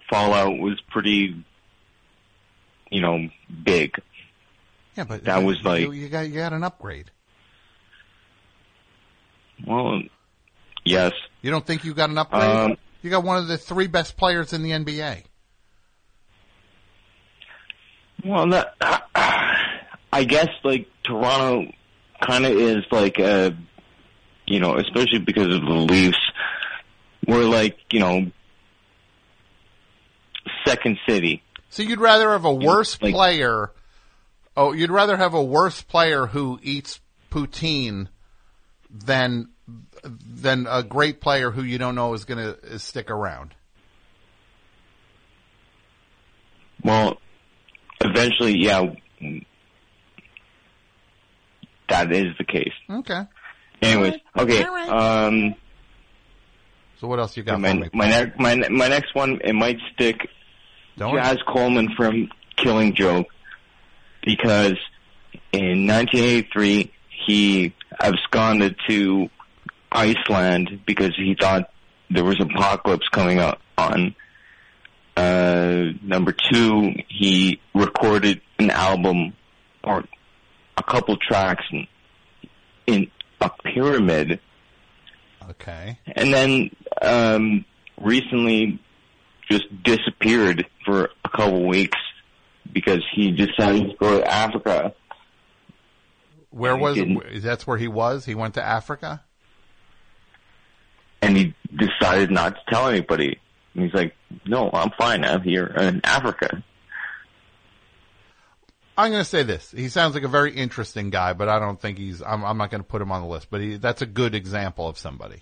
[0.09, 1.35] fallout was pretty,
[2.89, 3.29] you know,
[3.63, 3.93] big.
[4.95, 7.11] Yeah, but That was you- like- you, you got you got an upgrade.
[9.65, 10.01] Well,
[10.85, 11.13] yes.
[11.41, 12.41] You don't think you got an upgrade?
[12.43, 15.23] Um, you got one of the three best players in the NBA.
[18.25, 18.75] Well, that,
[20.11, 21.71] I guess like Toronto
[22.21, 23.55] kind of is like a,
[24.45, 26.17] you know, especially because of the Leafs,
[27.25, 28.29] we're like, you know,
[30.69, 31.43] second city.
[31.69, 33.71] So you'd rather have a worse player.
[34.57, 36.99] Oh, you'd rather have a worse player who eats
[37.31, 38.07] poutine
[38.89, 39.49] than
[40.03, 43.53] than a great player who you don't know is going to stick around.
[46.83, 47.19] Well,
[48.01, 48.93] eventually, yeah,
[51.89, 52.73] that is the case.
[52.89, 53.23] Okay.
[53.81, 54.63] Anyways, okay.
[54.63, 54.89] All right.
[54.89, 55.55] Um,
[56.99, 57.89] so what else you got my, for me?
[57.93, 60.17] My, ne- my, ne- my next one, it might stick.
[60.99, 63.27] Don't Jaz Coleman from Killing Joke,
[64.21, 64.77] because
[65.53, 66.91] in 1983
[67.25, 69.29] he absconded to
[69.93, 71.71] Iceland because he thought
[72.09, 74.13] there was apocalypse coming up on.
[75.15, 79.33] Uh, number two, he recorded an album
[79.85, 80.03] or
[80.75, 81.87] a couple tracks in,
[82.87, 84.41] in a pyramid.
[85.49, 85.97] Okay.
[86.07, 86.71] And then
[87.01, 87.63] um,
[88.01, 88.81] recently
[89.49, 91.97] just disappeared for a couple weeks
[92.71, 94.93] because he decided to go to Africa.
[96.51, 98.25] Where was he that's where he was?
[98.25, 99.23] He went to Africa.
[101.21, 103.39] And he decided not to tell anybody.
[103.73, 104.15] And he's like,
[104.45, 105.23] no, I'm fine.
[105.25, 106.63] I'm here in Africa.
[108.97, 109.71] I'm going to say this.
[109.71, 112.21] He sounds like a very interesting guy, but I don't think he's.
[112.21, 113.47] I'm, I'm not going to put him on the list.
[113.49, 115.39] But he, that's a good example of somebody.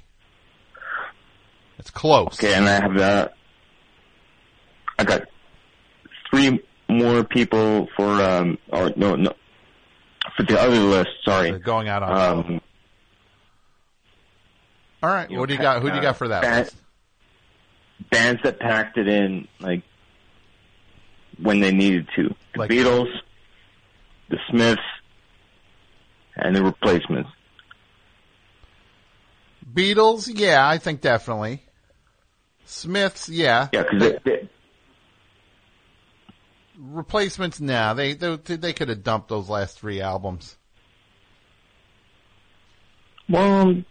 [1.80, 2.34] It's close.
[2.34, 3.32] Okay, and I have
[5.00, 5.24] I got
[6.30, 9.34] three more people for um or no no
[10.36, 11.10] for the other list.
[11.24, 12.40] Sorry, They're going out on.
[12.40, 12.62] um,
[15.04, 15.30] All right.
[15.32, 15.82] What do you got?
[15.82, 16.76] Who do you uh, got for that band- list?
[18.12, 19.84] bands that packed it in like
[21.42, 22.34] when they needed to.
[22.54, 23.12] The Like- Beatles,
[24.30, 24.82] the Smiths,
[26.36, 27.30] and the Replacements.
[29.74, 31.64] Beatles, yeah, I think definitely.
[32.66, 33.68] Smiths, yeah.
[33.74, 34.50] Yeah, because they,
[36.80, 37.94] Replacements, nah.
[37.94, 40.56] They they they could have dumped those last three albums.
[43.28, 43.84] Well,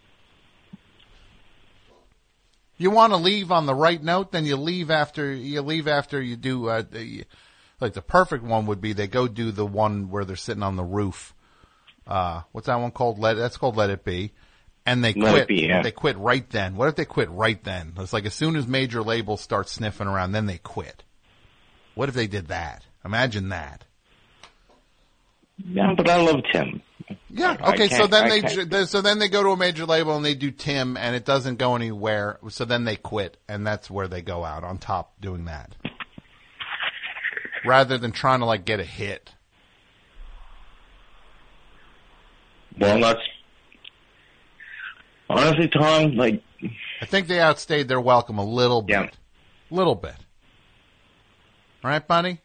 [2.77, 6.21] you want to leave on the right note, then you leave after you leave after
[6.21, 6.69] you do.
[6.69, 7.25] Uh, the,
[7.79, 10.75] like the perfect one would be they go do the one where they're sitting on
[10.75, 11.33] the roof.
[12.07, 13.19] Uh, what's that one called?
[13.19, 14.31] Let that's called Let It Be,
[14.85, 15.47] and they Let It quit.
[15.47, 15.81] Be, yeah.
[15.81, 16.75] They quit right then.
[16.75, 17.93] What if they quit right then?
[17.97, 21.03] It's like as soon as major labels start sniffing around, then they quit.
[21.97, 22.83] What if they did that?
[23.03, 23.83] Imagine that.
[25.57, 26.83] yeah, but I love Tim.
[27.31, 27.57] Yeah.
[27.59, 27.87] Okay.
[27.87, 30.51] So then they, they so then they go to a major label and they do
[30.51, 32.37] Tim, and it doesn't go anywhere.
[32.49, 35.75] So then they quit, and that's where they go out on top doing that,
[37.65, 39.31] rather than trying to like get a hit.
[42.79, 43.19] Well, that's
[45.31, 46.11] honestly, Tom.
[46.15, 46.43] Like,
[47.01, 49.17] I think they outstayed their welcome a little bit,
[49.71, 50.15] little bit.
[51.83, 52.39] All right, buddy.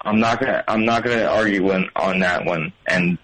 [0.00, 0.64] I'm not gonna.
[0.66, 3.18] I'm not gonna argue on, on that one, and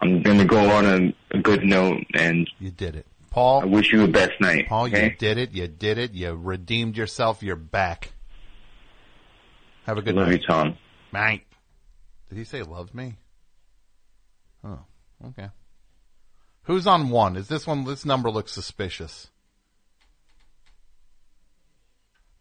[0.00, 2.04] I'm gonna go on a, a good note.
[2.14, 3.62] And you did it, Paul.
[3.62, 4.68] I wish you the best night.
[4.68, 5.04] Paul, okay?
[5.04, 5.52] you did it.
[5.52, 6.12] You did it.
[6.12, 7.42] You redeemed yourself.
[7.42, 8.12] You're back.
[9.84, 10.40] Have a good Love night.
[10.40, 10.78] you, Tom.
[11.12, 11.42] Mate.
[12.28, 13.16] Did he say loves me?
[14.64, 14.80] Oh,
[15.28, 15.48] okay.
[16.64, 17.36] Who's on one?
[17.36, 17.84] Is this one?
[17.84, 19.28] This number looks suspicious.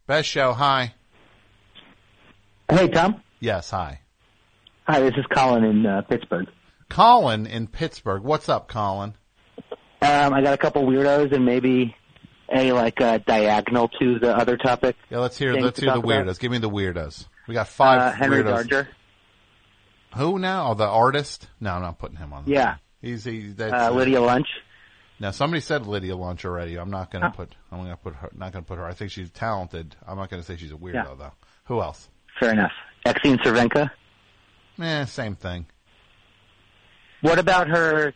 [0.07, 0.53] Best show.
[0.53, 0.93] Hi.
[2.69, 3.21] Hey, Tom.
[3.39, 3.69] Yes.
[3.71, 4.01] Hi.
[4.87, 6.47] Hi, this is Colin in uh, Pittsburgh.
[6.89, 8.23] Colin in Pittsburgh.
[8.23, 9.15] What's up, Colin?
[10.01, 11.95] Um, I got a couple weirdos and maybe
[12.53, 14.95] a like uh, diagonal to the other topic.
[15.09, 15.53] Yeah, let's hear.
[15.53, 16.25] Let's hear the talk about.
[16.27, 16.39] weirdos.
[16.39, 17.25] Give me the weirdos.
[17.47, 17.99] We got five.
[17.99, 18.67] Uh, Henry weirdos.
[18.67, 18.87] Darger.
[20.17, 20.69] Who now?
[20.71, 21.47] Oh, the artist?
[21.59, 22.43] No, I'm not putting him on.
[22.45, 22.75] Yeah.
[23.01, 23.47] He's he.
[23.47, 24.47] That's, Uh, Lydia Lunch.
[25.19, 26.77] Now somebody said Lydia Lunch already.
[26.77, 27.31] I'm not going to Oh.
[27.31, 27.55] put.
[27.71, 28.29] I'm going to put her.
[28.35, 28.85] Not going to put her.
[28.85, 29.95] I think she's talented.
[30.05, 31.15] I'm not going to say she's a weirdo Yeah.
[31.17, 31.31] though.
[31.65, 32.09] Who else?
[32.39, 32.71] Fair enough.
[33.05, 33.89] Exene Cervenka.
[34.81, 35.67] Eh, same thing.
[37.21, 38.13] What about her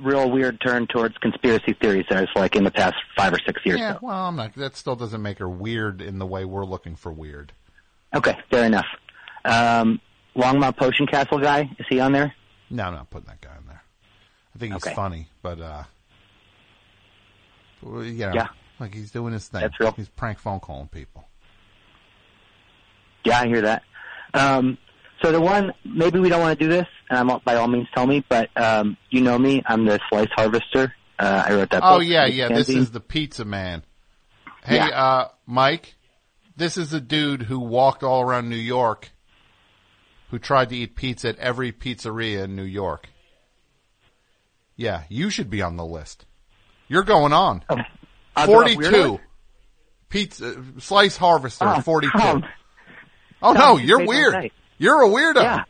[0.00, 3.78] real weird turn towards conspiracy theories as like in the past five or six years?
[3.78, 3.98] Yeah.
[4.00, 4.54] Well, I'm not.
[4.54, 7.52] That still doesn't make her weird in the way we're looking for weird.
[8.14, 8.86] Okay, fair enough.
[9.44, 10.00] Um,
[10.36, 12.34] Longmont Potion Castle guy, is he on there?
[12.70, 13.50] No, I'm not putting that guy.
[14.54, 14.94] I think he's Okay.
[14.94, 15.84] funny, but uh,
[17.82, 18.48] you know, Yeah.
[18.78, 19.60] like he's doing his thing.
[19.62, 19.92] That's real.
[19.92, 21.26] He's prank phone calling people.
[23.24, 23.82] Yeah, I hear that.
[24.34, 24.78] Um,
[25.22, 27.86] so the one, maybe we don't want to do this, and I'm by all means
[27.94, 30.92] tell me, but um, you know me, I'm the slice harvester.
[31.18, 31.82] Uh, I wrote that.
[31.84, 32.48] Oh yeah, yeah.
[32.48, 33.84] This is the pizza man.
[34.64, 34.88] Hey, Yeah.
[34.88, 35.94] uh, Mike,
[36.56, 39.10] this is the dude who walked all around New York,
[40.30, 43.08] who tried to eat pizza at every pizzeria in New York.
[44.76, 46.24] Yeah, you should be on the list.
[46.88, 47.64] You're going on.
[47.68, 47.76] Oh,
[48.36, 49.20] I'll go up 42.
[50.08, 52.18] Pizza, slice harvester, Oh, 42.
[52.18, 52.44] Tom.
[53.42, 54.50] Oh no, you you're weird.
[54.78, 55.42] You're a weirdo.
[55.42, 55.64] Yeah.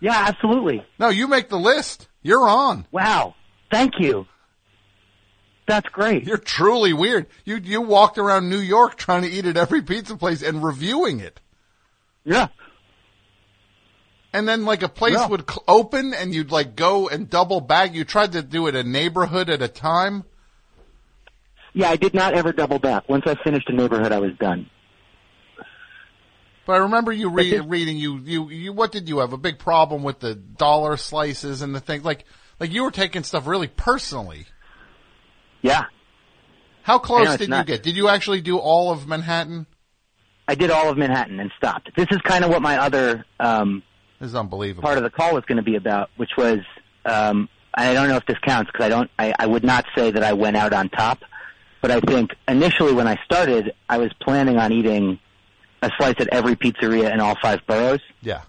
[0.00, 0.84] Yeah, absolutely.
[0.98, 2.08] No, you make the list.
[2.22, 2.86] You're on.
[2.90, 3.34] Wow.
[3.70, 4.26] Thank you.
[5.66, 6.24] That's great.
[6.26, 7.26] You're truly weird.
[7.44, 11.20] You you walked around New York trying to eat at every pizza place and reviewing
[11.20, 11.40] it.
[12.24, 12.48] Yeah.
[14.32, 17.94] And then like a place would cl- open and you'd like go and double bag.
[17.94, 20.24] You tried to do it a neighborhood at a time.
[21.72, 23.08] Yeah, I did not ever double back.
[23.08, 24.70] Once I finished a neighborhood, I was done.
[26.66, 29.58] But I remember you re- reading you, you you what did you have a big
[29.58, 32.24] problem with the dollar slices and the things like
[32.60, 34.46] like you were taking stuff really personally.
[35.62, 35.84] Yeah.
[36.82, 37.82] How close know, did you get?
[37.82, 39.66] Did you actually do all of Manhattan?
[40.46, 41.90] I did all of Manhattan and stopped.
[41.96, 43.82] This is kind of what my other um,
[44.20, 44.82] This is unbelievable.
[44.82, 46.58] part of the call was going to be about, which was
[47.06, 49.10] um, I don't know if this counts because I don't.
[49.18, 51.20] I, I would not say that I went out on top,
[51.80, 55.18] but I think initially when I started, I was planning on eating
[55.82, 58.00] a slice at every pizzeria in all five boroughs.
[58.20, 58.42] Yeah.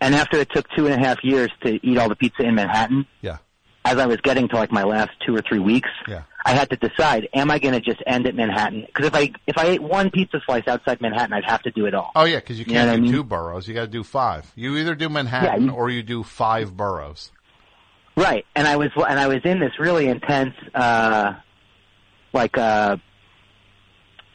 [0.00, 2.54] And after it took two and a half years to eat all the pizza in
[2.54, 3.38] Manhattan, Yeah.
[3.86, 6.22] As I was getting to like my last two or three weeks, Yeah.
[6.44, 8.84] I had to decide: am I going to just end at Manhattan?
[8.86, 11.86] Because if I if I ate one pizza slice outside Manhattan, I'd have to do
[11.86, 12.10] it all.
[12.14, 13.12] Oh yeah, because you You can't know do I mean?
[13.12, 13.66] two boroughs.
[13.68, 14.50] You got to do five.
[14.56, 17.32] You either do Manhattan you- or you do five boroughs.
[18.16, 21.34] Right, and I was and I was in this really intense, uh,
[22.32, 22.96] like uh,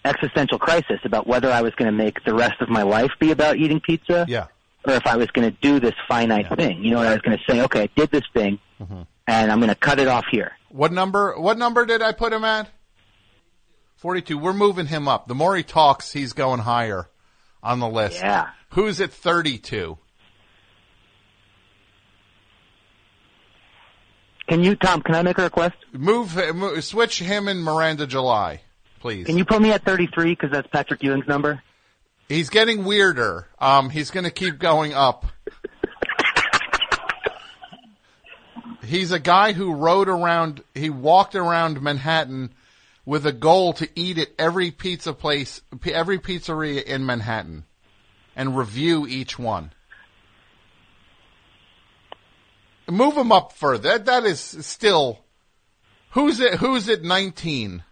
[0.05, 3.31] existential crisis about whether I was going to make the rest of my life be
[3.31, 4.47] about eating pizza, Yeah.
[4.85, 6.83] or if I was going to do this finite thing.
[6.83, 9.01] You know, I was going to say, okay, I did this thing, Mm-hmm.
[9.27, 10.51] And I'm going to cut it off here.
[10.69, 11.35] What number?
[11.37, 12.69] What number did I put him at?
[13.97, 14.37] Forty-two.
[14.37, 15.27] We're moving him up.
[15.27, 17.07] The more he talks, he's going higher
[17.61, 18.19] on the list.
[18.19, 18.49] Yeah.
[18.69, 19.97] Who's at thirty-two?
[24.51, 25.01] Can you, Tom?
[25.01, 25.75] Can I make a request?
[25.93, 28.61] Move, move switch him and Miranda July,
[28.99, 29.25] please.
[29.25, 31.63] Can you put me at 33 because that's Patrick Ewing's number?
[32.27, 33.47] He's getting weirder.
[33.59, 35.25] Um, he's going to keep going up.
[38.91, 42.53] He's a guy who rode around, he walked around Manhattan
[43.05, 47.63] with a goal to eat at every pizza place, every pizzeria in Manhattan
[48.35, 49.71] and review each one.
[52.89, 53.97] Move him up further.
[53.97, 55.19] That, that is still,
[56.09, 57.85] who's it, who's at 19?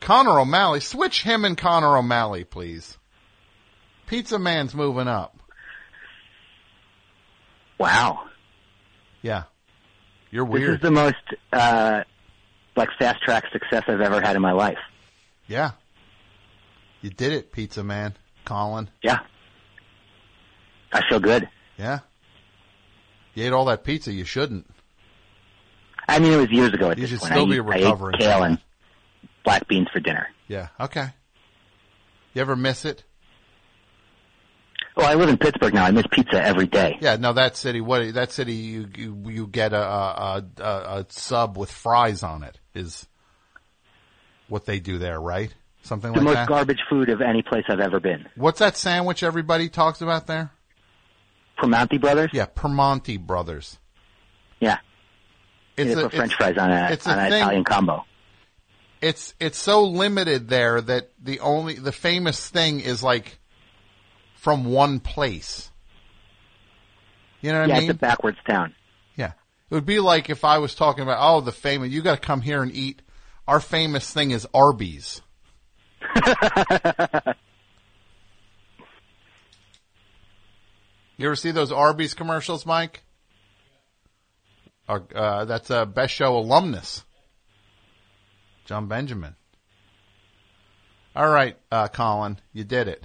[0.00, 0.80] Connor O'Malley.
[0.80, 2.98] Switch him and Connor O'Malley, please.
[4.06, 5.37] Pizza Man's moving up.
[7.78, 8.24] Wow.
[9.22, 9.44] Yeah.
[10.30, 10.70] You're weird.
[10.70, 11.16] This is the most
[11.52, 12.02] uh,
[12.76, 14.78] like fast track success I've ever had in my life.
[15.46, 15.72] yeah.
[17.00, 18.14] You did it, Pizza Man.
[18.44, 18.90] Colin.
[19.04, 19.20] Yeah.
[20.92, 21.48] I feel good.
[21.76, 22.00] Yeah.
[23.34, 24.66] You ate all that pizza you shouldn't.
[26.08, 27.32] I mean, it was years ago at You this should point.
[27.32, 28.58] still I, be eat- I ate recovering kale and
[29.44, 30.26] black beans for dinner.
[30.48, 30.68] Yeah.
[30.80, 31.06] Okay.
[32.34, 33.04] You ever miss it?
[34.98, 35.84] Well, I live in Pittsburgh now.
[35.84, 36.98] I miss pizza every day.
[37.00, 37.14] Yeah.
[37.14, 37.80] No, that city.
[37.80, 38.54] What that city?
[38.54, 43.06] You you, you get a, a a a sub with fries on it is
[44.48, 45.54] what they do there, right?
[45.82, 46.32] Something the like that.
[46.32, 48.28] The most garbage food of any place I've ever been.
[48.34, 50.50] What's that sandwich everybody talks about there?
[51.58, 52.30] Primanti Brothers?
[52.32, 53.78] Yeah, Primanti Brothers.
[54.58, 54.78] Yeah.
[55.76, 58.04] It's a- French it's- fries on, a on an thing- Italian combo.
[59.00, 63.37] It's it's so limited there that the only the famous thing is like
[64.38, 65.70] from one place.
[67.40, 67.86] You know what yeah, I mean?
[67.86, 68.74] Yeah, it's a backwards town.
[69.16, 69.32] Yeah.
[69.70, 72.40] It would be like if I was talking about, oh, the famous, you gotta come
[72.40, 73.02] here and eat.
[73.46, 75.22] Our famous thing is Arby's.
[81.16, 83.02] you ever see those Arby's commercials, Mike?
[84.88, 87.04] Or, uh, that's a Best Show alumnus.
[88.66, 89.34] Jon Benjamin.
[91.16, 93.04] All right, uh, Colin, you did it.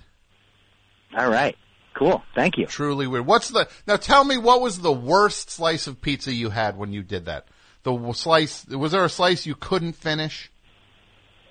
[1.17, 1.55] All right.
[1.93, 2.23] Cool.
[2.33, 2.65] Thank you.
[2.65, 3.25] Truly weird.
[3.25, 6.91] What's the, now tell me what was the worst slice of pizza you had when
[6.91, 7.47] you did that?
[7.83, 10.51] The slice, was there a slice you couldn't finish?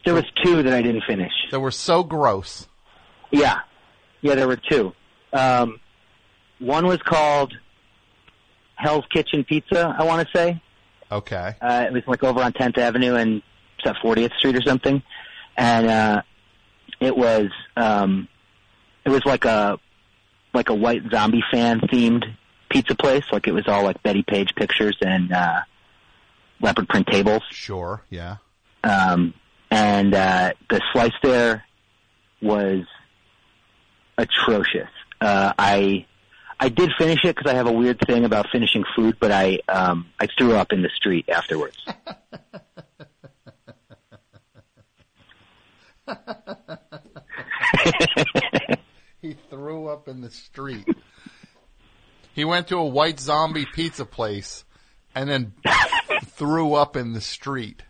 [0.04, 1.32] There was two that I didn't finish.
[1.50, 2.66] That were so gross.
[3.30, 3.60] Yeah.
[4.20, 4.92] Yeah, there were two.
[5.32, 5.78] Um,
[6.58, 7.52] one was called
[8.74, 10.62] Hell's Kitchen Pizza, I want to say.
[11.10, 11.54] Okay.
[11.60, 15.02] Uh, it was like over on 10th Avenue and is that 40th Street or something.
[15.56, 16.22] And, uh,
[17.00, 18.28] it was, um,
[19.04, 19.78] it was like a,
[20.54, 22.24] like a white zombie fan themed
[22.70, 23.24] pizza place.
[23.32, 25.60] Like it was all like Bettie Page pictures and, uh,
[26.60, 27.42] leopard print tables.
[27.50, 28.36] Sure, yeah.
[28.84, 29.34] Um,
[29.70, 31.64] and, uh, the slice there
[32.40, 32.84] was
[34.18, 34.88] atrocious.
[35.20, 36.06] Uh, I
[36.58, 39.58] I did finish it because I have a weird thing about finishing food, but I
[39.68, 41.76] um, I threw up in the street afterwards.
[49.22, 50.86] he threw up in the street.
[52.34, 54.64] He went to a white zombie pizza place
[55.14, 55.52] and then
[56.24, 57.82] threw up in the street.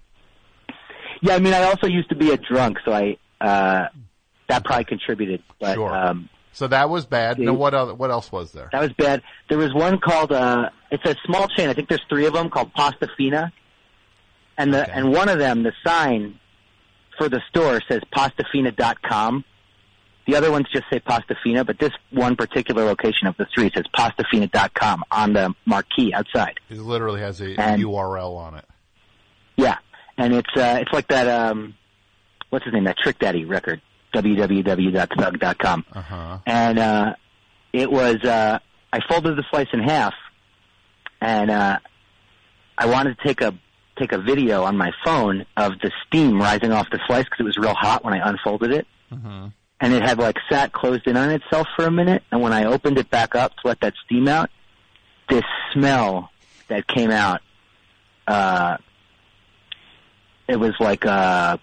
[1.23, 3.89] Yeah, I mean, I also used to be a drunk, so I uh,
[4.49, 5.43] that probably contributed.
[5.61, 5.95] But Sure.
[5.97, 7.39] um, So that was bad.
[7.39, 8.69] No, what other, what else was there?
[8.73, 9.23] that was bad.
[9.49, 11.69] There was one called uh, it's a small chain.
[11.71, 13.53] I think there's three of them called Pasta Fina,
[14.59, 16.39] and the and one of them, the sign
[17.17, 19.45] for the store says pastafina.com.
[20.27, 23.85] The other ones just say Pastafina, but this one particular location of the three says
[23.97, 26.61] pastafina.com on the marquee outside.
[26.71, 28.65] It literally has a And- URL on it.
[29.57, 29.79] Yeah,
[30.17, 31.29] and it's uh, it's like that.
[31.29, 31.75] Um,
[32.51, 32.85] what's his name?
[32.85, 33.83] That Trick Daddy record.
[34.15, 35.85] www.thug.com.
[35.93, 36.39] Uh huh.
[36.47, 37.15] And uh,
[37.73, 38.59] it was uh,
[38.93, 40.15] I folded the slice in half,
[41.21, 41.79] and uh,
[42.79, 43.55] I wanted to take a
[43.99, 47.45] take a video on my phone of the steam rising off the slice because it
[47.45, 49.49] was real hot when I unfolded it, Mm-hmm.
[49.83, 52.23] And it had like sat closed in on itself for a minute.
[52.31, 54.49] And when I opened it back up to let that steam out,
[55.29, 55.43] this
[55.73, 56.31] smell
[56.69, 57.41] that came out.
[58.27, 58.77] Uh,
[60.49, 61.59] it was like a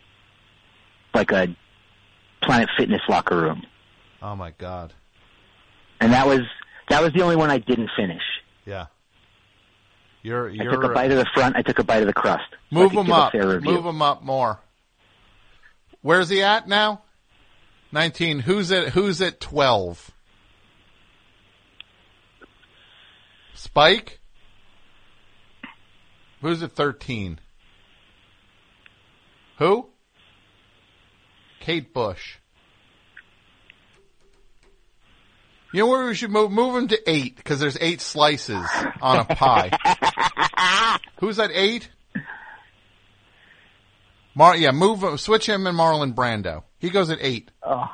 [1.14, 1.56] like a
[2.44, 3.64] Planet Fitness locker room,
[4.22, 4.94] Oh my god.
[6.00, 6.42] and that was
[6.90, 8.22] that was the only one I didn't finish.
[8.66, 8.88] Yeah.
[10.24, 11.56] You're I you're took a bite of the front.
[11.56, 12.44] I took a bite of the crust.
[12.72, 13.34] move could him up.
[13.34, 14.60] Move him up more.
[16.02, 17.02] Where's he at now?
[17.92, 18.40] Nineteen.
[18.40, 20.12] Who's at Who's at twelve?
[23.56, 24.20] Spike.
[26.42, 27.40] Who's at thirteen?
[29.58, 29.90] Who?
[31.60, 32.38] Kate Bush.
[35.72, 36.52] You know where we should move?
[36.52, 38.66] Move him to eight because there's eight slices
[39.02, 40.98] on a pie.
[41.20, 41.90] Who's at eight?
[44.36, 46.64] Mar, yeah, move, switch him and Marlon Brando.
[46.78, 47.52] He goes at eight.
[47.64, 47.88] Oh.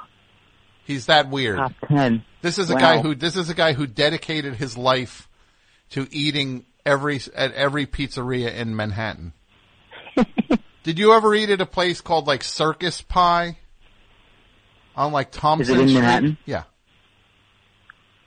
[0.83, 1.57] He's that weird.
[1.57, 2.23] Top ten.
[2.41, 2.79] This is a Wow.
[2.79, 5.27] guy who, this is a guy who dedicated his life
[5.91, 9.33] to eating every, at every pizzeria in Manhattan.
[10.83, 13.57] Did you ever eat at a place called like Circus Pie?
[14.95, 15.95] On like Thompson in Street?
[15.99, 16.37] Manhattan?
[16.45, 16.63] Yeah.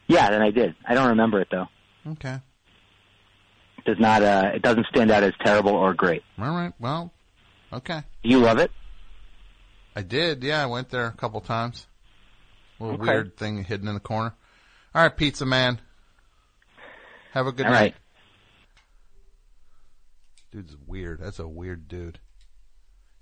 [0.09, 0.75] Yeah, then I did.
[0.87, 1.67] I don't remember it though.
[2.13, 2.41] Okay.
[3.79, 4.23] It does not.
[4.23, 6.23] Uh, it doesn't stand out as terrible or great.
[6.39, 6.73] All right.
[6.81, 7.13] Well,
[7.73, 8.03] okay.
[8.23, 8.71] You love it?
[9.97, 10.43] I did.
[10.45, 11.87] Yeah, I went there a couple times.
[12.79, 13.11] A little Okay.
[13.11, 14.35] weird thing hidden in the corner.
[14.95, 15.81] All right, pizza man.
[17.33, 17.81] Have a good All night.
[17.81, 17.95] right.
[20.53, 21.21] Dude's weird.
[21.21, 22.19] That's a weird dude.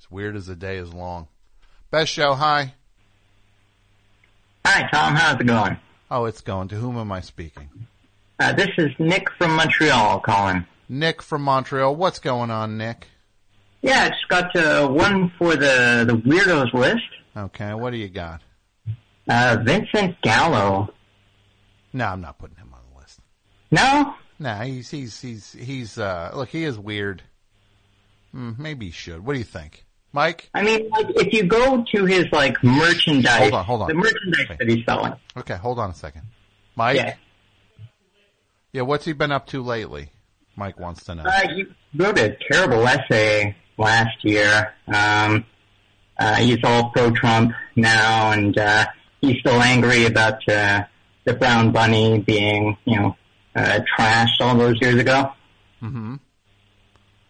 [0.01, 1.28] As weird as the day is long.
[1.90, 2.35] Best show.
[2.35, 2.74] Hi.
[4.64, 5.14] Hi, Tom.
[5.14, 5.77] How's it going?
[6.10, 6.68] Oh, it's going.
[6.68, 7.68] To whom am I speaking?
[8.39, 10.66] Uh, this is Nick from Montreal calling.
[10.89, 11.97] Nick from Montreal.
[11.97, 13.09] What's going on, Nick?
[13.86, 17.04] Yeah, it's got uh, one for the the weirdos list.
[17.36, 18.42] Okay, what do you got?
[19.28, 20.92] Uh, Vincent Gallo.
[21.92, 23.20] No, I'm not putting him on the list.
[23.70, 27.22] No, Nah, he's he's he's he's uh look, he is weird.
[28.32, 29.24] Hmm, maybe he should.
[29.24, 29.84] What do you think?
[30.12, 30.50] Mike?
[30.52, 33.88] I mean, like if you go to his like merchandise, Hold on, hold on.
[33.88, 35.14] the merchandise that he's selling.
[35.36, 36.22] Okay, hold on a second.
[36.74, 36.96] Mike?
[36.96, 37.14] Yeah.
[38.72, 40.10] Yeah, what's he been up to lately?
[40.56, 41.22] Mike wants to know.
[41.24, 41.64] Uh, he
[41.94, 44.74] wrote a terrible essay last year.
[44.86, 45.44] Um,
[46.18, 48.86] uh, he's all pro-Trump now, and uh,
[49.20, 50.84] he's still angry about uh,
[51.24, 53.16] the brown bunny being, you know,
[53.54, 55.32] uh, trashed all those years ago.
[55.82, 56.16] Mm-hmm.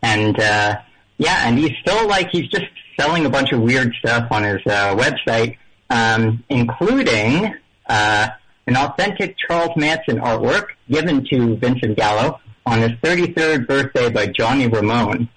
[0.03, 0.77] And uh,
[1.19, 2.67] yeah, and he's still like he's just
[2.99, 5.57] selling a bunch of weird stuff on his uh, website,
[5.91, 7.55] um, including
[7.89, 8.29] uh,
[8.67, 14.67] an authentic Charles Manson artwork given to Vincent Gallo on his 33rd birthday by Johnny
[14.67, 15.29] Ramone.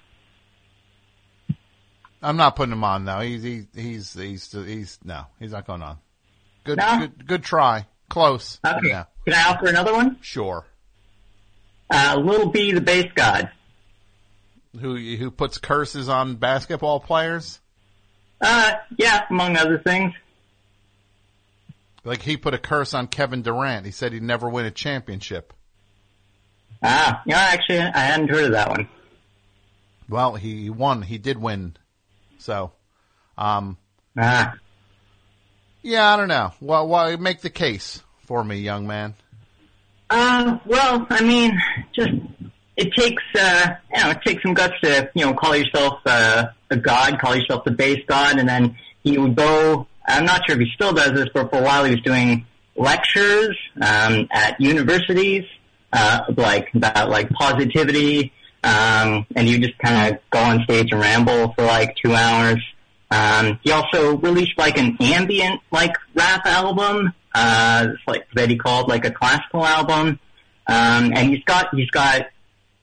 [2.22, 3.20] I'm not putting him on though.
[3.20, 5.98] He's he's he's he's, he's no, he's not going on.
[6.64, 6.98] Good No?
[6.98, 7.86] good good try.
[8.08, 8.58] Close.
[8.66, 8.88] Okay.
[8.88, 9.04] Yeah.
[9.24, 10.18] Can I offer another one?
[10.20, 10.66] Sure.
[11.88, 13.50] Uh, Lil B, the Based God.
[14.80, 17.60] Who who puts curses on basketball players?
[18.40, 20.12] Uh, yeah, among other things.
[22.04, 23.84] Like he put a curse on Kevin Durant.
[23.84, 25.52] He said he'd never win a championship.
[26.82, 28.88] Ah, yeah, actually, I hadn't heard of that one.
[30.08, 31.02] Well, he won.
[31.02, 31.76] He did win.
[32.40, 32.72] So,
[33.38, 33.76] um,
[34.18, 34.54] Ah.
[35.82, 36.52] yeah, I don't know.
[36.60, 39.14] Well, well, make the case for me, young man.
[40.10, 41.52] Uh, well, I mean,
[41.94, 42.10] just
[42.76, 46.46] it takes uh, you know, it takes some guts to you know call yourself uh,
[46.70, 50.60] a god, call yourself the Based God, and then he would go I'm not sure
[50.60, 52.46] if he still does this, but for a while he was doing
[52.76, 55.44] lectures um, at universities,
[55.92, 61.00] uh, like about like positivity, um, and you just kind of go on stage and
[61.00, 62.62] ramble for like two hours.
[63.10, 68.56] Um, he also released like an ambient like rap album, uh, it's like that he
[68.56, 70.18] called like a classical album,
[70.66, 72.26] um, and he's got he's got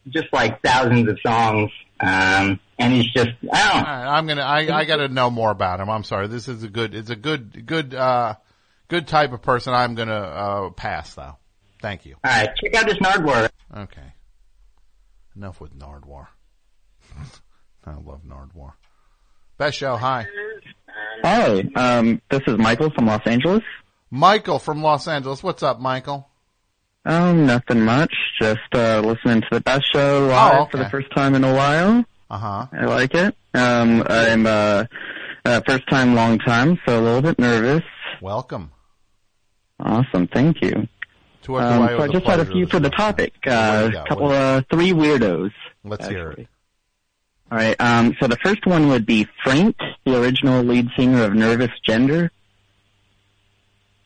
[0.10, 4.10] just like thousands of songs, um, and he's just I don't know.
[4.10, 4.42] I'm gonna.
[4.42, 5.90] I, I got to know more about him.
[5.90, 6.28] I'm sorry.
[6.28, 6.96] This is a good.
[6.96, 8.36] It's a good, good, uh,
[8.88, 9.74] good type of person.
[9.74, 11.38] I'm gonna uh, pass though.
[11.82, 12.16] Thank you.
[12.24, 13.50] All right, check out this Nardwuar.
[13.76, 14.14] Okay.
[15.38, 16.28] Enough with Nardwuar.
[17.86, 18.72] I love Nardwuar.
[19.60, 19.96] Best show.
[19.96, 20.26] Hi,
[21.24, 23.62] Hi, um, this is Michael from Los Angeles.
[24.10, 25.44] Michael from Los Angeles.
[25.44, 26.28] What's up, Michael?
[27.06, 28.12] Um, nothing much.
[28.42, 30.72] Just uh, listening to the best show live Oh, okay.
[30.72, 32.04] for the first time in a while.
[32.32, 32.66] Uh huh.
[32.74, 33.36] I like it.
[33.54, 34.86] Um, I'm uh,
[35.46, 37.84] uh, first time, long time, so a little bit nervous.
[38.24, 38.72] Welcome.
[39.80, 40.88] Awesome, thank you.
[41.48, 43.34] To Um, I so I just had a few for the topic.
[43.48, 45.52] Uh, a couple uh, three weirdos.
[45.84, 46.48] Let's hear it.
[47.50, 47.76] All right.
[47.80, 49.76] Um, so the first one would be Phranc,
[50.06, 52.32] the original lead singer of Nervous Gender.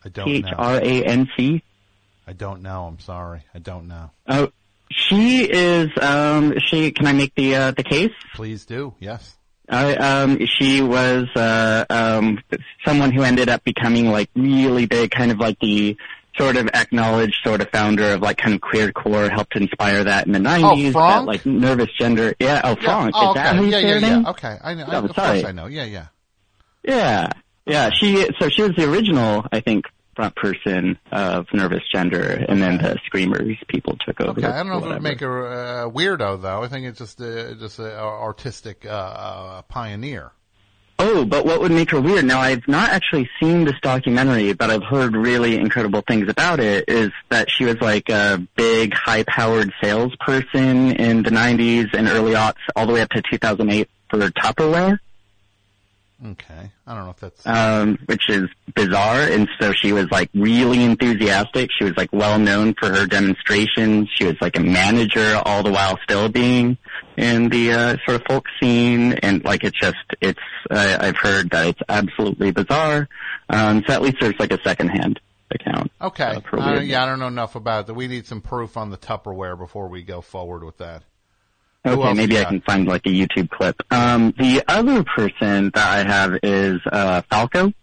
[0.06, 0.54] I don't P H know.
[0.58, 1.64] R A N C.
[2.28, 2.86] I don't know.
[2.86, 3.42] I'm sorry.
[3.56, 4.12] I don't know.
[4.28, 4.52] Oh,
[4.92, 5.90] she is.
[6.00, 6.92] Um, she.
[6.92, 8.14] Can I make the uh, the case?
[8.36, 8.94] Please do.
[9.00, 9.36] Yes.
[9.68, 12.40] Uh, um, she was uh, um,
[12.86, 15.98] someone who ended up becoming like really big, kind of like the
[16.38, 20.34] sort of acknowledged sort of founder of like kind of queercore, helped inspire that in
[20.34, 20.94] the nineties.
[20.94, 21.22] Phranc?
[21.22, 22.34] that like nervous gender.
[22.40, 22.62] Yeah.
[22.64, 23.12] Oh, Phranc.
[23.14, 23.66] Oh, that okay.
[23.66, 24.30] you yeah, yeah, yeah.
[24.30, 24.58] Okay.
[24.64, 24.86] I know.
[24.88, 25.42] Oh, of sorry.
[25.42, 25.68] course I know.
[25.68, 26.08] Yeah, yeah.
[26.84, 27.30] Yeah,
[27.66, 27.90] yeah.
[27.92, 29.86] She so she was the original, I think,
[30.16, 34.40] front person of Nervous Gender, and then the Screamers people took over.
[34.40, 34.48] Okay.
[34.48, 36.64] I don't know if it would make her uh, weirdo though.
[36.64, 40.32] I think it's just uh, just an artistic uh, uh, pioneer.
[41.04, 42.26] Oh, but what would make her weird?
[42.26, 46.86] Now, I've not actually seen this documentary, but I've heard really incredible things about it.
[46.88, 52.62] Is that she was like a big, high-powered salesperson in the '90s and early aughts,
[52.76, 55.00] all the way up to 2008 for Tupperware.
[56.24, 56.72] Okay.
[56.86, 57.48] I don't know if that's.
[57.48, 59.22] um, which is bizarre.
[59.22, 61.72] And so she was like really enthusiastic.
[61.78, 64.10] She was like well known for her demonstrations.
[64.14, 66.78] She was like a manager all the while still being
[67.18, 69.14] in the uh, sort of folk scene.
[69.14, 70.40] And like it's just, it's,
[70.70, 73.10] uh, I've heard that it's absolutely bizarre.
[73.50, 75.20] Um, so at least there's like a secondhand
[75.50, 75.92] account.
[76.00, 76.38] Okay.
[76.54, 77.94] Uh, yeah, I don't know enough about that.
[77.96, 81.04] We need some proof on the Tupperware before we go forward with that.
[81.84, 83.82] Okay, maybe I can find like a YouTube clip.
[83.92, 87.74] Um, the other person that I have is uh, Falco.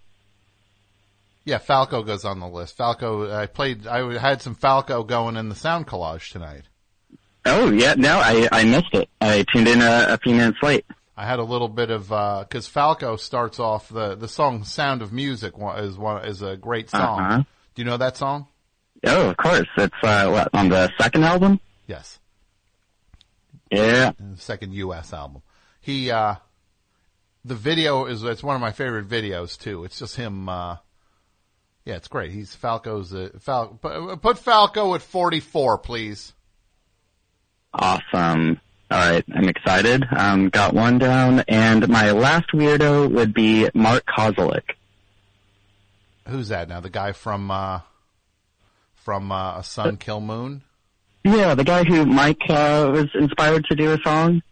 [1.45, 2.77] Yeah, Falco goes on the list.
[2.77, 6.65] Falco, I played, I had some Falco going in the sound collage tonight.
[7.45, 9.09] Oh yeah, no, I I missed it.
[9.20, 10.85] I tuned in a, a few minutes late.
[11.16, 12.09] I had a little bit of
[12.47, 16.91] because Falco starts off the the song "Sound of Music" is one is a great
[16.91, 17.20] song.
[17.20, 17.43] Uh-huh.
[17.75, 18.47] Do you know that song?
[19.05, 19.69] Oh, of course.
[19.79, 21.61] It's uh, what on the second album.
[21.87, 22.19] Yes,
[23.70, 24.12] Yeah.
[24.36, 25.12] second U.S.
[25.12, 25.43] album.
[25.81, 26.36] He uh,
[27.45, 29.85] the video is it's one of my favorite videos too.
[29.85, 30.49] It's just him.
[30.49, 30.77] Uh,
[31.85, 32.31] yeah, it's great.
[32.31, 33.78] He's Falco's uh, Fal-
[34.20, 36.32] put, Falco at forty four, please.
[37.73, 38.61] Awesome.
[38.90, 40.05] All right, I'm excited.
[40.16, 44.62] Um, got one down, and my last weirdo would be Mark Kozelek.
[46.27, 46.81] Who's that now?
[46.81, 47.81] The guy from uh,
[48.95, 50.62] from uh, A Sun Kil Moon.
[51.29, 54.43] Yeah, the guy who Mike uh, was inspired to do a song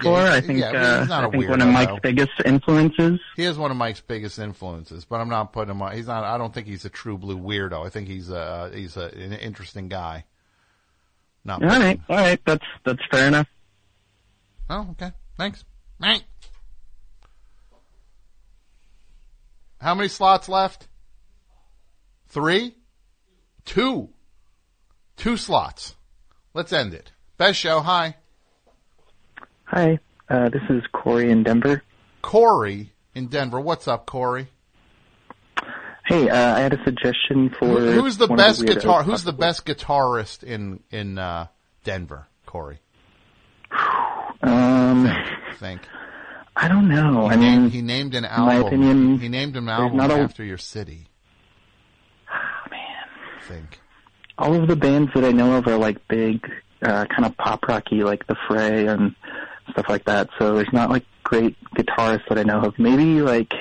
[0.00, 0.18] for.
[0.20, 1.98] Yeah, I think yeah, uh, he's not I think one of Mike's though.
[2.02, 3.20] biggest influences.
[3.36, 5.96] He is one of Mike's biggest influences, but I'm not putting him on.
[5.96, 6.22] He's not.
[6.24, 7.84] I don't think he's a true blue weirdo.
[7.84, 10.24] I think he's a he's a, an interesting guy.
[11.44, 11.62] Not.
[11.62, 13.48] All right, all right, that's that's fair enough.
[14.70, 15.12] Oh, okay.
[15.36, 15.64] Thanks.
[16.00, 16.22] Right.
[19.80, 20.86] How many slots left?
[22.28, 22.76] Three?
[23.64, 24.10] Two.
[25.22, 25.94] Two slots.
[26.52, 27.12] Let's end it.
[27.38, 27.78] Best show.
[27.78, 28.16] Hi.
[29.66, 31.84] Hi, uh, this is Corey in Denver.
[32.22, 33.60] Corey in Denver.
[33.60, 34.48] What's up, Corey?
[36.06, 39.04] Hey, uh, I had a suggestion for Who- who's the best guitar?
[39.04, 41.46] Who's the best guitarist in in uh,
[41.84, 42.26] Denver?
[42.44, 42.80] Corey.
[44.42, 45.08] Um,
[45.60, 45.82] Think.
[46.56, 47.28] I don't know.
[47.28, 48.46] He I mean, he named an album.
[48.46, 51.06] my opinion, he named an album not a- after your city.
[52.28, 53.04] Oh, man.
[53.46, 53.78] Think.
[54.38, 56.50] All of the bands that I know of are like big,
[56.82, 59.14] uh, kind of pop rocky, like The Fray and
[59.70, 60.30] stuff like that.
[60.38, 62.78] So there's not like great guitarists that I know of.
[62.78, 63.52] Maybe like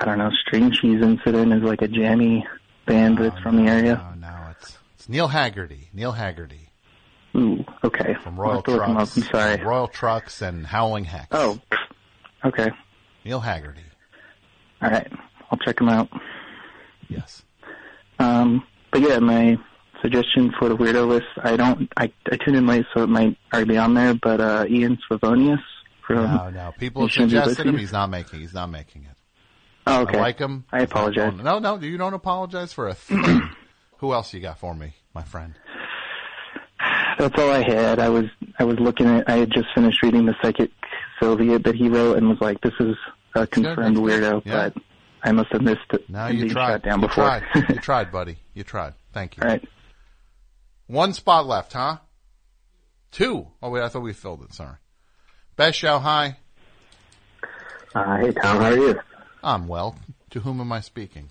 [0.00, 2.46] I don't know, String Cheese Incident is like a jammy
[2.86, 4.02] band that's from the area.
[4.20, 4.78] No, no, it's
[5.08, 5.86] Neil Hagerty.
[5.92, 6.68] Neil Hagerty
[7.36, 8.14] Ooh, okay.
[8.22, 9.08] from Royal have to look him up.
[9.08, 9.16] Trucks.
[9.16, 9.62] I'm sorry.
[9.62, 11.28] Royal Trux and Howling Hex.
[11.30, 11.58] Oh,
[12.44, 12.70] okay.
[13.24, 13.78] Neil Hagerty.
[14.82, 15.10] All right,
[15.50, 16.08] I'll check them out.
[17.08, 17.42] Yes.
[18.18, 18.64] Um,
[19.00, 19.58] but yeah, my
[20.00, 23.36] suggestion for the weirdo list, I don't, I, I tuned in late, so it might
[23.52, 24.14] already be on there.
[24.14, 25.60] But uh, Ian Svenonius
[26.06, 26.72] from No, no.
[26.78, 27.76] People suggested him.
[27.76, 28.40] He's not making.
[28.40, 29.16] He's not making it.
[29.86, 30.16] Oh, okay.
[30.18, 30.64] I like him.
[30.72, 31.34] I apologize.
[31.34, 33.50] No, no, you don't apologize for a thing.
[33.98, 35.54] Who else you got for me, my friend?
[37.18, 37.98] That's all I had.
[37.98, 38.24] I was
[38.58, 39.28] I was looking at.
[39.28, 40.70] I had just finished reading the Psychic
[41.20, 42.94] Soviet that he wrote, and was like, "This is
[43.34, 44.70] a confirmed weirdo." Yeah.
[44.70, 44.82] But
[45.26, 46.08] I must have missed it.
[46.08, 46.82] No, you tried.
[46.82, 47.24] down you before.
[47.24, 47.42] tried.
[47.68, 48.38] you tried, buddy.
[48.54, 48.94] You tried.
[49.12, 49.42] Thank you.
[49.42, 49.68] All right.
[50.86, 51.98] One spot left, huh?
[53.10, 53.48] Two.
[53.60, 54.54] Oh wait, I thought we filled it.
[54.54, 54.76] Sorry.
[55.56, 55.98] Best show.
[55.98, 56.36] Hi.
[57.92, 58.94] Uh, hey Tom, how are you?
[59.42, 59.96] I'm well.
[60.30, 61.30] To whom am I speaking?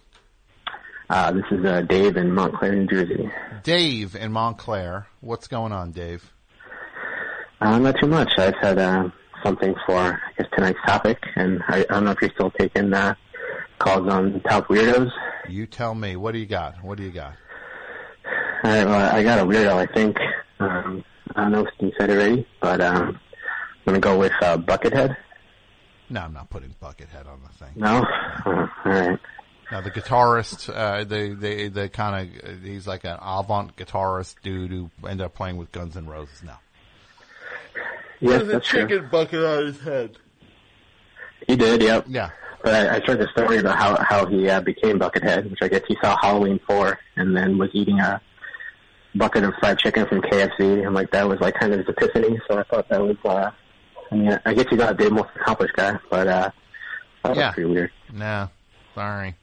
[1.09, 3.31] Uh, this is uh, Dave in Montclair, New Jersey.
[3.63, 5.07] Dave in Montclair.
[5.22, 6.34] What's going on, Dave?
[7.61, 8.31] Uh, not too much.
[8.38, 9.09] I just had uh,
[9.43, 12.93] something for I guess tonight's topic, and I, I don't know if you're still taking
[12.93, 13.15] uh,
[13.80, 15.11] calls on top weirdos.
[15.49, 16.15] You tell me.
[16.15, 16.84] What do you got?
[16.84, 17.34] What do you got?
[18.64, 19.73] All right, well, I got a weirdo.
[19.73, 20.18] I think
[20.60, 21.03] um,
[21.35, 23.19] I don't know if Steve said it already, but um, I'm
[23.85, 25.15] gonna go with uh, Buckethead.
[26.10, 27.73] No, I'm not putting Buckethead on the thing.
[27.76, 28.03] No,
[28.45, 29.19] uh, all right.
[29.72, 34.72] Now the guitarist, uh, the the the kind of he's like an avant guitarist dude
[34.72, 36.43] who ended up playing with Guns N' Roses.
[36.43, 36.60] now.
[38.22, 38.81] Yes, With a that's true.
[38.88, 40.18] chicken bucket on his head.
[41.47, 42.06] He did, yep.
[42.07, 42.30] Yeah.
[42.65, 45.67] But I, I heard the story about how how he uh, became Buckethead, which I
[45.67, 48.19] guess he saw Halloween four, and then was eating a
[49.13, 52.39] bucket of fried chicken from KFC, and like that was like kind of his epiphany.
[52.47, 53.51] So I thought that was, uh,
[54.11, 56.49] I mean, I guess he's not the most accomplished guy, but uh,
[57.23, 57.91] that was pretty weird.
[58.11, 58.49] No,
[58.95, 59.35] sorry.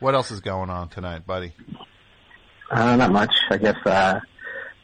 [0.00, 1.52] What else is going on tonight, buddy?
[2.72, 3.32] Uh, not much.
[3.50, 4.18] I guess uh,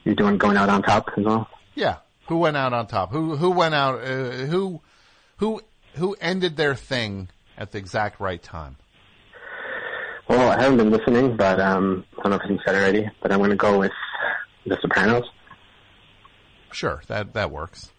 [0.04, 1.48] you're doing going out on top as well.
[1.74, 1.96] Yeah,
[2.28, 3.10] who went out on top?
[3.10, 4.00] Who who went out?
[4.00, 4.80] Uh, who
[5.38, 5.60] who
[5.96, 8.76] who ended their thing at the exact right time?
[10.28, 13.32] Well, I haven't been listening, but um, I don't know if you said already, but
[13.32, 13.92] I'm going to go with
[14.66, 15.24] The Sopranos.
[16.70, 17.90] Sure, that that works.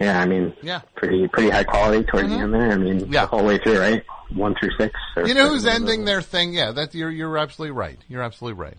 [0.00, 0.80] Yeah, I mean, Yeah.
[0.96, 2.72] pretty pretty high quality towards the end there.
[2.72, 3.22] I mean, Yeah.
[3.22, 4.02] the whole way through, right?
[4.34, 4.98] One through six.
[5.16, 6.52] or You know who's ending their thing?
[6.52, 7.98] Yeah, that you're you're absolutely right.
[8.08, 8.76] You're absolutely right.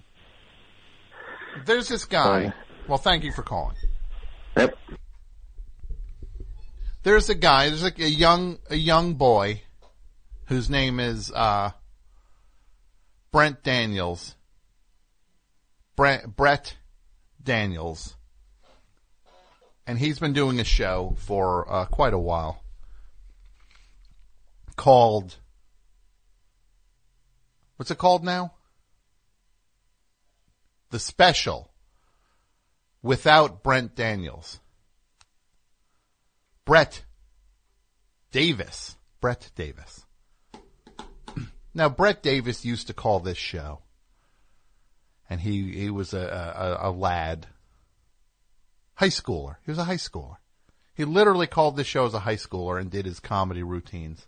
[1.65, 2.53] There's this guy.
[2.87, 3.75] Well, thank you for calling.
[4.57, 4.77] Yep.
[7.03, 7.67] There's a guy.
[7.67, 9.61] There's like a young a young boy
[10.45, 11.71] whose name is uh,
[13.31, 14.35] Brent Daniels.
[15.95, 16.75] Brent Brett
[17.43, 18.15] Daniels,
[19.85, 22.63] and he's been doing a show for uh, quite a while
[24.75, 25.35] called.
[27.75, 28.53] What's it called now?
[30.91, 31.69] The Special
[33.01, 34.59] without Brent Daniels.
[36.65, 37.03] Brett
[38.31, 38.95] Davis.
[39.19, 40.05] Brett Davis.
[41.73, 43.81] now, Brett Davis used to call this show,
[45.29, 47.47] and he, he was a, a, a lad,
[48.95, 49.57] high schooler.
[49.65, 50.37] He was a high schooler.
[50.95, 54.27] He literally called this show as a high schooler and did his comedy routines.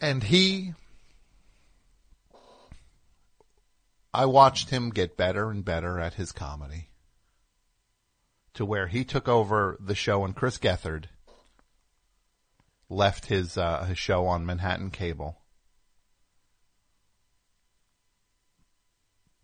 [0.00, 0.74] And he,
[4.14, 6.87] I watched him get better and better at his comedy
[8.58, 11.04] to where he took over the show and Chris Gethard
[12.90, 15.38] left his, uh, his show on Manhattan Cable.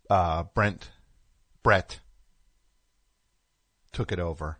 [0.09, 0.91] Uh, Brent,
[1.63, 2.01] Brett
[3.93, 4.59] took it over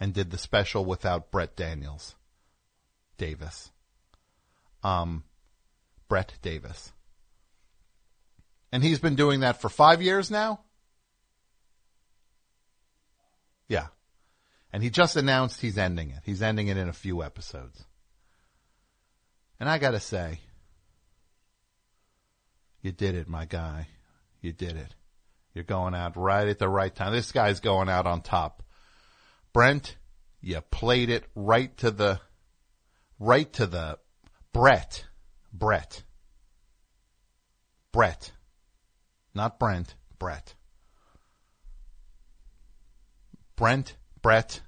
[0.00, 2.14] and did the special without Brett Daniels.
[3.18, 3.72] Davis.
[4.82, 5.24] Um,
[6.08, 6.94] Brett Davis.
[8.72, 10.60] And he's been doing that for five years now?
[13.68, 13.86] Yeah.
[14.72, 16.20] And he just announced he's ending it.
[16.24, 17.84] He's ending it in a few episodes.
[19.60, 20.40] And I gotta say,
[22.80, 23.88] you did it, my guy.
[24.40, 24.94] You did it.
[25.54, 27.12] You're going out right at the right time.
[27.12, 28.62] This guy's going out on top.
[29.52, 29.96] Brent,
[30.40, 32.20] you played it right to the,
[33.18, 33.98] right to the,
[34.52, 35.06] Brett,
[35.52, 36.02] Brett,
[37.92, 38.32] Brett,
[39.34, 40.54] not Brent, Brett.
[43.62, 44.60] Brent, Brett,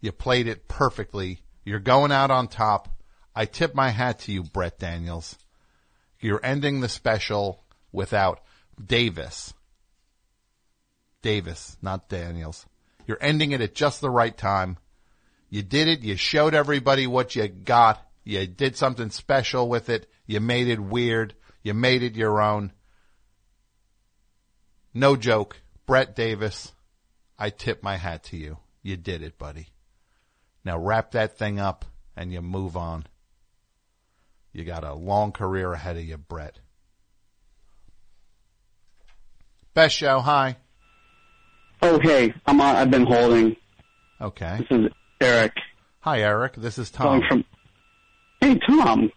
[0.00, 1.42] you played it perfectly.
[1.66, 2.88] You're going out on top.
[3.34, 5.36] I tip my hat to you, Brett Daniels.
[6.18, 7.62] You're ending the special
[7.92, 8.40] without
[8.82, 9.52] Davis.
[11.20, 12.64] Davis, not Daniels.
[13.06, 14.78] You're ending it at just the right time.
[15.50, 16.00] You did it.
[16.00, 18.02] You showed everybody what you got.
[18.24, 20.10] You did something special with it.
[20.24, 21.34] You made it weird.
[21.62, 22.72] You made it your own.
[24.94, 25.60] No joke.
[25.84, 26.72] Brett Davis,
[27.38, 28.58] I tip my hat to you.
[28.82, 29.68] You did it, buddy.
[30.64, 31.84] Now wrap that thing up
[32.16, 33.06] and you move on.
[34.52, 36.60] You got a long career ahead of you, Brett.
[39.74, 40.56] Best show, hi.
[41.82, 43.56] Oh, hey, I'm on, I've been holding.
[44.20, 44.56] Okay.
[44.58, 44.86] This is
[45.20, 45.52] Eric.
[46.00, 46.54] Hi, Eric.
[46.56, 47.22] This is Tom.
[47.28, 47.44] From.
[48.40, 49.12] Hey, Tom.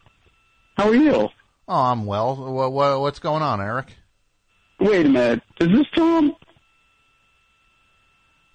[0.76, 1.30] How are you?
[1.68, 2.36] Oh, I'm well.
[2.36, 3.94] What, what, what's going on, Eric?
[4.80, 5.42] Wait a minute.
[5.62, 6.36] Is this Tom?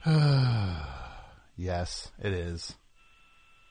[1.56, 2.74] yes, it is.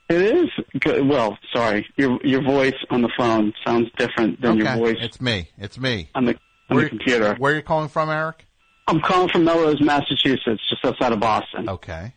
[0.09, 0.49] It is.
[0.79, 1.07] Good.
[1.07, 1.87] Well, sorry.
[1.95, 5.49] Your your voice on the phone sounds different than your voice It's me.
[5.57, 6.09] It's me.
[6.15, 6.35] on the
[6.69, 7.35] on Where- the computer.
[7.35, 8.45] Where are you calling from, Eric?
[8.87, 11.69] I'm calling from Melrose, Massachusetts, just outside of Boston.
[11.69, 12.13] Okay.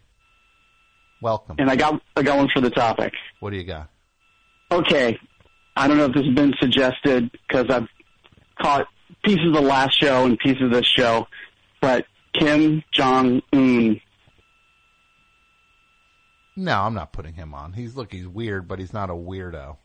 [1.22, 1.56] Welcome.
[1.58, 3.12] And I got I got one for the topic.
[3.40, 3.88] What do you got?
[4.70, 5.18] Okay.
[5.76, 7.86] I don't know if this has been suggested because I've
[8.60, 8.86] caught
[9.24, 11.28] pieces of the last show and pieces of this show,
[11.80, 14.00] but Kim Jong Un.
[16.56, 17.74] No, I'm not putting him on.
[17.74, 19.76] He's look, he's weird, but he's not a weirdo.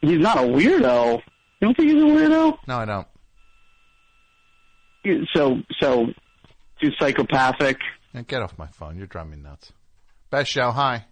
[0.00, 1.16] He's not a weirdo.
[1.16, 1.22] You
[1.60, 2.58] don't think he's a weirdo?
[2.66, 3.06] No, I don't.
[5.34, 6.06] So so
[6.80, 7.78] too psychopathic.
[8.12, 8.96] Now get off my phone.
[8.96, 9.72] You're driving me nuts.
[10.30, 11.04] Best show, hi.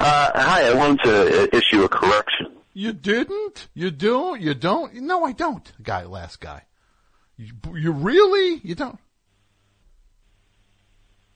[0.00, 2.56] Uh, hi, I wanted to uh, issue a correction.
[2.72, 3.68] You didn't?
[3.74, 4.36] You do?
[4.38, 4.94] You don't?
[4.94, 5.72] No, I don't.
[5.82, 6.62] Guy, last guy.
[7.36, 8.60] You, you really?
[8.62, 8.98] You don't?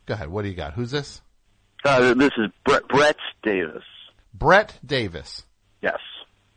[0.07, 0.29] Go ahead.
[0.29, 0.75] What do you got?
[0.75, 1.21] Who's this?
[1.85, 3.83] Uh, this is Brett, Brett Davis.
[4.35, 5.45] Brett Davis.
[5.83, 5.99] Yes.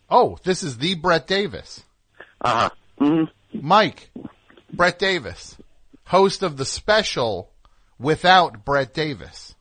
[0.10, 1.84] Oh, this is the Brett Davis.
[2.42, 2.70] Uh huh.
[3.00, 3.60] Mm-hmm.
[3.66, 4.10] Mike,
[4.72, 5.58] Brett Davis,
[6.06, 7.50] host of the special
[8.00, 9.56] without Brett Davis.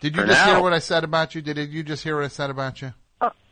[0.00, 0.54] Did you For just now.
[0.54, 1.40] hear what I said about you?
[1.40, 2.92] Did you just hear what I said about you?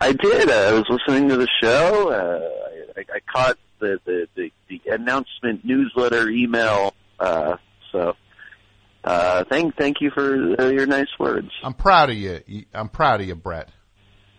[0.00, 0.50] I did.
[0.50, 2.10] Uh, I was listening to the show.
[2.10, 6.92] Uh, I, I caught the, the, the, the announcement newsletter email.
[7.18, 7.56] Uh,
[7.90, 8.14] so,
[9.04, 11.50] uh, thank thank you for uh, your nice words.
[11.62, 12.40] I'm proud of you.
[12.72, 13.68] I'm proud of you, Brett.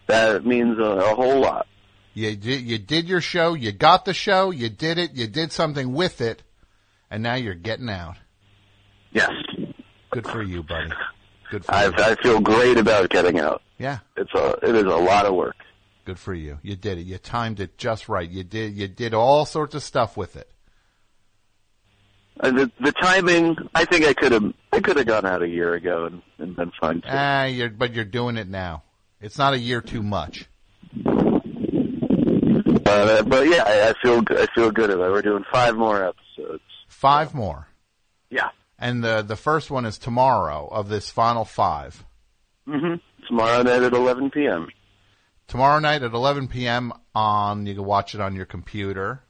[0.07, 1.67] That means a, a whole lot.
[2.13, 3.55] You did, you did your show.
[3.55, 4.51] You got the show.
[4.51, 5.13] You did it.
[5.15, 6.43] You did something with it,
[7.09, 8.17] and now you're getting out.
[9.11, 9.31] Yes.
[10.11, 10.91] Good for you, buddy.
[11.49, 11.93] Good for I, you.
[11.97, 13.61] I feel great about getting out.
[13.79, 13.99] Yeah.
[14.15, 15.55] It's a it is a lot of work.
[16.05, 16.59] Good for you.
[16.61, 17.01] You did it.
[17.01, 18.29] You timed it just right.
[18.29, 18.73] You did.
[18.73, 20.49] You did all sorts of stuff with it.
[22.39, 25.47] Uh, the the timing, I think I could have I could have gone out a
[25.47, 27.01] year ago and, and been fine.
[27.01, 27.07] Too.
[27.09, 28.83] Ah, you're, but you're doing it now.
[29.21, 30.49] It's not a year too much.
[31.03, 35.09] But uh, but yeah, I, I feel I feel good about.
[35.09, 35.11] it.
[35.11, 36.63] We're doing five more episodes.
[36.87, 37.67] Five more.
[38.29, 38.49] Yeah.
[38.79, 42.03] And the the first one is tomorrow of this final five.
[42.67, 42.95] Mm-hmm.
[43.27, 44.67] Tomorrow night at 11 p.m.
[45.47, 46.91] Tomorrow night at 11 p.m.
[47.15, 47.65] on.
[47.65, 49.21] You can watch it on your computer.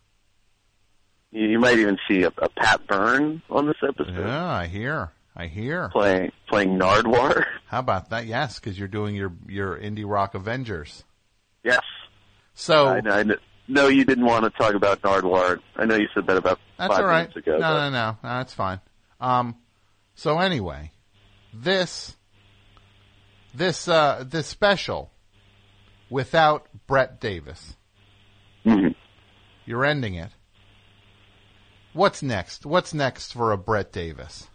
[1.34, 5.12] You, might even see a, a Pat Byrne on this episode Yeah, I hear.
[5.36, 5.90] I hear.
[5.90, 7.44] playing playing Nardwuar.
[7.68, 8.28] How about that?
[8.28, 11.04] Yes, because you're doing your your indie rock Avengers.
[11.64, 11.82] Yes.
[12.54, 13.24] So I, I
[13.68, 15.58] know you didn't want to talk about Nardwuar.
[15.76, 17.22] I know you said that about That's five all right.
[17.30, 17.54] minutes ago.
[17.54, 18.80] no, but no, no, no, that's fine.
[19.20, 19.56] Um,
[20.14, 20.92] so anyway,
[21.52, 22.16] this
[23.56, 25.10] this uh this special
[26.12, 27.76] without Brett Davis,
[28.68, 28.94] Mhm.
[29.66, 30.30] you're ending it.
[31.94, 32.66] What's next?
[32.66, 34.48] What's next for a Brett Davis?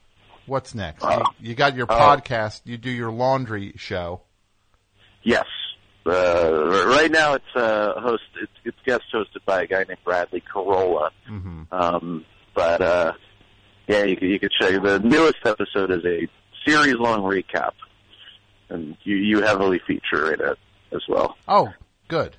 [0.47, 1.05] What's next?
[1.05, 2.63] Uh, you, you got your uh, podcast.
[2.65, 4.23] You do your laundry show.
[5.23, 5.47] Yes.
[6.07, 8.23] Uh, right now it's uh, host.
[8.41, 11.11] It's, it's guest hosted by a guy named Bradley Carolla.
[11.31, 11.63] Mm-hmm.
[11.71, 12.25] Um,
[12.55, 13.13] but uh,
[13.89, 16.27] yeah, you could you could check the newest episode is a
[16.67, 17.73] series long recap,
[18.71, 20.59] and you you heavily feature in it
[20.93, 21.37] as well.
[21.47, 21.69] Oh,
[22.09, 22.37] good.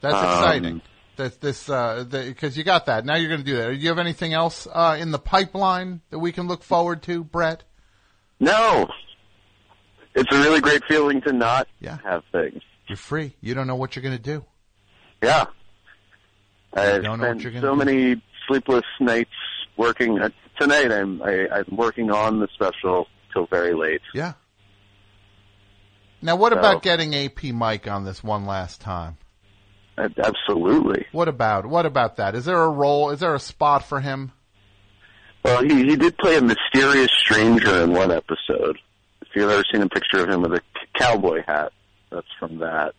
[0.00, 0.74] That's Um, exciting.
[0.76, 0.84] That
[1.16, 3.04] this uh because you got that.
[3.04, 3.66] Now you're going to do that.
[3.68, 7.24] Do you have anything else uh in the pipeline that we can look forward to,
[7.24, 7.62] Brett?
[8.40, 8.88] No,
[10.14, 11.98] it's a really great feeling to not Yeah.
[12.04, 12.62] have things.
[12.88, 13.34] You're free.
[13.40, 14.44] You don't know what you're going to do.
[15.22, 15.46] Yeah,
[16.74, 17.84] I've don't know what you're gonna so do.
[17.84, 19.30] many sleepless nights
[19.78, 20.20] working.
[20.20, 20.28] Uh,
[20.58, 24.02] tonight, I'm I, I'm working on the special till very late.
[24.12, 24.34] Yeah.
[26.20, 29.16] Now, what So- about getting AP Mike on this one last time?
[29.96, 31.06] Absolutely.
[31.12, 32.34] What about what about that?
[32.34, 33.10] Is there a role?
[33.10, 34.32] Is there a spot for him?
[35.44, 38.78] Well, he he did play a mysterious stranger in one episode.
[39.22, 40.60] If you've ever seen a picture of him with a
[40.98, 41.72] cowboy hat,
[42.10, 42.94] that's from that.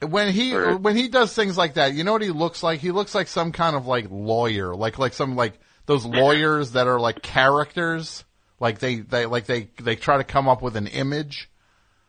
[0.00, 2.80] When he Or- when he does things like that, you know what he looks like?
[2.80, 6.86] He looks like some kind of like lawyer, like like some like those lawyers that
[6.86, 8.24] are like characters,
[8.60, 11.50] like they they like they they try to come up with an image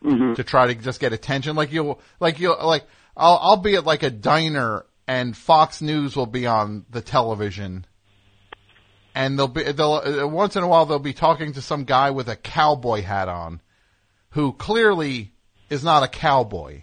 [0.02, 1.56] to try to just get attention.
[1.56, 2.84] Like you'll like you'll like
[3.16, 7.86] I'll I'll be at like a diner and Fox News will be on the television,
[9.14, 12.10] and they'll be they'll uh, once in a while they'll be talking to some guy
[12.10, 13.60] with a cowboy hat on,
[14.30, 15.32] who clearly
[15.70, 16.82] is not a cowboy.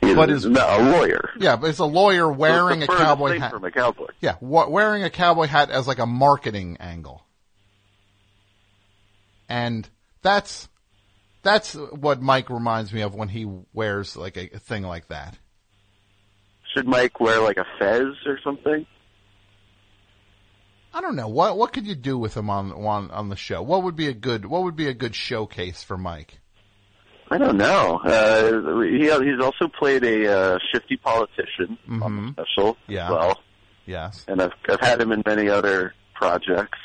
[0.00, 1.30] He's But is- a lawyer.
[1.38, 3.50] Yeah, but it's a lawyer wearing So a it's the furthest cowboy hat.
[3.52, 4.06] from a cowboy.
[4.20, 7.24] Yeah, wearing a cowboy hat as like a marketing angle.
[9.48, 9.88] And
[10.22, 10.68] that's
[11.42, 15.36] that's what Mike reminds me of when he wears like a, a thing like that.
[16.74, 18.86] Should Mike wear like a fez or something?
[20.94, 23.62] I don't know what what could you do with him on on on the show.
[23.62, 26.38] What would be a good what would be a good showcase for Mike?
[27.30, 27.98] I don't know.
[28.04, 32.92] Uh, he he's also played a uh, shifty politician on the special Mm-hmm.
[32.92, 33.04] Yeah.
[33.06, 33.40] as well,
[33.86, 36.78] Yes, and I've I've had him in many other projects.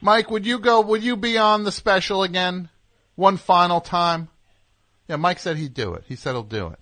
[0.00, 0.80] Mike, would you go?
[0.80, 2.68] Would you be on the special again,
[3.16, 4.28] one final time?
[5.08, 6.04] Yeah, Mike said he'd do it.
[6.06, 6.78] He said he'll do it.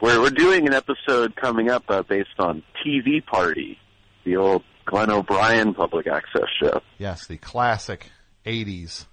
[0.00, 3.78] We're we're doing an episode coming up uh, based on TV Party,
[4.24, 6.80] the old Glenn O'Brien public access show.
[6.98, 8.10] Yes, the classic
[8.44, 9.06] '80s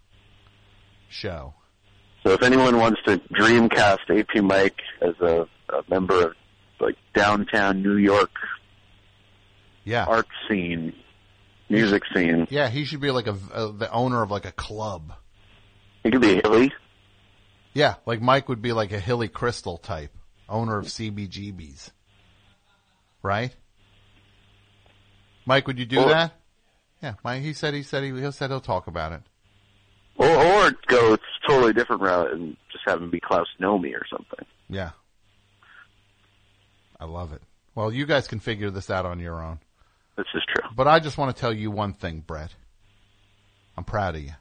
[1.09, 1.53] show.
[2.25, 6.33] So if anyone wants to dreamcast AP Mike as a, a member of
[6.79, 8.31] like downtown New York
[9.83, 10.05] Yeah.
[10.05, 10.93] art scene,
[11.69, 15.13] music scene, Yeah, he should be like a, a the owner of like a club.
[16.03, 16.73] He could be Hilly.
[17.73, 20.11] Yeah, like Mike would be like a Hilly Kristal type,
[20.47, 21.91] owner of CBGBs.
[23.21, 23.55] Right?
[25.45, 26.33] Mike, would you do Well- that?
[27.01, 27.41] Yeah, Mike.
[27.41, 29.21] He said he said he, he said he'll talk about it.
[30.15, 34.05] Or, or go a totally different route and just have him be Klaus Nomi or
[34.09, 34.45] something.
[34.69, 34.91] Yeah.
[36.99, 37.41] I love it.
[37.75, 39.59] Well, you guys can figure this out on your own.
[40.15, 40.69] This is true.
[40.75, 42.53] But I just want to tell you one thing, Brett.
[43.75, 44.31] I'm proud of you.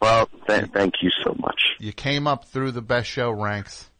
[0.00, 1.60] Well, th- thank you so much.
[1.78, 3.90] You came up through the best show ranks.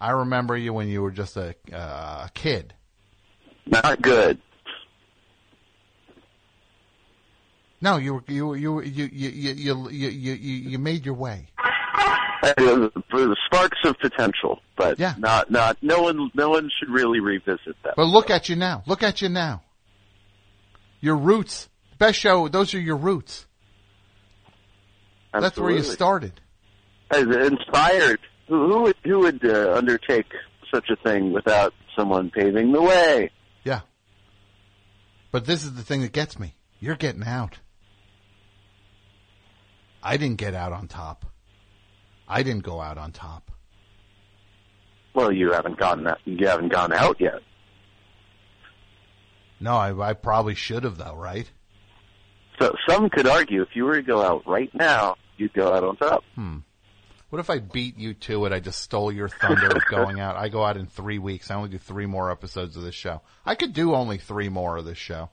[0.00, 2.74] I remember you when you were just a, uh, kid.
[3.66, 4.38] Not good.
[7.80, 10.32] No, you were you you you you you you you
[10.70, 11.48] you, made your way.
[12.42, 15.14] The sparks of potential, but Yeah.
[15.18, 17.94] not not no one no one should really revisit that.
[17.96, 18.82] But look at you now.
[18.86, 19.62] Look at you now.
[21.00, 21.68] Your roots.
[21.98, 22.48] Best show.
[22.48, 23.46] Those are your roots.
[25.42, 26.40] That's where you started.
[27.10, 30.26] As inspired, who, who would who would uh, undertake
[30.72, 33.30] such a thing without someone paving the way?
[33.62, 33.80] Yeah.
[35.30, 36.54] But this is the thing that gets me.
[36.80, 37.58] You're getting out.
[40.02, 41.24] I didn't get out on top.
[42.28, 43.50] I didn't go out on top.
[45.14, 46.18] Well, you haven't gotten that.
[46.24, 47.40] You haven't gone out yet.
[49.60, 51.50] No, I, I probably should have though, right?
[52.60, 55.84] So some could argue if you were to go out right now, you'd go out
[55.84, 56.24] on top.
[56.34, 56.58] Hmm.
[57.30, 58.52] What if I beat you to it?
[58.52, 60.36] I just stole your thunder of going out.
[60.36, 61.50] I go out in three weeks.
[61.50, 63.22] I only do three more episodes of this show.
[63.44, 65.30] I could do only three more of this show.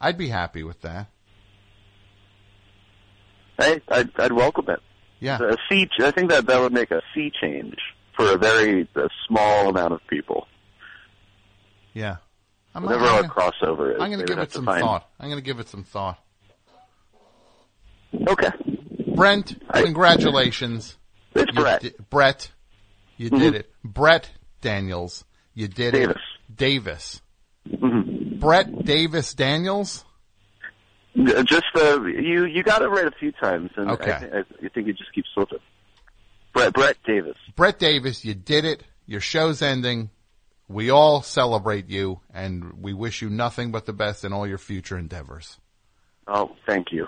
[0.00, 1.06] I'd be happy with that.
[3.58, 4.80] Hey, I'd, I'd welcome it.
[5.20, 5.38] Yeah.
[5.40, 5.88] A sea.
[6.00, 7.76] I think that that would make a sea change
[8.16, 10.46] for a very a small amount of people.
[11.94, 12.16] Yeah.
[12.74, 15.08] I'm, Whatever I'm our gonna- crossover is, I'm going to give it some find- thought.
[15.18, 16.18] I'm going to give it some thought.
[18.28, 18.50] Okay.
[19.14, 20.96] Brent, congratulations.
[21.34, 21.82] It's You Brett.
[21.82, 22.50] di- Brett,
[23.16, 23.38] you Mhm.
[23.38, 23.70] did it.
[23.82, 24.30] Brett
[24.60, 25.24] Daniels,
[25.54, 26.16] you did Davis.
[26.16, 26.56] it.
[26.56, 27.22] Davis.
[27.68, 28.38] Mhm.
[28.40, 30.04] Brett Davis Daniels?
[31.16, 34.12] Just uh, you you got it right a few times, and Okay.
[34.12, 35.60] I, thi- I, I think it just keeps slipping.
[36.52, 37.36] Brett Brett Davis.
[37.56, 38.82] Brett Davis, you did it.
[39.06, 40.10] Your show's ending.
[40.66, 44.58] We all celebrate you, and we wish you nothing but the best in all your
[44.58, 45.58] future endeavors.
[46.26, 47.06] Oh, thank you.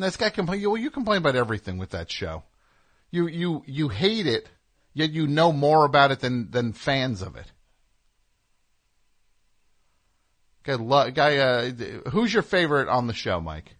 [0.00, 0.62] This guy complain.
[0.62, 2.42] Well, you complain about everything with that show.
[3.10, 4.48] You you you hate it,
[4.94, 7.52] yet you know more about it than than fans of it.
[10.62, 11.70] Guy, lo- guy uh,
[12.10, 13.76] who's your favorite on the show, Mike?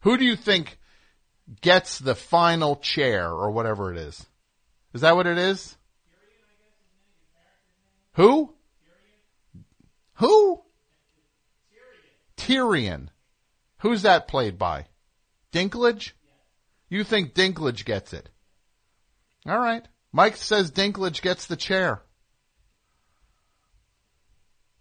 [0.00, 0.78] Who do you think
[1.62, 4.26] gets the final chair or whatever it is?
[4.92, 5.76] Is that what it is?
[8.12, 8.52] Who?
[10.14, 10.62] Who?
[12.38, 13.08] Tyrion.
[13.80, 14.86] Who's that played by?
[15.52, 16.12] Dinklage?
[16.88, 18.30] You think Dinklage gets it?
[19.46, 19.86] All right.
[20.12, 22.00] Mike says Dinklage gets the chair.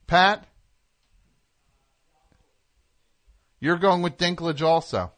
[0.07, 0.45] Pat?
[3.59, 5.11] You're going with Dinklage also.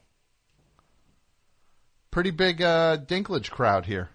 [2.10, 4.10] Pretty big uh, Dinklage crowd here.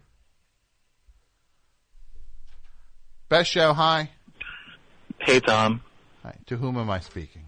[3.29, 4.11] Best show, hi.
[5.19, 5.81] Hey, Tom.
[6.23, 6.35] Hi.
[6.47, 7.44] To whom am I speaking?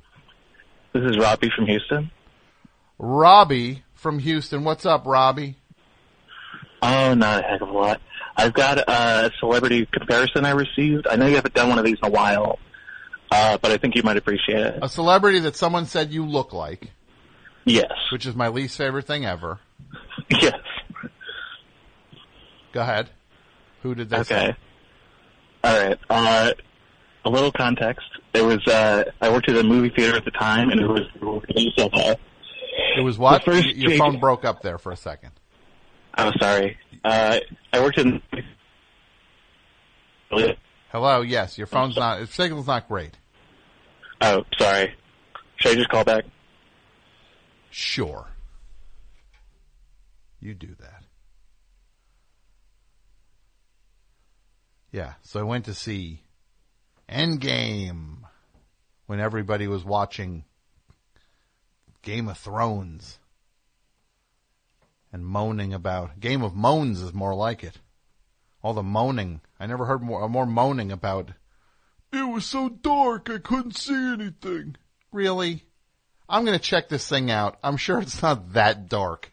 [0.98, 2.10] This is Robbie from Houston.
[2.98, 4.64] Robbie from Houston.
[4.64, 5.56] What's up, Robbie?
[6.82, 8.02] Oh, not a heck of a lot.
[8.36, 11.06] I've got a celebrity comparison I received.
[11.06, 12.57] I know you haven't done one of these in a while,
[13.30, 14.80] uh, but I think you might appreciate it.
[14.82, 16.90] A celebrity that someone said you look like.
[17.64, 17.91] Yes.
[18.11, 19.60] Which is my least favorite thing ever.
[20.32, 20.56] Yes.
[22.74, 23.10] Go ahead.
[23.84, 24.22] Who did that?
[24.22, 24.48] Okay.
[24.48, 24.56] say?
[25.64, 25.99] All right.
[26.10, 26.52] Uh,
[27.27, 28.05] a little context.
[28.33, 31.01] There was uh, I worked at a movie theater at the time, and it was
[31.19, 31.91] the release of
[32.97, 33.43] It was what?
[33.45, 35.31] The first Your Jake- phone broke up there for a second.
[36.13, 36.77] I'm sorry.
[37.03, 37.39] Uh,
[37.73, 38.21] I worked in.
[40.91, 41.21] Hello.
[41.21, 42.17] Yes, your phone's not.
[42.17, 43.11] Your signal's not great.
[44.21, 44.95] Oh, sorry.
[45.57, 46.25] Should I just call back?
[47.69, 48.27] Sure.
[50.39, 51.03] You do that.
[54.91, 55.13] Yeah.
[55.21, 56.21] So I went to see
[57.09, 58.17] Endgame
[59.05, 60.43] when everybody was watching
[62.01, 63.19] Game of Thrones
[65.11, 67.79] and moaning about Game of Moans is more like it.
[68.61, 69.41] All the moaning.
[69.59, 71.31] I never heard more uh, more moaning about
[72.11, 74.75] it was so dark I couldn't see anything.
[75.11, 75.63] Really?
[76.29, 77.57] I'm to check this thing out.
[77.63, 79.31] I'm sure it's not that dark.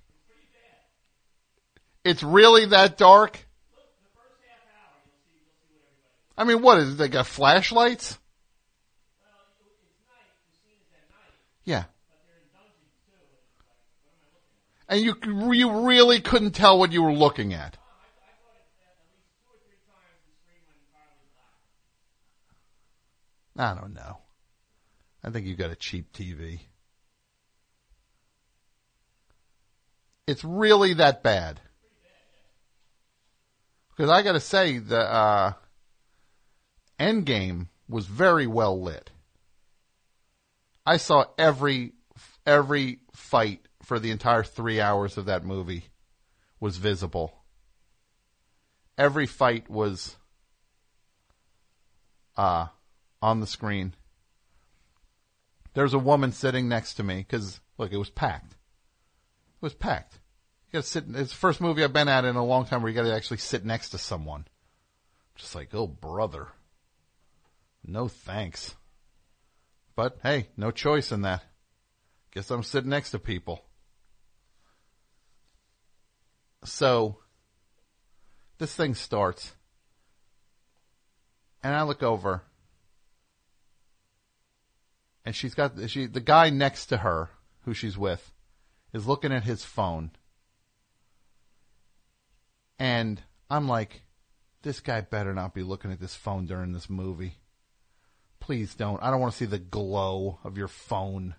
[2.05, 3.44] It's really that dark?
[6.37, 6.99] I mean, what is it?
[6.99, 8.19] They got flashlights?
[11.65, 11.85] Yeah.
[14.89, 15.15] And you
[15.53, 17.79] you really couldn't tell what you were looking at.
[23.57, 24.19] I don't know.
[25.23, 26.61] I think you've got a cheap TV.
[30.27, 31.61] It's really that bad.
[33.91, 35.53] Because I got to say, the uh,
[36.99, 39.11] Endgame was very well lit.
[40.87, 41.93] I saw every
[42.47, 45.85] every fight for the entire three hours of that movie
[46.61, 47.35] was visible.
[48.97, 50.17] Every fight was
[52.37, 52.67] uh,
[53.21, 53.95] on the screen.
[55.75, 58.53] There's a woman sitting next to me because look, it was packed.
[58.53, 60.15] It was packed.
[60.69, 61.05] You got to sit.
[61.09, 63.15] It's the first movie I've been at in a long time where you got to
[63.15, 64.47] actually sit next to someone.
[65.35, 66.49] Just like, oh brother,
[67.85, 68.75] no thanks.
[69.97, 71.43] But hey, no choice in that.
[72.33, 73.65] Guess I'm sitting next to people.
[76.65, 77.19] So,
[78.59, 79.53] this thing starts,
[81.63, 82.43] and I look over,
[85.25, 87.29] and she's got she the guy next to her
[87.65, 88.33] who she's with
[88.95, 90.11] is looking at his phone,
[92.79, 94.03] and I'm like,
[94.63, 97.37] this guy better not be looking at this phone during this movie.
[98.45, 99.03] Please don't.
[99.03, 101.35] I don't want to see the glow of your phone.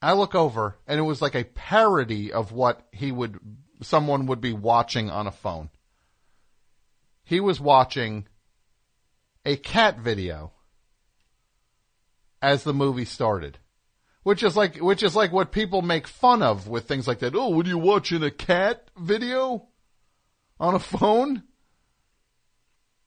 [0.00, 3.40] I look over and it was like a parody of what he would
[3.82, 5.70] someone would be watching on a phone.
[7.24, 8.28] He was watching
[9.44, 10.52] a cat video
[12.40, 13.58] as the movie started.
[14.22, 17.34] Which is like which is like what people make fun of with things like that.
[17.34, 19.66] Oh, what are you watching a cat video
[20.60, 21.42] on a phone?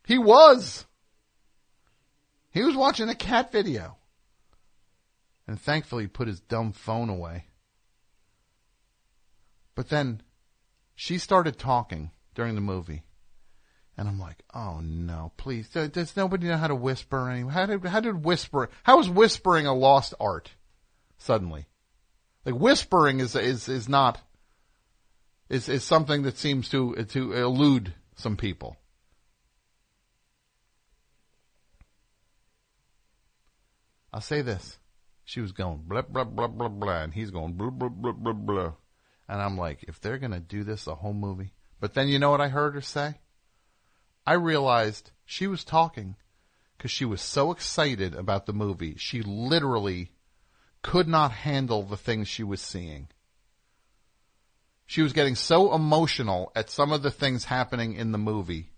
[0.05, 0.86] He was.
[2.57, 3.97] He was watching a cat video.
[5.47, 7.45] And thankfully he put his dumb phone away.
[9.75, 10.23] But then
[10.95, 13.03] she started talking during the movie.
[13.95, 15.69] And I'm like, oh no, please.
[15.69, 17.51] Does, nobody know how to whisper anymore?
[17.51, 20.49] How did, how did whisper, how is whispering a lost art
[21.19, 21.67] suddenly?
[22.43, 24.19] Like whispering is, is, is not,
[25.47, 28.77] is, is something that seems to, to elude some people.
[34.17, 34.79] I'll say this.
[35.25, 38.33] She was going blah, blah, blah, blah, blah, and he's going blah, blah, blah, blah,
[38.33, 38.71] blah.
[39.29, 41.53] And I'm like, if they're going to do this a whole movie.
[41.79, 43.19] But then you know what I heard her say?
[44.25, 46.15] I realized she was talking
[46.75, 48.95] because she was so excited about the movie.
[48.97, 50.13] She literally
[50.81, 53.09] could not handle the things she was seeing.
[54.87, 58.71] She was getting so emotional at some of the things happening in the movie.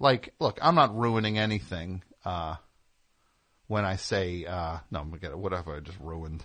[0.00, 2.56] Like, look, I'm not ruining anything, uh,
[3.68, 6.44] when I say, uh, no, I'm gonna, get what if I just ruined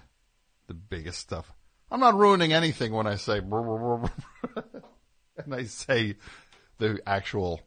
[0.67, 1.51] the biggest stuff?
[1.89, 4.09] I'm not ruining anything when I say, and
[5.51, 6.15] I say
[6.77, 7.61] the actual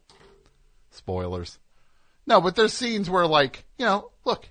[0.91, 1.59] spoilers.
[2.25, 4.47] No, but there's scenes where like, you know, look,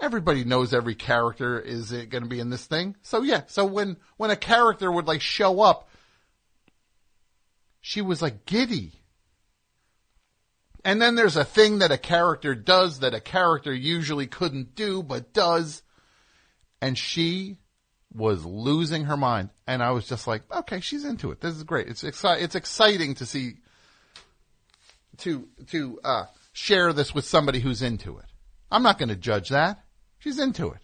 [0.00, 2.94] everybody knows every character is it going to be in this thing.
[3.02, 5.88] So yeah, so when, when a character would like show up,
[7.80, 8.92] she was like giddy.
[10.84, 15.02] And then there's a thing that a character does that a character usually couldn't do,
[15.02, 15.82] but does.
[16.82, 17.56] And she
[18.14, 19.50] was losing her mind.
[19.66, 21.40] And I was just like, okay, she's into it.
[21.40, 21.88] This is great.
[21.88, 23.54] It's exci- it's exciting to see,
[25.18, 28.26] to, to, uh, share this with somebody who's into it.
[28.70, 29.84] I'm not going to judge that.
[30.18, 30.78] She's into it.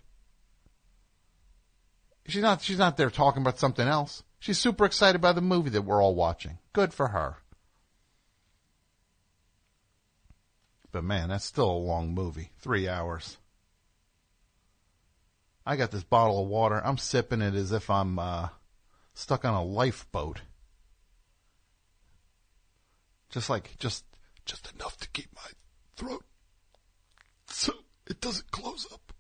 [2.26, 4.22] She's not, she's not there talking about something else.
[4.38, 6.58] She's super excited by the movie that we're all watching.
[6.72, 7.36] Good for her.
[10.92, 12.50] But man, that's still a long movie.
[12.58, 13.38] Three hours.
[15.64, 16.80] I got this bottle of water.
[16.84, 18.48] I'm sipping it as if I'm uh,
[19.14, 20.40] stuck on a lifeboat.
[23.28, 24.04] Just like just
[24.44, 25.50] just enough to keep my
[25.96, 26.24] throat
[27.46, 27.72] so
[28.06, 29.12] it doesn't close up.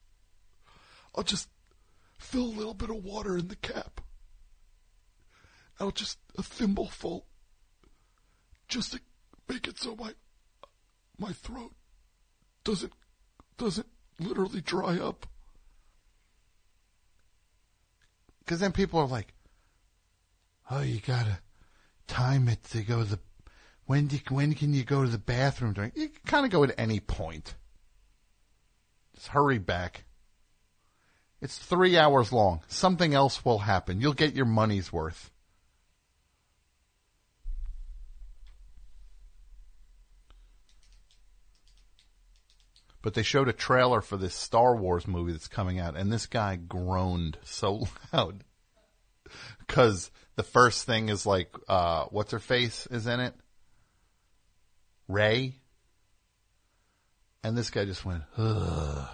[1.14, 1.48] I'll just
[2.18, 4.00] fill a little bit of water in the cap.
[5.78, 7.24] I'll just a thimbleful,
[8.68, 9.00] just to
[9.48, 10.14] make it so my
[11.20, 11.72] my throat
[12.64, 12.92] doesn't
[13.58, 13.86] doesn't
[14.18, 15.26] literally dry up.
[18.40, 19.34] Because then people are like,
[20.70, 21.40] "Oh, you gotta
[22.06, 23.20] time it to go to the
[23.84, 26.64] when do when can you go to the bathroom?" During you can kind of go
[26.64, 27.54] at any point.
[29.14, 30.04] Just hurry back.
[31.42, 32.62] It's three hours long.
[32.68, 34.00] Something else will happen.
[34.00, 35.30] You'll get your money's worth.
[43.02, 46.26] But they showed a trailer for this Star Wars movie that's coming out, and this
[46.26, 48.44] guy groaned so loud.
[49.58, 53.34] Because the first thing is like, uh, what's her face is in it?
[55.08, 55.56] Rey?
[57.42, 59.08] And this guy just went, ugh.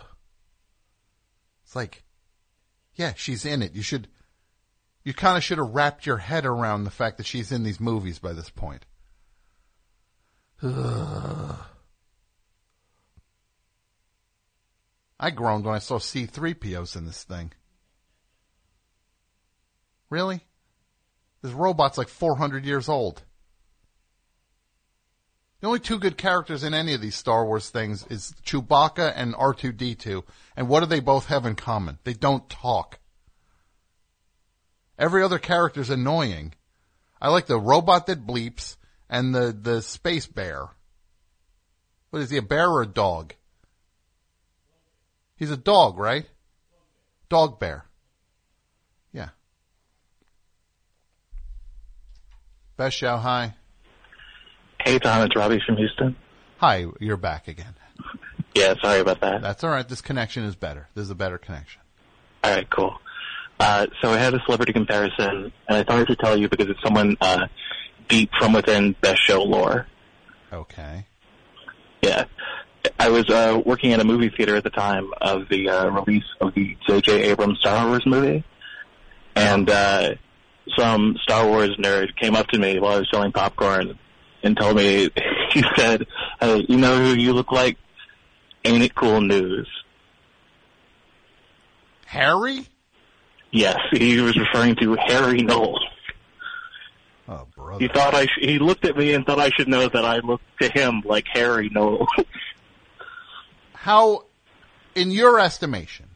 [1.65, 2.03] It's like,
[2.95, 3.75] yeah, she's in it.
[3.75, 4.09] You should,
[5.05, 7.81] you kind of should have wrapped your head around the fact that she's in these
[7.81, 8.85] movies by this point.
[10.63, 11.57] Ugh.
[15.19, 17.53] I groaned when I saw C3POs in this thing.
[20.11, 20.41] Really?
[21.43, 23.23] This robot's like 400 years old.
[25.61, 29.35] The only two good characters in any of these Star Wars things is Chewbacca and
[29.35, 30.23] R2D2.
[30.55, 31.99] And what do they both have in common?
[32.05, 32.99] They don't talk.
[34.99, 36.55] Every other character is annoying.
[37.21, 38.77] I like the robot that bleeps
[39.09, 40.69] and the, the space bear.
[42.11, 43.35] What is he, a bear or a dog?
[45.37, 46.27] He's a dog, right?
[47.29, 47.85] Dog bear.
[49.13, 49.29] Yeah.
[52.77, 53.55] Best show, hi.
[54.83, 56.17] Hey, Tom, it's Robbie from Houston.
[56.59, 57.75] Hi, you're back again.
[58.55, 59.43] Yeah, sorry about that.
[59.43, 59.87] That's all right.
[59.87, 60.89] This connection is better.
[60.95, 61.83] This is a better connection.
[62.43, 62.97] All right, cool.
[63.61, 66.83] Uh, so I had a celebrity comparison, and I thought to tell you because it's
[66.83, 67.47] someone uh,
[68.09, 69.87] deep from within best show lore.
[70.53, 71.07] Okay.
[72.01, 72.25] Yeah.
[72.98, 76.24] I was uh, working at a movie theater at the time of the uh, release
[76.40, 77.23] of the J.J.
[77.31, 78.44] Abrams Star Wars movie,
[79.35, 80.14] and uh,
[80.77, 83.98] some Star Wars nerd came up to me while I was selling popcorn
[84.43, 85.10] and told me,
[85.52, 86.06] he said,
[86.40, 87.77] "Hey, you know who you look like?
[88.64, 89.68] Ain't it cool news?"
[92.06, 92.66] Harry?
[93.51, 95.85] Yes, he was referring to Harry Knowles.
[97.28, 97.81] Oh, brother.
[97.81, 100.18] He thought I sh- he looked at me and thought I should know that I
[100.18, 102.09] looked to him like Harry Knowles.
[103.77, 104.24] How,
[104.94, 106.07] in your estimation,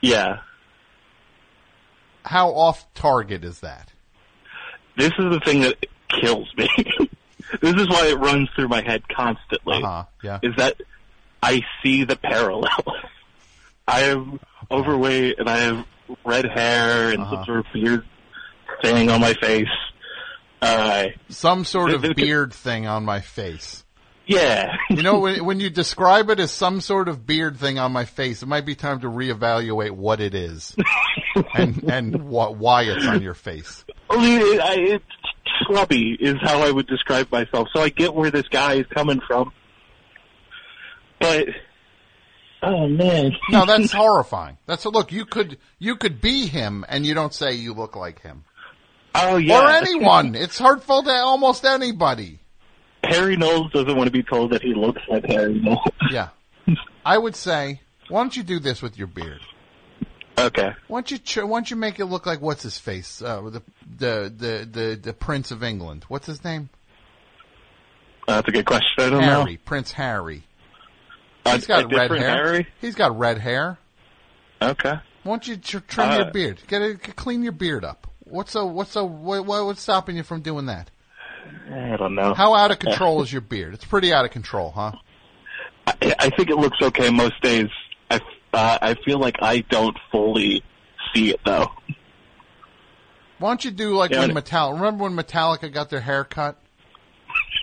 [0.00, 0.38] yeah.
[2.24, 3.92] how off target is that?
[4.96, 5.76] This is the thing that
[6.20, 6.68] kills me.
[7.60, 9.82] this is why it runs through my head constantly.
[9.82, 10.38] Uh-huh, yeah.
[10.42, 10.80] Is that
[11.42, 12.82] I see the parallel.
[13.86, 14.40] I am
[14.70, 15.84] overweight and I have
[16.24, 17.36] red hair and Uh-huh.
[17.36, 18.04] some sort of beard
[18.82, 19.66] thing on my face.
[20.60, 23.84] Uh, Some sort of beard thing on my face.
[24.28, 24.76] Yeah.
[24.90, 28.04] You know, when, when you describe it as some sort of beard thing on my
[28.04, 30.74] face, it might be time to reevaluate what it is
[31.54, 33.84] and and wh- why it's on your face.
[34.10, 35.04] I mean, it, I, it's
[35.62, 37.68] schlubby is how I would describe myself.
[37.74, 39.52] So I get where this guy is coming from.
[41.20, 41.48] But,
[42.62, 43.32] oh man.
[43.50, 44.58] No, that's horrifying.
[44.66, 45.12] That's a look.
[45.12, 48.44] You could you could be him, and you don't say you look like him.
[49.14, 49.60] Oh yeah.
[49.60, 50.34] Or anyone.
[50.34, 52.40] It's hurtful to almost anybody.
[53.04, 55.80] Harry Knowles doesn't want to be told that he looks like Harry Knowles.
[56.10, 56.28] Yeah.
[57.04, 59.40] I would say, why don't you do this with your beard?
[60.38, 60.70] Okay.
[60.88, 63.20] Why don't you ch- why don't you make it look like what's his face?
[63.22, 63.62] Uh, the,
[63.98, 66.04] the the the the Prince of England.
[66.08, 66.68] What's his name?
[68.26, 68.88] That's a good question.
[68.98, 69.52] I don't Harry.
[69.54, 69.58] know.
[69.64, 70.44] Prince Harry.
[71.46, 72.20] He's got a red hair.
[72.30, 72.66] Harry?
[72.80, 73.78] He's got red hair.
[74.60, 74.94] Okay.
[75.22, 76.60] Why don't you tr- trim Uh, your beard?
[76.68, 78.06] Get it, clean your beard up.
[78.20, 80.90] What's so what's so what what's stopping you from doing that?
[81.70, 82.34] I don't know.
[82.34, 83.74] How out of control is your beard?
[83.74, 84.92] It's pretty out of control, huh?
[85.86, 87.68] I, I think it looks okay most days.
[88.10, 88.20] I,
[88.52, 90.62] uh, I feel like I don't fully
[91.14, 91.68] see it though.
[93.38, 94.74] Why don't you do like Yeah, when Metallica?
[94.74, 96.58] Remember when Metallica got their hair cut?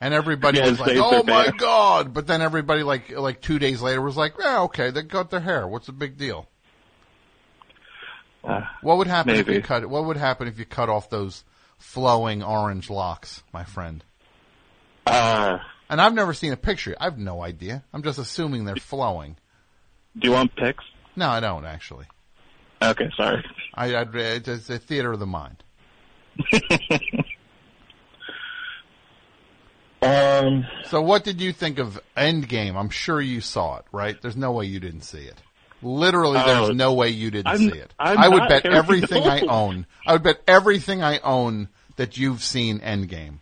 [0.00, 3.58] and everybody Yeah, was like, "Oh my hair." god!" But then everybody like like two
[3.58, 5.66] days later was like, "Yeah, okay, they cut their hair.
[5.68, 6.48] What's the big deal?"
[8.42, 9.86] Uh, What would happen if you cut?
[9.88, 11.44] What would happen if you cut off those
[11.80, 14.04] flowing orange locks, my friend?
[15.06, 15.58] Uh,
[15.88, 16.94] And I've never seen a picture.
[17.00, 17.82] I have no idea.
[17.92, 19.36] I'm just assuming they're flowing.
[20.16, 20.84] do you want pics?
[21.16, 22.06] No, I don't actually.
[22.80, 23.44] Okay, sorry.
[23.74, 25.62] I, I'd, it's a theater of the mind.
[30.02, 30.66] Um.
[30.84, 32.74] So, what did you think of Endgame?
[32.74, 34.16] I'm sure you saw it, right?
[34.20, 35.36] There's no way you didn't see it.
[35.82, 37.92] Literally, Oh, there's no way you didn't I'm- see it.
[37.98, 39.86] I'm I would bet very everything I own.
[40.06, 43.38] I would bet everything I own that you've seen Endgame.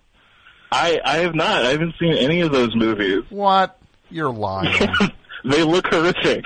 [0.71, 1.65] I I have not.
[1.65, 3.25] I haven't seen any of those movies.
[3.31, 3.79] What?
[4.11, 4.89] You're lying.
[5.45, 6.45] They look horrific.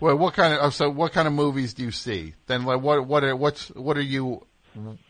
[0.00, 0.88] well, what kind of oh, so?
[0.88, 2.32] What kind of movies do you see?
[2.46, 4.46] Then, like, what what are what's what are you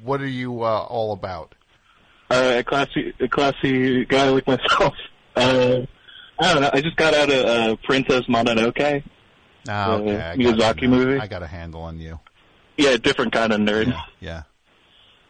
[0.02, 1.54] what are you uh, all about?
[2.30, 4.94] Uh, a classy a classy guy like myself.
[5.36, 5.82] Uh,
[6.40, 6.70] I don't know.
[6.72, 9.04] I just got out of uh, Princess Mononoke.
[9.68, 11.18] Ah, okay, I Miyazaki movie.
[11.20, 12.18] I got a handle on you.
[12.76, 13.94] Yeah, different kind of nerd.
[14.20, 14.42] Yeah.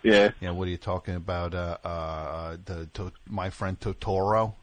[0.03, 0.31] Yeah.
[0.41, 1.55] Yeah, what are you talking about?
[1.55, 4.55] Uh, uh, the to, my friend Totoro.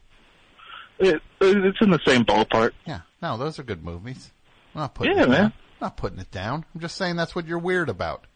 [0.98, 2.72] It, it's in the same ballpark.
[2.86, 4.30] Yeah, no, those are good movies.
[4.74, 5.40] I'm not putting Yeah, it man.
[5.40, 5.44] down.
[5.46, 5.52] I'm
[5.86, 6.64] not putting it down.
[6.74, 8.26] I'm just saying that's what you're weird about.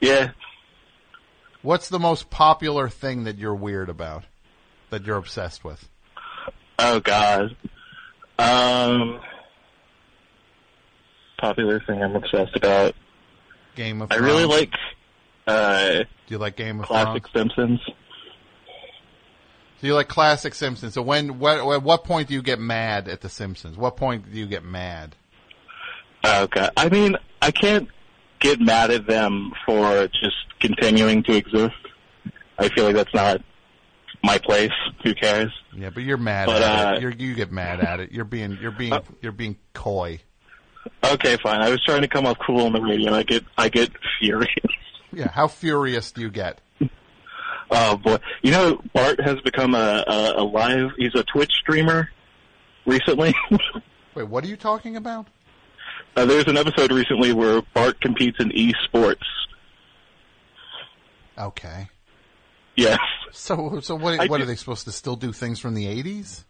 [0.00, 0.30] Yeah.
[1.62, 4.24] What's the most popular thing that you're weird about?
[4.90, 5.88] That you're obsessed with?
[6.78, 7.56] Oh God.
[8.38, 9.20] Um.
[11.40, 12.94] Popular thing I'm obsessed about.
[13.76, 14.32] Game of I Thrones.
[14.32, 14.72] really like.
[15.46, 17.52] Uh, Do you like Game of classic Thrones?
[17.56, 17.80] Simpsons.
[19.80, 20.94] So you like classic Simpsons.
[20.94, 23.76] So when what at what point do you get mad at the Simpsons?
[23.76, 25.14] What point do you get mad?
[26.26, 26.68] Okay.
[26.76, 27.88] I mean, I can't
[28.40, 31.74] get mad at them for just continuing to exist.
[32.58, 33.40] I feel like that's not
[34.24, 34.72] my place.
[35.04, 35.52] Who cares?
[35.72, 37.02] Yeah, but you're mad But, at uh, it.
[37.02, 38.10] You're, you get mad at it.
[38.10, 38.92] You're being you're being
[39.22, 40.20] you're being coy.
[41.04, 41.60] Okay, fine.
[41.60, 43.08] I was trying to come off cool on the radio.
[43.08, 43.90] and I get I get
[44.20, 44.48] furious.
[45.12, 46.60] Yeah, how furious do you get?
[47.70, 50.90] Oh boy, you know Bart has become a, a, a live.
[50.96, 52.08] He's a Twitch streamer
[52.86, 53.34] recently.
[54.14, 55.26] Wait, what are you talking about?
[56.16, 59.22] uh, there's an episode recently where Bart competes in esports.
[61.36, 61.88] Okay.
[62.76, 62.98] Yes.
[63.32, 65.84] So so what I what do- are they supposed to still do things from the
[66.02, 66.44] 80s?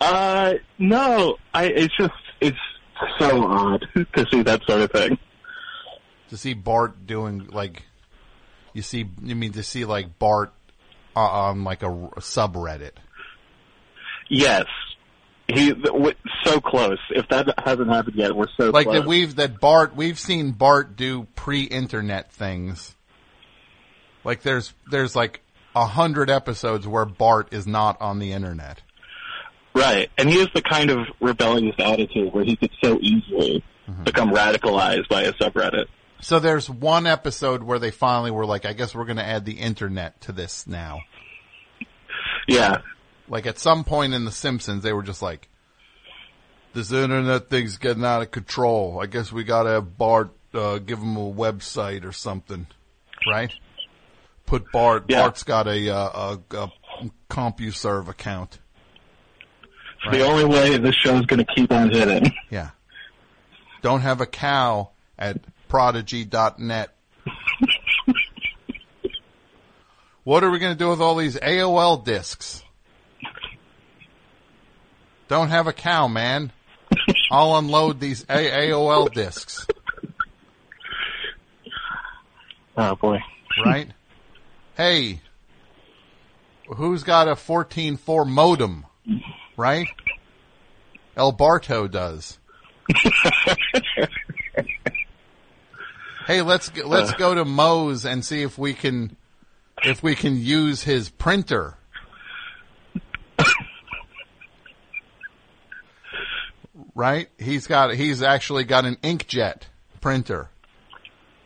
[0.00, 1.36] Uh, no.
[1.52, 1.64] I.
[1.66, 2.56] It's just it's
[3.18, 5.18] so odd to see that sort of thing.
[6.30, 7.82] To see Bart doing like
[8.72, 10.52] you see you mean to see like Bart
[11.16, 12.92] uh, on like a, a subreddit.
[14.28, 14.66] Yes.
[15.48, 15.74] He
[16.44, 16.98] so close.
[17.10, 19.00] If that hasn't happened yet, we're so Like close.
[19.00, 22.94] that we've that Bart we've seen Bart do pre-internet things.
[24.22, 25.40] Like there's there's like
[25.74, 28.80] a hundred episodes where Bart is not on the internet.
[29.74, 34.04] Right, and he has the kind of rebellious attitude where he could so easily Mm-hmm.
[34.04, 35.86] become radicalized by a subreddit.
[36.20, 39.44] So there's one episode where they finally were like, I guess we're going to add
[39.44, 41.00] the internet to this now.
[42.46, 42.78] Yeah.
[43.28, 45.48] Like at some point in The Simpsons, they were just like,
[46.72, 49.00] this internet thing's getting out of control.
[49.02, 52.68] I guess we got to have Bart uh, give him a website or something,
[53.28, 53.52] right?
[54.46, 55.08] Put Bart.
[55.08, 56.72] Bart's got a, uh, a, a
[57.28, 58.60] CompuServe account.
[60.04, 62.32] It's the only way this show's going to keep on hitting.
[62.50, 62.70] Yeah.
[63.82, 66.90] Don't have a cow at prodigy.net.
[70.24, 72.62] what are we going to do with all these AOL discs?
[75.28, 76.52] Don't have a cow, man.
[77.30, 79.66] I'll unload these a- AOL discs.
[82.76, 83.18] Oh boy.
[83.64, 83.88] Right?
[84.76, 85.20] Hey,
[86.66, 88.86] who's got a 14.4 modem?
[89.60, 89.88] Right?
[91.18, 92.38] El Barto does.
[96.26, 99.18] hey, let's let's go to Moe's and see if we can
[99.84, 101.74] if we can use his printer.
[106.94, 107.28] right?
[107.38, 109.64] He's got he's actually got an inkjet
[110.00, 110.48] printer.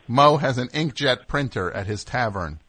[0.07, 2.61] Moe has an inkjet printer at his tavern.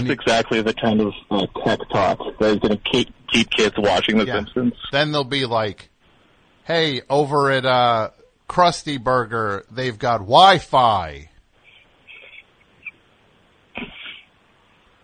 [0.00, 3.74] That's exactly the kind of uh, tech talk that is going to keep keep kids
[3.78, 4.34] watching The Yeah.
[4.36, 4.74] Simpsons.
[4.92, 5.90] Then they'll be like,
[6.64, 8.10] "Hey, over at uh,
[8.48, 11.30] Krusty Burger, they've got Wi-Fi."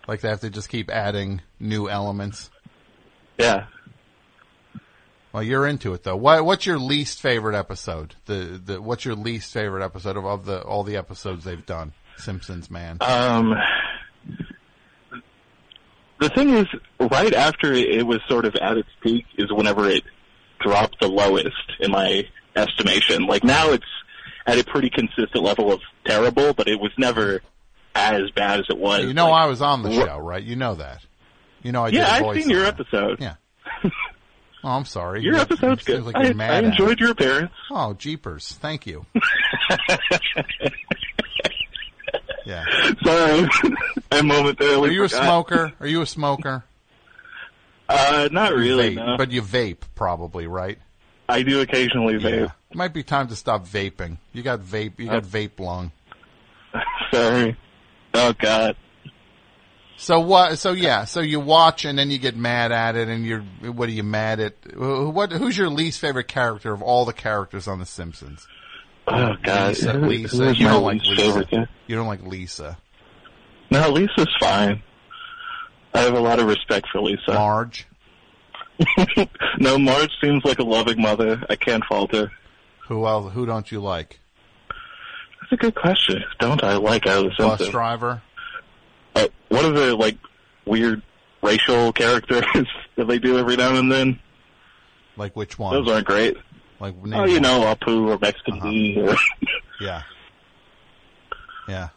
[0.09, 2.51] Like they have to just keep adding new elements.
[3.39, 3.67] Yeah.
[5.33, 6.17] Well, you're into it though.
[6.17, 8.17] What, what's your least favorite episode?
[8.27, 11.93] The the what's your least favorite episode of, of the all the episodes they've done?
[12.17, 12.99] Simpsons, man.
[13.01, 13.55] Um,
[16.21, 16.67] the thing is,
[17.01, 20.05] right after it was sort of at its peak is whenever it
[20.61, 21.49] dropped the lowest
[21.81, 23.27] in my estimation.
[23.27, 23.85] Like now it's
[24.47, 27.41] at a pretty consistent level of terrible, but it was never
[27.95, 29.05] as bad as it was.
[29.05, 30.43] you know Like, I was on the show, right?
[30.43, 31.05] You know that.
[31.63, 33.21] You know I yeah, I've seen your on episode.
[33.21, 33.35] Yeah.
[34.63, 35.23] Oh, I'm sorry.
[35.23, 36.05] Your You- episode's good.
[36.05, 37.51] Like I, I enjoyed your appearance.
[37.71, 38.59] Oh, jeepers!
[38.61, 39.07] Thank you.
[42.51, 42.65] yeah.
[43.05, 43.49] Sorry,
[44.13, 44.91] I momentarily.
[44.91, 45.73] Are you a smoker?
[45.81, 46.65] Are you a smoker?
[47.89, 48.95] Uh, not You really.
[48.97, 49.17] vape, no.
[49.17, 50.79] but you vape probably, right?
[51.29, 52.53] I do occasionally vape.
[52.71, 54.19] It might be time to stop vaping.
[54.33, 54.99] You got vape.
[54.99, 55.93] You got vape lung.
[57.13, 57.57] Sorry.
[58.15, 58.77] Oh God.
[59.97, 60.59] So what?
[60.59, 61.05] So yeah.
[61.05, 64.03] So you watch and then you get mad at it, and you're what are you
[64.03, 64.55] mad at?
[64.77, 65.33] What?
[65.33, 68.47] Who's your least favorite character of all the characters on The Simpsons?
[69.07, 69.69] Oh God.
[69.71, 69.93] Lisa.
[69.93, 70.37] Who- Lisa.
[70.37, 71.23] who You don't like Lisa.
[71.23, 71.69] favorite?
[71.87, 72.79] You don't like Lisa.
[73.71, 74.83] No, Lisa's fine.
[75.95, 77.33] I have a lot of respect for Lisa.
[77.35, 77.87] Marge.
[79.59, 81.43] no, Marge seems like a loving mother.
[81.51, 82.31] I can't fault her.
[82.89, 83.33] Who else?
[83.35, 84.19] Who don't you like?
[85.41, 86.23] That's a good question.
[86.39, 87.71] Don't I like the Bus Simpsons?
[87.71, 88.23] driver.
[89.15, 90.17] Uh, what are the like
[90.67, 91.03] weird
[91.43, 92.45] racial characters
[92.97, 94.19] that they do every now and then?
[95.17, 95.75] Like which one?
[95.75, 96.37] Those aren't great.
[96.81, 98.71] Like Oh, you know, Apu or Mexican uh-huh.
[98.71, 99.01] D.
[99.01, 99.15] Or
[99.81, 100.03] Yeah.
[101.69, 101.89] Yeah.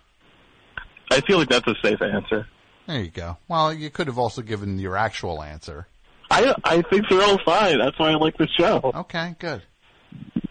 [1.11, 2.47] I feel like that's a safe answer.
[2.87, 3.37] There you go.
[3.47, 5.87] Well, you could have also given your actual answer.
[6.29, 7.77] I I think they're all fine.
[7.79, 8.81] That's why I like the show.
[8.93, 9.61] Okay, good.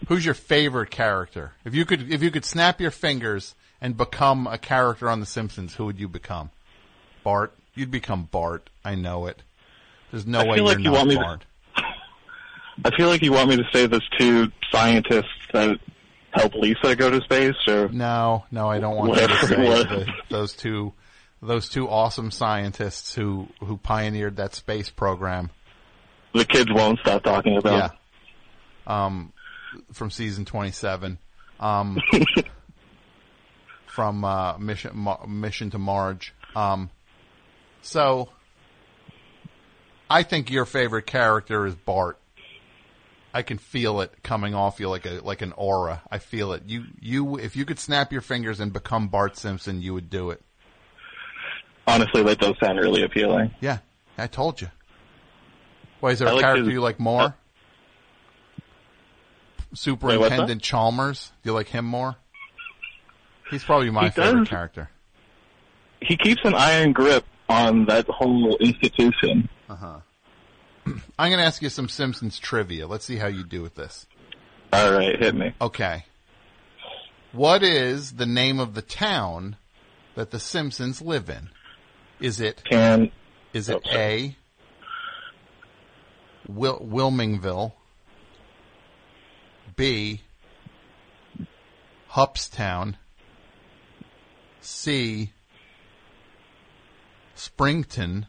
[0.07, 1.51] Who's your favorite character?
[1.65, 5.25] If you could, if you could snap your fingers and become a character on The
[5.25, 6.49] Simpsons, who would you become?
[7.23, 7.53] Bart.
[7.75, 8.69] You'd become Bart.
[8.83, 9.41] I know it.
[10.11, 11.45] There's no I way feel you're like you not want me to- Bart.
[12.83, 15.79] I feel like you want me to say this to scientists that
[16.31, 20.11] help Lisa go to space, or No, no, I don't want Whatever to say the,
[20.29, 20.93] those two,
[21.41, 25.51] those two awesome scientists who who pioneered that space program.
[26.33, 27.91] the kids won't stop talking about.
[28.87, 29.05] Yeah.
[29.05, 29.33] Um,
[29.93, 31.17] from season 27.
[31.59, 31.99] Um,
[33.85, 36.33] from, uh, Mission, Ma- Mission to Marge.
[36.55, 36.89] Um,
[37.81, 38.29] so,
[40.09, 42.17] I think your favorite character is Bart.
[43.33, 46.01] I can feel it coming off you like a, like an aura.
[46.11, 46.63] I feel it.
[46.67, 50.29] You, you, if you could snap your fingers and become Bart Simpson, you would do
[50.29, 50.41] it.
[51.87, 53.51] Honestly, that does sound really appealing.
[53.59, 53.79] Yeah,
[54.17, 54.69] I told you.
[55.99, 57.21] Why is there I a like character his- you like more?
[57.21, 57.31] uh,
[59.73, 61.31] Superintendent Chalmers.
[61.41, 62.15] Do you like him more?
[63.49, 64.47] He's probably my He favorite does.
[64.49, 64.89] character.
[66.01, 69.49] He keeps an iron grip on that whole institution.
[69.69, 69.99] Uh huh.
[71.19, 72.87] I'm going to ask you some Simpsons trivia.
[72.87, 74.05] Let's see how you do with this.
[74.71, 75.53] All right, hit me.
[75.61, 76.05] Okay.
[77.31, 79.55] What is the name of the town
[80.15, 81.49] that the Simpsons live in?
[82.19, 83.11] Is it Can
[83.53, 84.35] is it A
[86.47, 87.73] Wil- Wilmingville,
[89.75, 90.21] B
[92.11, 92.95] Hupstown,
[94.61, 95.31] C
[97.35, 98.27] Springton,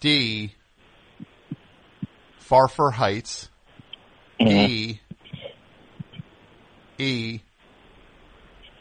[0.00, 0.54] D
[2.48, 3.50] Farfer Heights,
[4.40, 4.98] E
[6.98, 7.40] E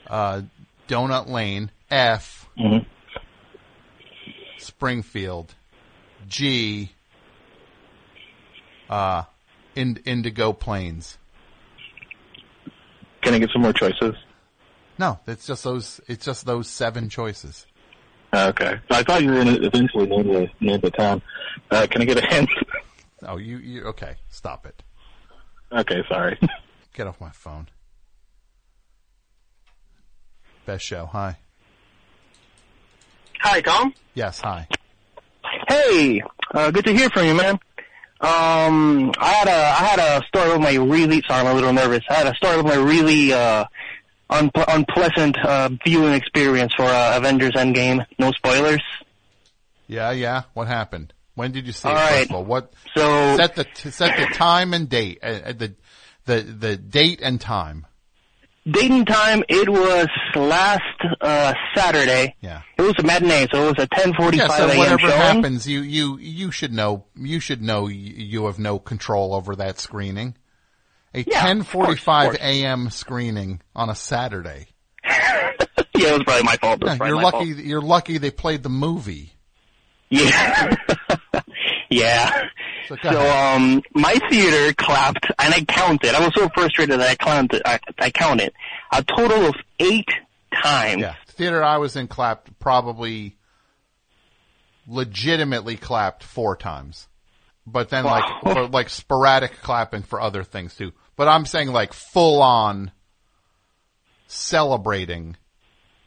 [0.08, 0.42] uh,
[0.88, 2.50] Donut Lane, F
[4.58, 5.54] Springfield.
[6.28, 6.92] G.
[8.90, 9.24] Uh,
[9.76, 11.18] in, Indigo Plains.
[13.22, 14.16] Can I get some more choices?
[14.98, 16.02] No, it's just those.
[16.08, 17.66] It's just those seven choices.
[18.34, 18.80] Okay.
[18.90, 21.22] I thought you were going to eventually name the name the town.
[21.70, 22.50] Uh, can I get a hint?
[23.24, 24.16] Oh, you, you okay?
[24.30, 24.84] Stop it.
[25.72, 26.40] okay, sorry.
[26.94, 27.68] Get off my phone.
[30.66, 31.06] Best show.
[31.08, 31.38] Hi.
[33.42, 33.94] Hi, Tom.
[34.14, 34.40] Yes.
[34.42, 34.68] Hi.
[35.70, 36.22] Hey,
[36.54, 37.60] uh, good to hear from you, man.
[38.20, 41.72] Um, I had a I had a story with my really sorry, I'm a little
[41.72, 42.04] nervous.
[42.10, 43.66] I had a story with my really uh,
[44.32, 48.04] unple- unpleasant uh, viewing experience for uh, Avengers Endgame.
[48.18, 48.82] No spoilers.
[49.88, 50.12] Yeah.
[50.12, 50.44] Yeah.
[50.54, 51.14] What happened?
[51.38, 52.00] When did you see All it?
[52.00, 52.30] First right.
[52.32, 52.74] of all, what?
[52.96, 55.20] So- set the set the time and date.
[55.22, 55.76] Uh, uh, the
[56.26, 57.86] the the date and time.
[58.70, 59.44] Date and time.
[59.48, 60.82] It was last
[61.22, 62.36] uh, Saturday.
[62.42, 62.64] Yeah.
[62.78, 64.34] It was a matinee, so it was a 10:45 a.m.
[64.34, 67.06] Yeah, so whatever happens, you you you should know.
[67.16, 70.36] You should know you have no control over that screening.
[71.14, 72.38] A Yeah, ten of course, of forty-five course.
[72.42, 72.90] a.m.
[72.90, 74.68] screening on a Saturday.
[75.06, 75.54] yeah,
[75.94, 76.82] it was probably my fault.
[76.84, 77.54] Yeah, you're lucky.
[77.54, 77.66] fault.
[77.66, 79.32] You're lucky they played the movie.
[80.10, 80.76] Yeah.
[81.90, 82.50] yeah.
[82.88, 86.16] So, So, um, my theater clapped, and I counted.
[86.16, 87.62] I was so frustrated that I counted.
[87.66, 88.54] I, I counted
[88.92, 90.08] a total of eight
[90.64, 91.02] times.
[91.02, 93.36] Yeah, the theater I was in clapped probably
[94.88, 97.08] legitimately clapped four times,
[97.66, 98.54] but then like Wow.
[98.54, 100.94] for, like sporadic clapping for other things too.
[101.18, 102.92] But I'm saying like full on
[104.28, 105.36] celebrating.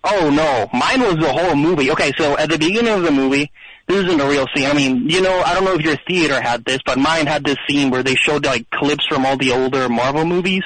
[0.03, 1.91] Oh no, mine was the whole movie.
[1.91, 3.53] Okay, so at the beginning of the movie,
[3.91, 4.67] this isn't a real scene.
[4.67, 7.45] I mean, you know, I don't know if your theater had this, but mine had
[7.45, 10.63] this scene where they showed like clips from all the older Marvel movies,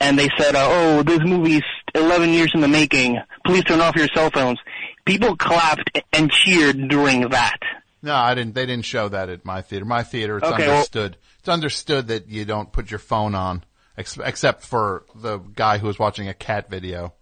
[0.00, 3.18] and they said, uh, "Oh, this movie's 11 years in the making.
[3.44, 4.58] Please turn off your cell phones."
[5.04, 7.58] People clapped and cheered during that.
[8.02, 8.54] No, I didn't.
[8.54, 9.84] They didn't show that at my theater.
[9.84, 11.16] My theater, it's Okay, well- understood.
[11.40, 13.64] it's understood that you don't put your phone on,
[13.96, 17.14] ex- except for the guy who was watching a cat video.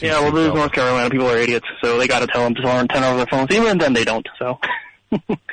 [0.00, 0.54] Yeah, well, seats this is.
[0.54, 1.10] North Carolina.
[1.10, 3.50] People are idiots, so they got to tell them to turn off their phones.
[3.50, 4.26] Even then, they don't.
[4.38, 4.58] So.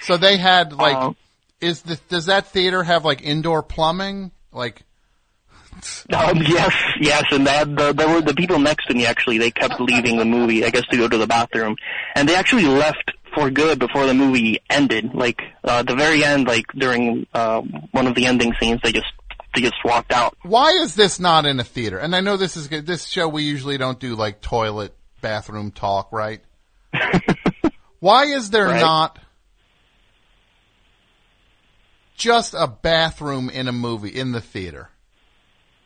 [0.02, 1.16] So they had like, Um,
[1.62, 4.32] is the, does that theater have like indoor plumbing?
[4.52, 4.84] Like,
[6.14, 9.38] Um, yes, yes, and that the, there were the people next to me actually.
[9.38, 11.76] They kept leaving the movie, I guess, to go to the bathroom,
[12.16, 15.14] and they actually left for good before the movie ended.
[15.14, 19.08] Like uh, the very end, like during uh, one of the ending scenes, they just
[19.56, 20.36] they just walked out.
[20.44, 21.98] why is this not in a theater?
[21.98, 22.86] And I know this is good.
[22.86, 26.42] This show we usually don't do like toilet bathroom talk, right?
[28.00, 28.80] why is there Right.
[28.82, 29.20] not
[32.16, 34.90] just a bathroom in a movie in the theater?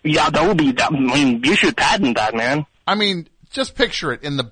[0.03, 0.72] Yeah, that would be.
[0.72, 2.65] That, I mean, you should patent that, man.
[2.88, 4.51] I mean, just picture it in the.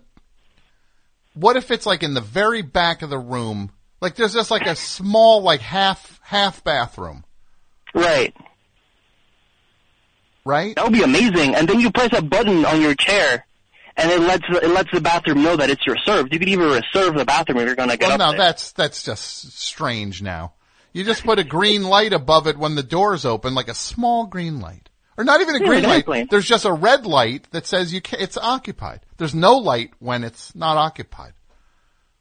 [1.34, 3.72] What if it's like in the very back of the room?
[4.02, 7.24] Like there's just like a small, like half half bathroom,
[7.94, 8.36] Right.
[10.48, 10.76] Right?
[10.76, 11.54] That would be amazing.
[11.56, 13.46] And then you press a button on your chair,
[13.96, 16.34] and it lets it lets the bathroom know that it's reserved.
[16.34, 18.40] You could even reserve the bathroom if you're going to get Well, up no, there.
[18.48, 20.22] that's that's just strange.
[20.22, 20.54] Now
[20.94, 24.26] you just put a green light above it when the doors open, like a small
[24.26, 26.20] green light, or not even a Yeah, green exactly.
[26.20, 26.30] light.
[26.32, 29.02] There's just a red light that says you can, it's occupied.
[29.18, 31.34] There's no light when it's not occupied.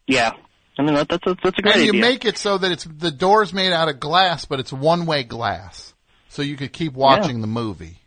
[0.07, 0.33] Yeah.
[0.79, 1.85] I mean, that, that's a, that's a great idea.
[1.89, 2.13] and you idea.
[2.13, 5.23] make it so that it's the door's made out of glass, but it's one way
[5.23, 5.95] glass,
[6.29, 7.99] so you could keep watching the movie.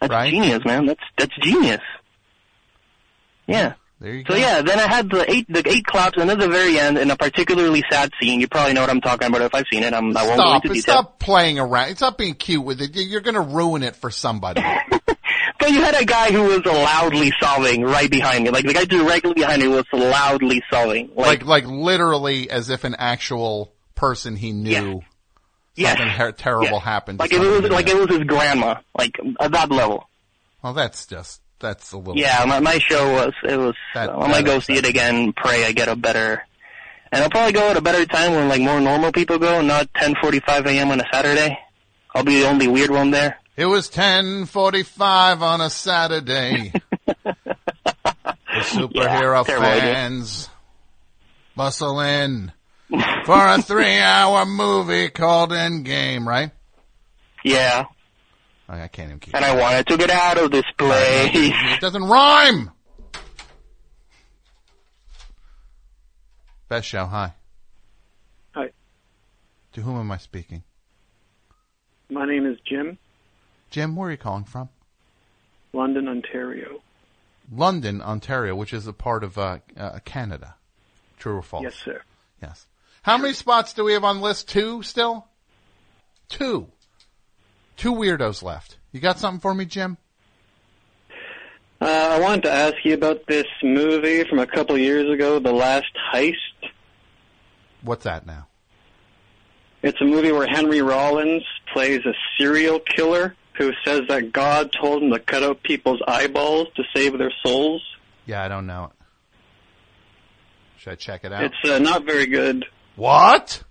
[0.00, 0.30] That's right?
[0.30, 0.86] genius, man.
[0.86, 1.80] That's that's genius.
[3.46, 3.74] Yeah.
[4.00, 4.38] There you So go.
[4.40, 7.10] yeah, then I had the eight the eight claps, and at the very end, in
[7.10, 8.40] a particularly sad scene.
[8.40, 9.92] You probably know what I'm talking about if I've seen it.
[9.92, 10.64] I'm, I won't go Stop!
[10.64, 10.94] into detail.
[10.94, 11.96] Stop playing around.
[11.96, 12.94] Stop being cute with it.
[12.94, 14.62] You're going to ruin it for somebody.
[15.60, 18.50] But you had a guy who was loudly sobbing right behind me.
[18.50, 21.10] Like the guy directly behind me was loudly sobbing.
[21.16, 25.00] like, like literally, as if an actual person he knew
[25.78, 25.96] Yes.
[25.98, 26.82] something ter- terrible Yes.
[26.84, 27.18] happened.
[27.18, 28.76] Like it was like it was his grandma.
[28.96, 30.08] Like at that level.
[30.62, 32.16] Well, that's just that's a little.
[32.18, 33.74] Yeah, my my show was it was.
[33.94, 35.32] That- I'm gonna go see it again.
[35.32, 36.42] Pray I get a better.
[37.10, 39.90] And I'll probably go at a better time when like more normal people go, not
[39.94, 40.90] 10:45 a.m.
[40.90, 41.58] on a Saturday.
[42.14, 43.38] I'll be the only weird one there.
[43.56, 46.72] It was ten forty-five on a Saturday.
[47.24, 49.80] the superhero idea.
[49.80, 50.48] fans
[51.56, 52.52] bustle in
[52.88, 56.50] for a three-hour movie called Endgame, right?
[57.44, 57.84] Yeah,
[58.68, 59.34] I I can't even keep.
[59.34, 61.30] and I wanted to get out of this place.
[61.34, 62.70] It doesn't rhyme.
[66.68, 67.06] Best show.
[67.06, 67.32] Hi.
[68.54, 68.70] Hi.
[69.72, 70.62] To whom am I speaking?
[72.10, 72.98] My name is Jim,
[73.70, 74.70] Jim, where are you calling from?
[75.74, 76.80] London, Ontario.
[77.52, 80.54] London, Ontario, which is a part of uh, uh, Canada.
[81.18, 81.64] True or false?
[81.64, 82.00] Yes, sir.
[82.42, 82.66] Yes.
[83.08, 85.26] How many spots do we have on list two still?
[86.28, 86.68] Two.
[87.78, 88.76] Two weirdos left.
[88.92, 89.96] You got something for me, Jim?
[91.80, 95.54] Uh, I wanted to ask you about this movie from a couple years ago, The
[95.54, 96.34] Last Heist.
[97.80, 98.46] What's that now?
[99.80, 105.02] It's a movie where Henry Rollins plays a serial killer who says that God told
[105.02, 107.82] him to cut out people's eyeballs to save their souls.
[108.26, 108.90] Yeah, I don't know it.
[110.76, 111.44] Should I check it out?
[111.44, 112.66] It's uh, not very good.
[112.98, 113.62] What?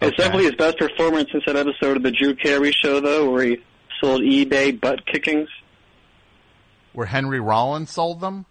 [0.00, 3.44] It's definitely his best performance since that episode of the Drew Carey show, though, where
[3.44, 3.58] he
[4.00, 5.50] sold eBay butt kickings.
[6.94, 8.46] Where Henry Rollins sold them?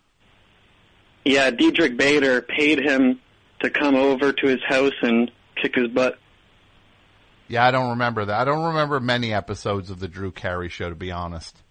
[1.25, 3.19] Yeah, Diedrich Bader paid him
[3.61, 6.19] to come over to his house and kick his butt.
[7.48, 8.42] Yeah, I don't remember that.
[8.42, 11.62] I don't remember many episodes of the Drew Carey show, to be honest.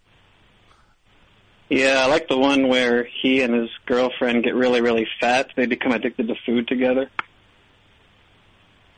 [1.68, 5.50] Yeah, I like the one where he and his girlfriend get really, really fat.
[5.56, 7.10] They become addicted to food together.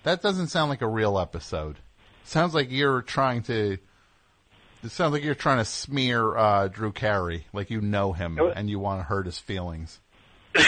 [0.02, 1.78] That doesn't sound like a real episode.
[2.24, 3.78] Sounds like you're trying to.
[4.82, 8.68] It sounds like you're trying to smear uh, Drew Carey, like you know him and
[8.68, 9.98] you want to hurt his feelings.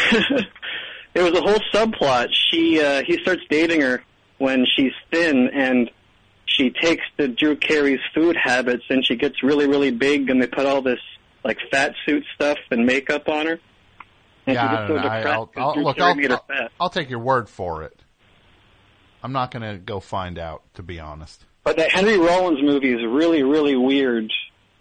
[1.16, 2.28] It was a whole subplot.
[2.50, 4.04] She uh, he starts dating her
[4.36, 5.90] when she's thin, and
[6.44, 10.46] she takes the Drew Carey's food habits, and she gets really, really big, and they
[10.46, 11.00] put all this
[11.46, 13.58] like fat suit stuff and makeup on her.
[14.46, 15.08] And yeah, I gets don't so know.
[15.08, 16.68] I, depressed I'll, 'cause I'll, look, I'll, I'll.
[16.80, 17.98] I'll take your word for it.
[19.22, 21.44] I'm not going to go find out, to be honest.
[21.64, 24.30] But that Henry Rollins movie is really, really weird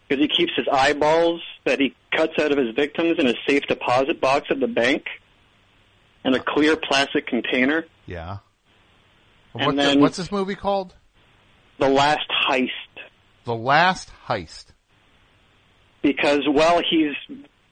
[0.07, 3.63] because he keeps his eyeballs that he cuts out of his victims in a safe
[3.67, 5.05] deposit box at the bank
[6.23, 7.85] in a clear plastic container.
[8.05, 8.37] Yeah.
[9.55, 10.93] And What's, then- what's this movie called?
[11.79, 12.69] The Last Heist.
[13.45, 14.65] The Last Heist.
[16.05, 17.15] Because while he's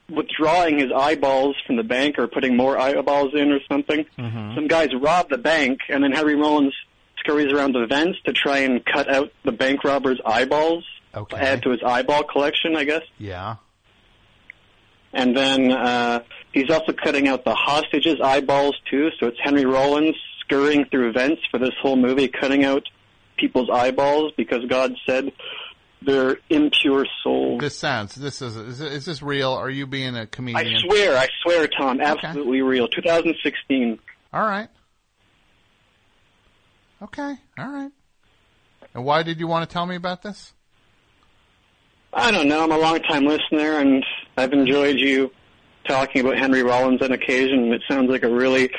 [0.09, 4.55] withdrawing his eyeballs from the bank or putting more eyeballs in or something, Mm-hmm.
[4.55, 6.73] some guys rob the bank, and then Henry Rollins
[7.19, 10.83] scurries around the vents to try and cut out the bank robber's eyeballs,
[11.15, 11.37] Okay.
[11.37, 13.03] add to his eyeball collection, I guess.
[13.19, 13.57] Yeah.
[15.13, 19.11] And then uh, he's also cutting out the hostages' eyeballs too.
[19.19, 22.83] So it's Henry Rollins scurrying through vents for this whole movie, cutting out
[23.37, 25.31] people's eyeballs because God said
[26.05, 27.61] they're impure souls.
[27.61, 28.15] This sounds.
[28.15, 28.55] This is.
[28.55, 29.51] Is, is this real?
[29.51, 30.75] Are you being a comedian?
[30.75, 32.87] I swear, I swear, Tom, absolutely real.
[32.87, 33.99] 2016.
[34.33, 34.69] All right.
[37.01, 37.35] Okay.
[37.57, 37.91] All right.
[38.93, 40.53] And why did you want to tell me about this?
[42.13, 42.63] I don't know.
[42.63, 44.05] I'm a long-time listener, and
[44.37, 45.31] I've enjoyed you
[45.87, 47.73] talking about Henry Rollins on occasion.
[47.73, 48.69] It sounds like a really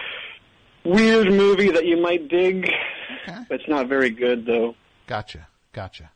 [0.84, 2.70] weird movie that you might dig.
[3.28, 3.40] Okay.
[3.50, 4.76] It's not very good, though.
[5.06, 5.48] Gotcha.
[5.72, 6.10] Gotcha.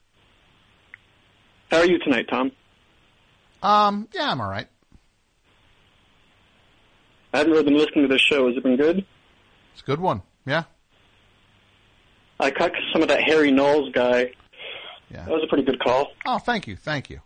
[1.70, 2.52] How are you tonight, Tom?
[3.62, 4.08] Um.
[4.14, 4.68] Yeah, I'm all right.
[7.32, 8.46] I haven't really been listening to this show.
[8.48, 9.04] Has it been good?
[9.72, 10.22] It's a good one.
[10.46, 10.64] Yeah.
[12.40, 14.32] I caught some of that Harry Knowles guy.
[15.10, 15.24] Yeah.
[15.24, 16.08] That was a pretty good call.
[16.24, 16.76] Oh, thank you.
[16.76, 17.20] Thank you.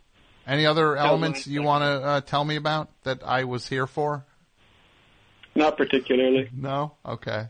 [0.47, 4.25] Any other elements you want to uh, tell me about that I was here for?
[5.55, 6.49] Not particularly.
[6.53, 6.95] No.
[7.07, 7.49] Okay.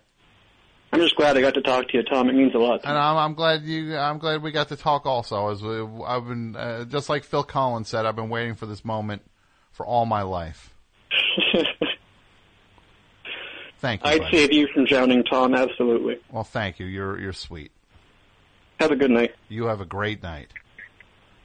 [0.92, 2.28] I'm just glad I got to talk to you, Tom.
[2.28, 2.82] It means a lot.
[2.82, 3.00] to And me.
[3.00, 3.96] I'm, I'm glad you.
[3.96, 5.06] I'm glad we got to talk.
[5.06, 8.66] Also, as we, I've been uh, just like Phil Collins said, I've been waiting for
[8.66, 9.22] this moment
[9.72, 10.74] for all my life.
[13.78, 14.10] Thank you.
[14.10, 14.36] I'd buddy.
[14.36, 15.54] save you from drowning, Tom.
[15.54, 16.18] Absolutely.
[16.30, 16.86] Well, thank you.
[16.86, 17.72] You're you're sweet.
[18.78, 19.34] Have a good night.
[19.48, 20.48] You have a great night.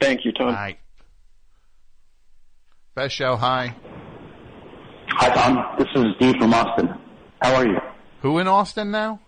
[0.00, 0.52] Thank you, Tom.
[0.52, 0.78] Night.
[2.94, 3.34] Best show.
[3.36, 3.74] Hi.
[5.08, 5.64] Hi, Tom.
[5.78, 6.90] This is Dee from Austin.
[7.42, 7.78] How are you?
[8.22, 9.20] Who in Austin now?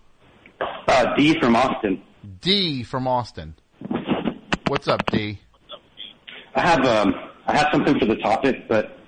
[0.90, 2.02] Uh, Dee from Austin.
[2.40, 3.54] D from Austin.
[4.66, 5.38] What's up, D?
[6.56, 7.14] I have um,
[7.46, 8.98] I have something for the topic, but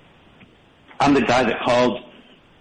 [1.01, 1.99] I'm the guy that called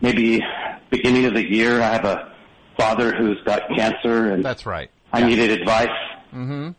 [0.01, 0.43] maybe
[0.91, 1.81] beginning of the year.
[1.81, 2.33] I have a
[2.77, 4.91] father who's got cancer, and That's right.
[5.13, 5.87] I needed advice.
[6.35, 6.71] Mm-hmm.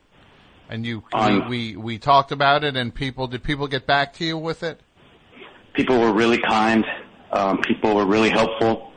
[0.69, 4.11] And you, Um, we, we we talked about it, and people did people get back
[4.15, 4.81] to you with it?
[5.75, 6.85] People were really kind.
[7.31, 8.91] Um, people were really helpful,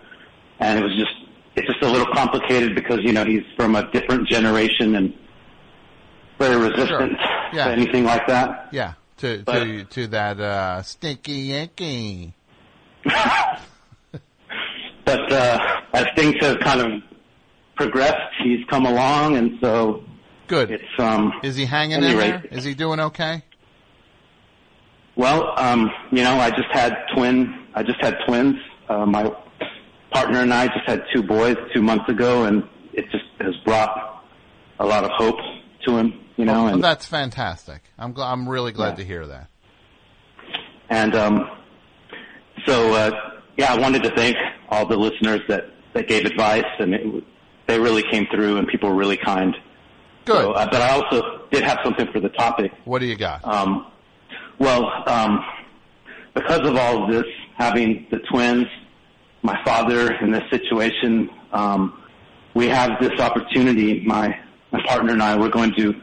[0.58, 1.12] and it was just
[1.56, 5.12] it's just a little complicated because you know he's from a different generation and
[6.38, 7.16] very resistant
[7.52, 7.64] Yeah.
[7.66, 8.68] to anything like that.
[8.72, 12.34] Yeah, to to to that uh, stinky Yankee.
[15.04, 17.02] But uh, as things have kind of
[17.76, 20.02] progressed, he's come along, and so
[20.48, 20.70] good.
[20.72, 21.32] It's um.
[21.44, 22.42] Is he hanging in there?
[22.50, 23.42] Is he doing okay?
[25.14, 27.54] Well, um, you know, I just had twin.
[27.74, 28.56] I just had twins.
[28.88, 29.32] Uh, my
[30.16, 32.62] partner and I just had two boys two months ago, and
[32.94, 34.24] it just has brought
[34.80, 35.36] a lot of hope
[35.86, 36.14] to him.
[36.36, 37.82] You know, Well, and that's fantastic.
[37.98, 38.94] I'm gl- I'm really glad Yeah.
[38.96, 39.48] to hear that.
[40.88, 41.50] and um,
[42.66, 43.10] so uh,
[43.58, 44.36] yeah, I wanted to thank
[44.70, 45.64] all the listeners that
[45.94, 47.24] that gave advice, and it,
[47.66, 49.54] they really came through, and people were really kind.
[50.24, 50.36] Good.
[50.36, 52.72] So, uh, but I also did have something for the topic.
[52.84, 53.44] What do you got?
[53.44, 53.86] Um,
[54.58, 55.44] well, um,
[56.34, 57.24] because of all of this,
[57.56, 58.66] having the twins,
[59.46, 62.02] my father in this situation, um,
[62.54, 64.04] we have this opportunity.
[64.04, 64.38] My
[64.72, 65.94] my partner and I, we're going to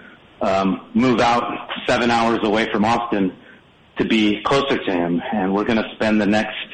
[0.42, 1.44] um, move out
[1.86, 3.36] seven hours away from Austin
[3.98, 6.70] to be closer to him, and we're going to spend the next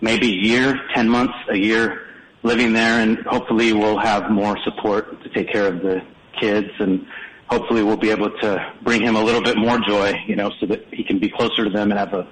[0.00, 2.06] maybe year, ten months, a year
[2.42, 6.00] living there, and hopefully we'll have more support to take care of the
[6.40, 7.06] kids, and
[7.48, 10.64] hopefully we'll be able to bring him a little bit more joy, you know, so
[10.64, 12.26] that he can be closer to them and have a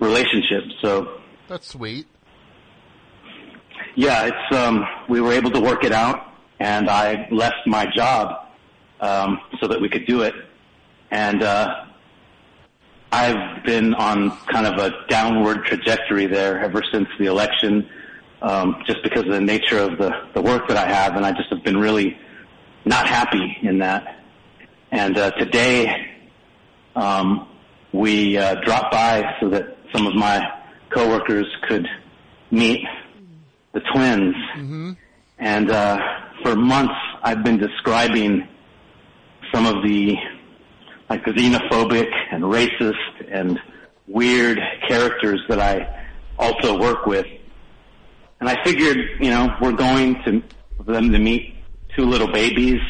[0.00, 0.64] relationship.
[0.80, 2.06] So That's sweet.
[3.96, 8.46] Yeah, it's um we were able to work it out and I left my job
[9.00, 10.34] um so that we could do it.
[11.10, 11.86] And uh
[13.12, 17.88] I've been on kind of a downward trajectory there ever since the election,
[18.40, 21.32] um, just because of the nature of the, the work that I have and I
[21.32, 22.16] just have been really
[22.84, 24.22] not happy in that.
[24.92, 26.08] And uh today
[26.94, 27.48] um
[27.92, 30.40] we uh dropped by so that some of my
[30.90, 31.88] coworkers could
[32.52, 32.84] meet
[33.72, 34.34] the twins.
[34.56, 34.92] Mm-hmm.
[35.38, 35.98] And uh,
[36.42, 38.46] for months, I've been describing
[39.52, 40.16] some of the
[41.08, 42.94] like xenophobic and racist
[43.30, 43.58] and
[44.06, 46.06] weird characters that I
[46.38, 47.26] also work with.
[48.38, 50.42] And I figured, you know, we're going to
[50.76, 51.54] for them to meet
[51.96, 52.80] two little babies.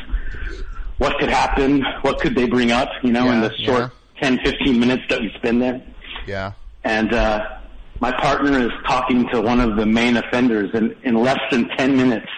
[0.98, 1.82] What could happen?
[2.02, 2.88] What could they bring up?
[3.02, 5.82] You know, in the short 10, 15 minutes that we spend there
[6.26, 6.52] Yeah.
[6.84, 7.58] and uh,
[8.00, 11.96] my partner is talking to one of the main offenders, and in less than 10
[11.96, 12.28] minutes,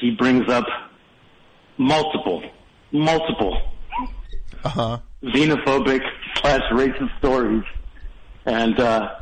[0.00, 0.66] he brings up
[1.76, 2.42] multiple,
[2.92, 3.56] multiple
[4.64, 4.98] Uh huh.
[5.22, 6.02] xenophobic
[6.36, 7.62] slash racist stories,
[8.46, 9.14] and uh,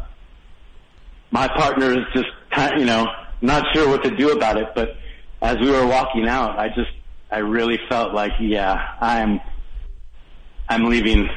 [1.30, 3.06] my partner is just kind you know
[3.42, 4.68] not sure what to do about it.
[4.74, 4.96] But
[5.42, 6.90] as we were walking out, I just
[7.30, 9.40] I really felt like yeah I'm
[10.68, 11.28] I'm leaving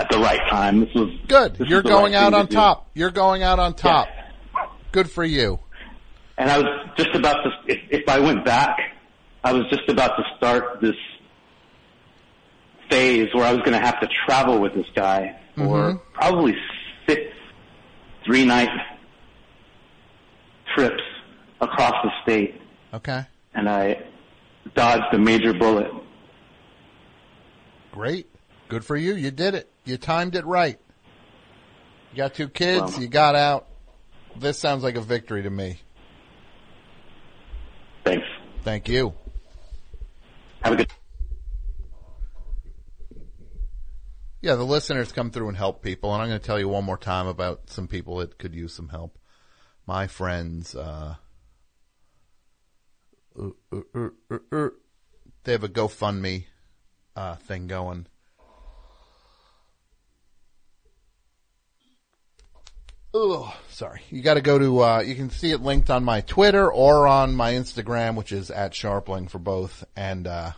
[0.00, 0.80] at the right time.
[0.80, 1.56] This was Good.
[1.56, 2.54] this You're was going right out to on do.
[2.56, 2.88] top.
[2.94, 4.08] You're going out on top.
[4.92, 5.60] Good for you.
[6.38, 8.78] And I was just about to, if, if I went back,
[9.44, 10.96] I was just about to start this
[12.90, 16.00] phase where I was going to have to travel with this guy for Mhm.
[16.14, 16.56] probably
[17.06, 17.20] six
[18.24, 18.68] three night
[20.74, 21.02] trips
[21.60, 22.60] across the state.
[22.94, 23.24] Okay.
[23.54, 24.02] And I
[24.74, 25.90] dodged a major bullet.
[27.92, 28.26] Great.
[28.68, 29.14] Good for you.
[29.14, 29.68] You did it.
[29.90, 30.78] You timed it right.
[32.12, 32.92] You got two kids.
[32.92, 33.66] Well- you got out.
[34.36, 35.80] This sounds like a victory to me.
[38.04, 38.24] Thanks.
[38.62, 39.14] Thank you.
[40.62, 40.92] Have a good.
[44.40, 46.84] Yeah, the listeners come through and help people, and I'm going to tell you one
[46.84, 49.18] more time about some people that could use some help.
[49.86, 51.16] My friends, uh,
[53.36, 54.08] uh, uh,
[54.52, 54.68] uh,
[55.42, 56.44] they have a GoFundMe
[57.16, 58.06] uh, thing going.
[63.12, 64.02] Oh, sorry.
[64.10, 64.80] You got to go to.
[64.82, 68.50] Uh, you can see it linked on my Twitter or on my Instagram, which is
[68.50, 70.26] at Scharpling for both, and.
[70.26, 70.52] uh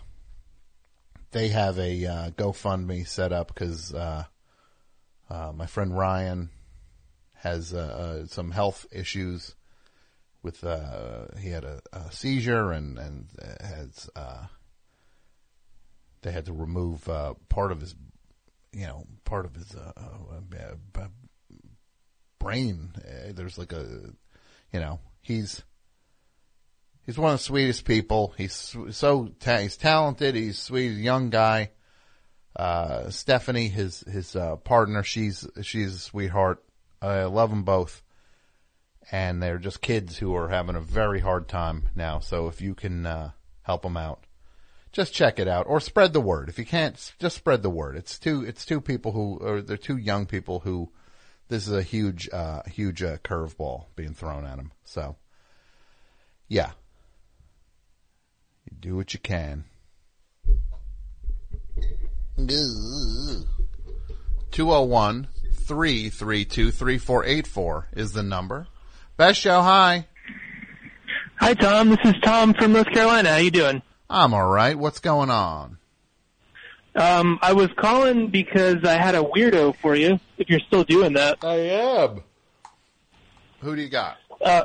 [1.33, 4.25] they have a uh, GoFundMe set up because uh,
[5.29, 6.51] uh, my friend Ryan
[7.37, 9.55] has uh, some health issues
[10.43, 13.29] with uh, he had a, a seizure and and
[13.61, 14.47] has uh,
[16.21, 17.95] they had to remove uh, part of his
[18.73, 19.75] you know part of his
[22.43, 22.91] brain.
[22.97, 23.87] Uh, There's like a
[24.73, 25.63] you know he's
[27.05, 28.33] He's one of the sweetest people.
[28.37, 30.35] He's so ta- he's talented.
[30.37, 31.71] He's sweet, he's young guy.
[32.55, 36.63] Uh, Stephanie, his his uh, partner, she's she's a sweetheart.
[37.01, 38.03] I love them both,
[39.11, 42.21] and they're just kids who are having a very hard time now.
[42.21, 43.31] So if you can uh,
[43.63, 44.25] help them out,
[44.93, 46.49] just check it out or spread the word.
[46.49, 47.97] If you can't, just spread the word.
[47.97, 50.93] It's two it's two people who or they're two young people who
[51.49, 54.73] this is a huge uh, huge uh, curveball being thrown at them.
[54.85, 55.17] So
[56.49, 56.73] yeah.
[58.71, 59.65] You do what you can.
[64.51, 68.67] 201 332 3484 is the number.
[69.17, 70.07] Best show, hi.
[71.41, 71.89] Hi, Tom.
[71.91, 73.31] This is Tom from North Carolina.
[73.31, 73.83] How you doing?
[74.09, 74.79] I'm alright.
[74.79, 75.79] What's going on?
[76.95, 80.21] Um, I was calling because I had a weirdo for you.
[80.37, 82.23] If you're still doing that, I am.
[83.61, 84.19] Who do you got?
[84.41, 84.65] Uh,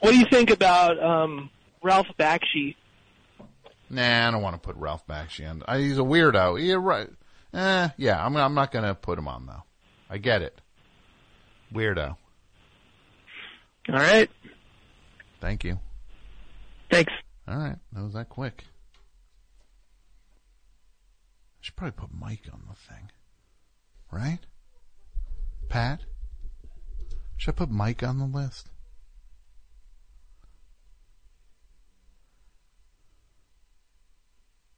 [0.00, 1.50] what do you think about um,
[1.82, 2.76] Ralph Bakshi?
[3.90, 5.62] Nah, I don't want to put Ralph Bakshi on.
[5.66, 6.64] I, he's a weirdo.
[6.64, 7.08] Yeah, right.
[7.52, 9.62] Eh, yeah, I'm, I'm not going to put him on though.
[10.08, 10.58] I get it.
[11.72, 12.16] Weirdo.
[13.88, 14.30] All right.
[15.40, 15.78] Thank you.
[16.90, 17.12] Thanks.
[17.46, 18.64] All right, that was that quick.
[21.68, 23.10] Should probably put Mike on the thing,
[24.10, 24.38] right?
[25.68, 26.00] Pat,
[27.36, 28.70] should I put Mike on the list?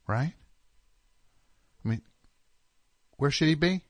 [0.05, 0.33] Right?
[1.85, 2.01] I mean,
[3.15, 3.85] where should he be?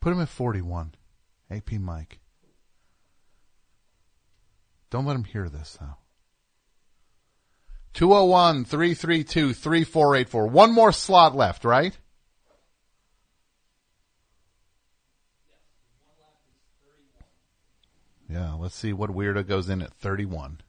[0.00, 0.94] Put him at 41.
[1.50, 2.20] AP Mike.
[4.88, 5.98] Don't let him hear this, though.
[7.94, 10.46] 201 332 3484.
[10.46, 11.96] One more slot left, right?
[18.28, 20.60] Yeah, let's see what weirdo goes in at 31.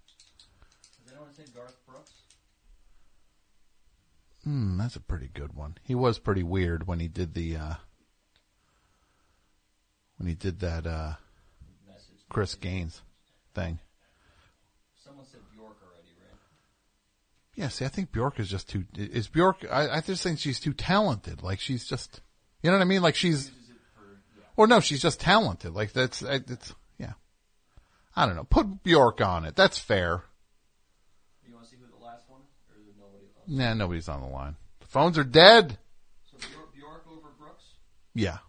[4.46, 5.76] Hmm, that's a pretty good one.
[5.82, 7.74] He was pretty weird when he did the, uh,
[10.18, 11.14] when he did that, uh,
[12.30, 13.02] Chris Gaines
[13.56, 13.80] thing.
[15.04, 16.38] Someone said Bjork already, right?
[17.56, 18.84] Yeah, see, I think Bjork is just too.
[18.98, 19.66] Is Bjork?
[19.72, 21.42] I, I just think she's too talented.
[21.42, 22.22] Like she's just,
[22.62, 23.02] you know what I mean?
[23.02, 23.50] Like she's,
[24.58, 25.74] or no, she's just talented.
[25.74, 27.14] Like that's, it's, yeah.
[28.14, 28.44] I don't know.
[28.44, 29.56] Put Bjork on it.
[29.56, 30.24] That's fair.
[31.48, 32.42] You want to see who the last one?
[32.70, 33.26] Or is nobody?
[33.48, 34.58] Nah, nobody's on the line.
[34.82, 35.78] The phones are dead.
[36.30, 37.64] So Bjork, Bjork over Brooks?
[38.14, 38.40] Yeah.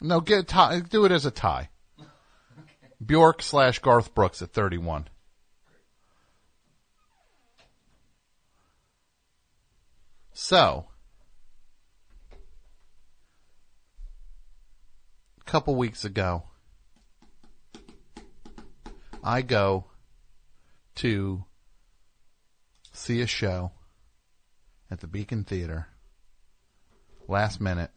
[0.00, 0.80] No, get a tie.
[0.80, 1.68] Do it as a tie.
[3.04, 5.08] Bjork slash Garth Brooks at thirty-one.
[10.40, 10.86] So,
[15.40, 16.44] a couple weeks ago,
[19.24, 19.86] I go
[20.94, 21.44] to
[22.92, 23.72] see a show
[24.88, 25.88] at the Beacon Theater.
[27.26, 27.90] Last minute.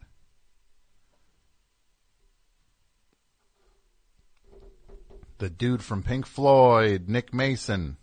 [5.38, 7.98] The dude from Pink Floyd, Nick Mason,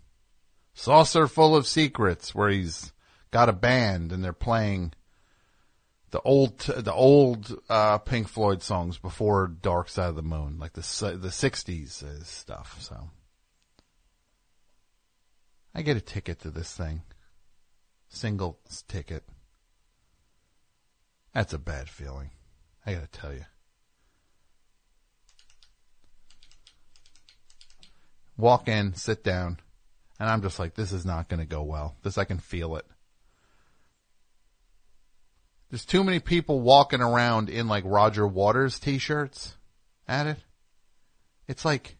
[0.74, 2.94] Saucerful of Secrets, where he's
[3.30, 4.92] got a band and they're playing
[6.10, 10.72] the old the old uh, Pink Floyd songs before Dark Side of the Moon, like
[10.72, 12.78] the the '60s uh, stuff.
[12.80, 13.10] So
[15.74, 17.02] I get a ticket to this thing,
[18.08, 19.24] single ticket.
[21.32, 22.30] That's a bad feeling.
[22.84, 23.44] I got to tell you.
[28.36, 29.58] Walk in, sit down,
[30.18, 31.96] and I'm just like, this is not to go well.
[32.02, 32.86] This I can feel it.
[35.70, 39.56] There's too many people walking around in like Roger Waters t-shirts
[40.08, 40.38] at it.
[41.46, 41.96] It's like,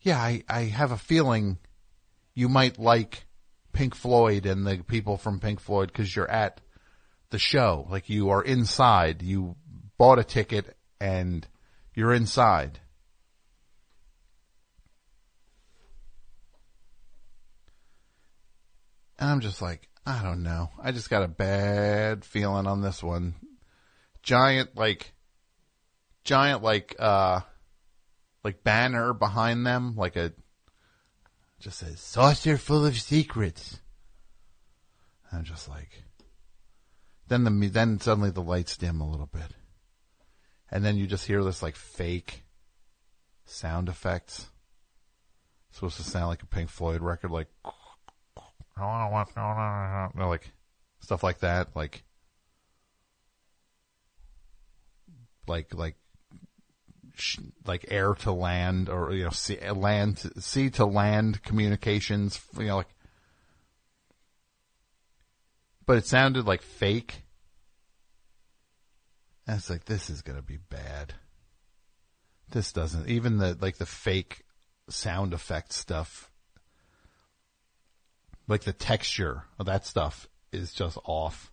[0.00, 1.58] yeah, I, I have a feeling
[2.34, 3.26] you might like
[3.72, 6.60] Pink Floyd and the people from Pink Floyd because you're at
[7.30, 7.86] the show.
[7.90, 9.22] Like you are inside.
[9.22, 9.56] You
[9.98, 11.46] bought a ticket and
[11.94, 12.78] you're inside.
[19.18, 20.70] And I'm just like, I don't know.
[20.82, 23.34] I just got a bad feeling on this one.
[24.22, 25.12] Giant like
[26.24, 27.40] giant like uh
[28.42, 30.32] like banner behind them, like a
[31.60, 33.80] just says Saucerful of Secrets.
[35.30, 35.90] I'm just like
[37.26, 39.52] then the then suddenly the lights dim a little bit.
[40.70, 42.44] And then you just hear this like fake
[43.44, 44.46] sound effects.
[45.70, 47.48] supposed to sound like a Pink Floyd record like
[50.28, 50.50] like
[51.00, 52.02] stuff like that, like
[55.46, 55.96] like like
[57.14, 61.42] sh- like air to land or you know sea, uh, land to, sea to land
[61.42, 62.94] communications, you know like.
[65.86, 67.22] But it sounded like fake.
[69.46, 71.14] And it's like this is gonna be bad.
[72.50, 74.44] This doesn't even the like the fake
[74.88, 76.27] sound effect stuff
[78.48, 81.52] like the texture of that stuff is just off.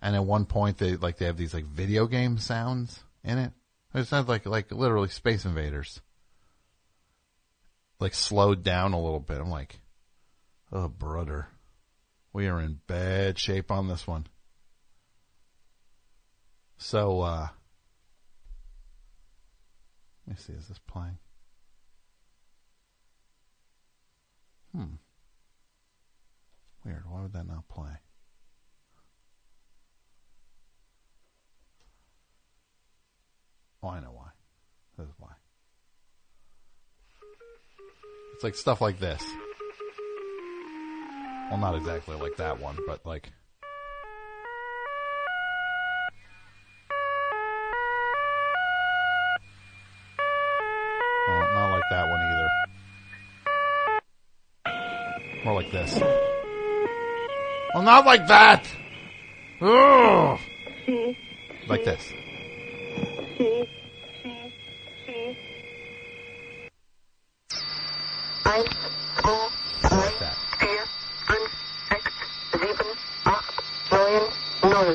[0.00, 3.52] And at one point they like they have these like video game sounds in it.
[3.94, 6.00] It sounds like like literally Space Invaders.
[7.98, 9.40] Like slowed down a little bit.
[9.40, 9.80] I'm like,
[10.70, 11.48] oh brother,
[12.32, 14.26] we are in bad shape on this one.
[16.80, 17.48] So, uh,
[20.24, 21.18] let me see, is this playing?
[24.72, 24.94] Hmm.
[26.88, 27.04] Weird.
[27.06, 28.00] Why would that not play?
[33.82, 34.30] Oh, I know why.
[34.96, 35.32] This is why.
[38.34, 39.22] It's like stuff like this.
[41.50, 43.30] Well, not exactly like that one, but like.
[51.28, 52.48] Well, not like that one either.
[55.44, 56.00] More like this.
[57.74, 58.66] Well, not like that.
[59.60, 60.38] Ugh.
[61.68, 62.12] Like this.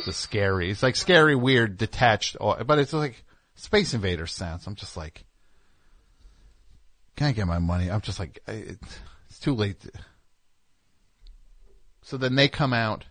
[0.05, 0.71] The scary.
[0.71, 3.23] It's like scary, weird, detached, but it's like
[3.55, 4.65] Space Invader sounds.
[4.67, 5.23] I'm just like,
[7.15, 7.91] can I get my money?
[7.91, 9.77] I'm just like, it's too late.
[12.03, 13.05] So then they come out.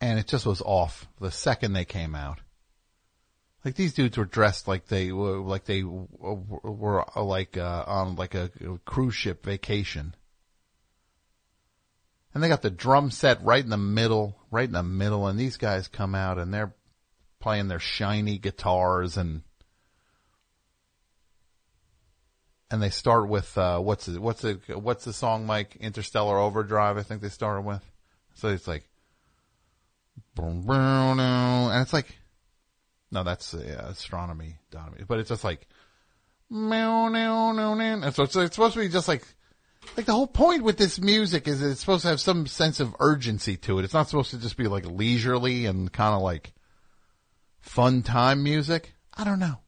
[0.00, 2.38] And it just was off the second they came out.
[3.64, 8.14] Like these dudes were dressed like they were like they were uh, like uh, on
[8.14, 8.50] like a
[8.84, 10.14] cruise ship vacation.
[12.32, 15.38] And they got the drum set right in the middle, right in the middle, and
[15.38, 16.74] these guys come out and they're
[17.40, 19.42] playing their shiny guitars and
[22.70, 26.98] and they start with uh what's it what's the what's the song Mike Interstellar Overdrive
[26.98, 27.82] I think they started with.
[28.34, 28.88] So it's like
[31.70, 32.16] and it's like
[33.10, 34.56] no that's uh, astronomy
[35.06, 35.66] but it's just like
[38.04, 39.24] and so it's, it's supposed to be just like
[39.96, 42.94] like the whole point with this music is it's supposed to have some sense of
[43.00, 43.84] urgency to it.
[43.84, 46.52] It's not supposed to just be like leisurely and kind of like
[47.60, 48.94] fun time music.
[49.14, 49.58] I don't know.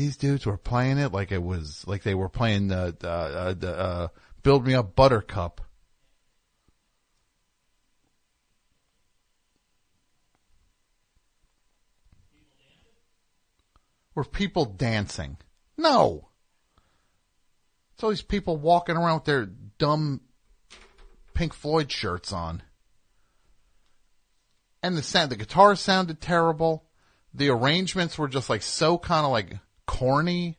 [0.00, 3.66] These dudes were playing it like it was like they were playing the uh, uh,
[3.66, 4.08] uh,
[4.42, 5.60] "Build Me Up Buttercup."
[14.14, 15.36] Were people dancing?
[15.76, 16.30] No.
[17.92, 20.22] It's all these people walking around with their dumb
[21.34, 22.62] Pink Floyd shirts on.
[24.82, 26.86] And the sound, the guitar sounded terrible.
[27.34, 29.58] The arrangements were just like so kind of like
[29.90, 30.56] corny.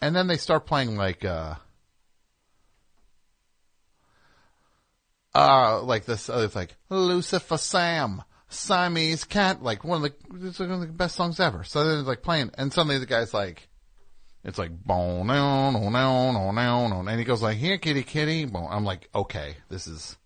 [0.00, 1.54] And then they start playing like, uh,
[5.32, 10.58] uh, like this, uh, it's like Lucifer Sam, Siamese Cat, like one of the, it's
[10.58, 11.62] one of the best songs ever.
[11.62, 13.68] So then it's like playing, and suddenly the guy's like,
[14.42, 18.02] it's like boom, no, no, no, no, no, no, and he goes like, here, kitty,
[18.02, 18.42] kitty.
[18.42, 20.16] I'm like, okay, this is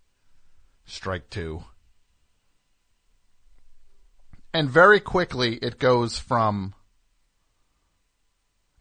[0.85, 1.63] strike two.
[4.53, 6.75] And very quickly it goes from,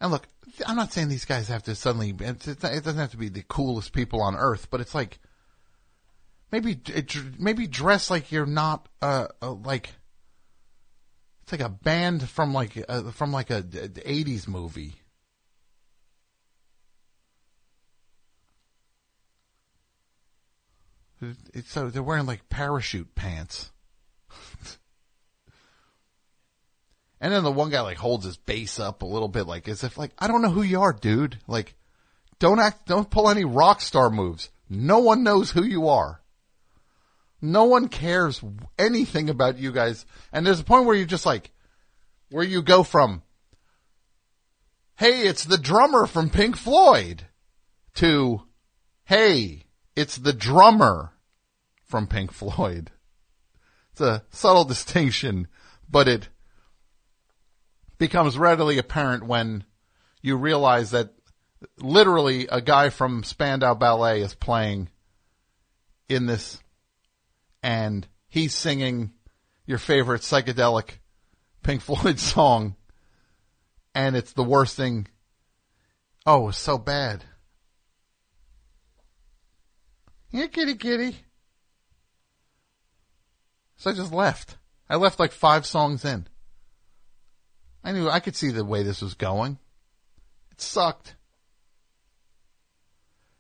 [0.01, 0.29] and look,
[0.67, 3.93] I'm not saying these guys have to suddenly, it doesn't have to be the coolest
[3.93, 5.19] people on earth, but it's like,
[6.51, 6.79] maybe,
[7.39, 9.95] maybe dress like you're not, uh, uh like,
[11.43, 14.97] it's like a band from like, uh, from like a, a 80s movie.
[21.67, 23.72] So they're wearing like parachute pants.
[27.23, 29.85] And then the one guy like holds his bass up a little bit like as
[29.85, 31.39] if like I don't know who you are, dude.
[31.47, 31.77] Like
[32.41, 34.51] don't act don't pull any rock star moves.
[34.69, 36.21] No one knows who you are.
[37.41, 38.43] No one cares
[38.77, 40.05] anything about you guys.
[40.33, 41.53] And there's a point where you just like
[42.31, 43.23] where you go from
[44.97, 47.27] hey, it's the drummer from Pink Floyd
[47.95, 48.43] to
[49.05, 49.63] hey,
[49.95, 51.13] it's the drummer
[51.85, 52.91] from Pink Floyd.
[53.93, 55.47] It's a subtle distinction,
[55.89, 56.29] but it
[58.03, 59.63] becomes readily apparent when
[60.23, 61.15] you realize that
[61.79, 64.89] literally a guy from Spandau Ballet is playing
[66.09, 66.61] in this
[67.63, 69.13] and he's singing
[69.67, 70.99] your favorite psychedelic
[71.63, 72.75] Pink Floyd song
[73.95, 75.07] and it's the worst thing.
[76.27, 77.25] Oh, it's so bad.
[80.33, 81.19] Yeah, kitty kitty.
[83.77, 84.57] So I just left.
[84.91, 86.27] I left like five songs in.
[87.85, 89.59] I knew I could see the way this was going.
[90.53, 91.17] It sucked.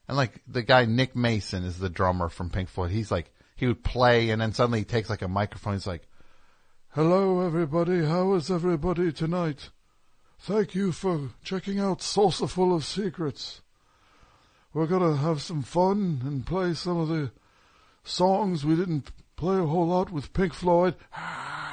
[0.09, 2.91] And like the guy Nick Mason is the drummer from Pink Floyd.
[2.91, 5.75] He's like he would play and then suddenly he takes like a microphone.
[5.75, 6.07] He's like,
[6.91, 8.05] Hello, everybody.
[8.05, 9.71] How is everybody tonight?
[10.41, 13.63] Thank you for checking out Saucerful of Secrets.
[14.75, 17.31] We're gonna have some fun and play some of the
[18.05, 20.97] songs we didn't play a whole lot with Pink Floyd.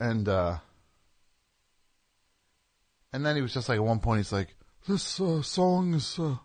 [0.00, 0.58] and uh,
[3.12, 4.56] and then he was just like at one point he's like,
[4.88, 6.36] This uh, song is uh,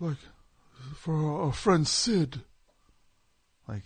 [0.00, 0.16] like
[0.96, 2.40] for our, friend Sid.
[3.68, 3.84] Like,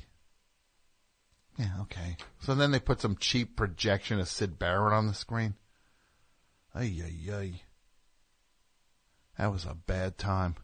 [1.58, 2.16] yeah, okay.
[2.40, 5.54] So then they put some cheap projection of Syd Barrett on the screen.
[6.74, 7.52] Ay, ay, ay.
[9.36, 10.54] That was a bad time.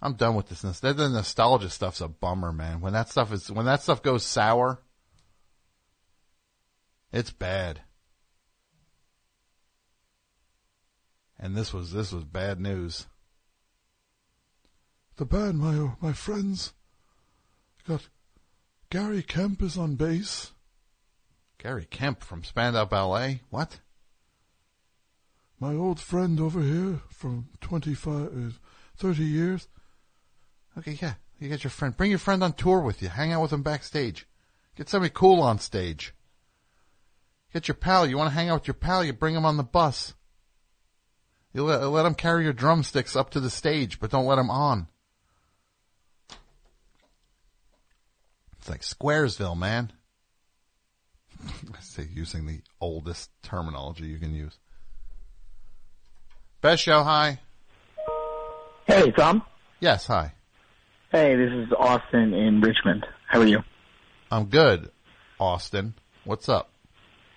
[0.00, 0.60] I'm done with this.
[0.60, 2.80] the nostalgia stuff's a bummer, man.
[2.80, 4.80] When that stuff is when that stuff goes sour,
[7.12, 7.80] it's bad.
[11.38, 13.06] And this was this was bad news.
[15.16, 16.72] The band, my my friends,
[17.86, 18.08] got
[18.90, 20.52] Gary Kemp is on bass.
[21.58, 23.42] Gary Kemp from Spandau Ballet.
[23.50, 23.80] What?
[25.60, 28.50] My old friend over here from 25, uh,
[28.96, 29.66] 30 years.
[30.78, 31.14] Okay, yeah.
[31.40, 31.96] You got your friend.
[31.96, 33.08] Bring your friend on tour with you.
[33.08, 34.26] Hang out with him backstage.
[34.76, 36.14] Get somebody cool on stage.
[37.58, 38.06] Get your pal.
[38.06, 39.02] You want to hang out with your pal?
[39.02, 40.14] You bring him on the bus.
[41.52, 44.48] You let, let him carry your drumsticks up to the stage, but don't let him
[44.48, 44.86] on.
[48.58, 49.90] It's like Squaresville, man.
[51.44, 54.56] I say using the oldest terminology you can use.
[56.60, 57.40] Best show, hi.
[58.86, 59.42] Hey, Tom.
[59.80, 60.32] Yes, hi.
[61.10, 63.04] Hey, this is Austin in Richmond.
[63.26, 63.64] How are you?
[64.30, 64.92] I'm good,
[65.40, 65.94] Austin.
[66.22, 66.70] What's up?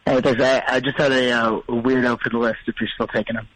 [0.06, 0.42] Hey, thanks.
[0.42, 3.48] I, I just had a uh, weirdo for the list if you're still taking them.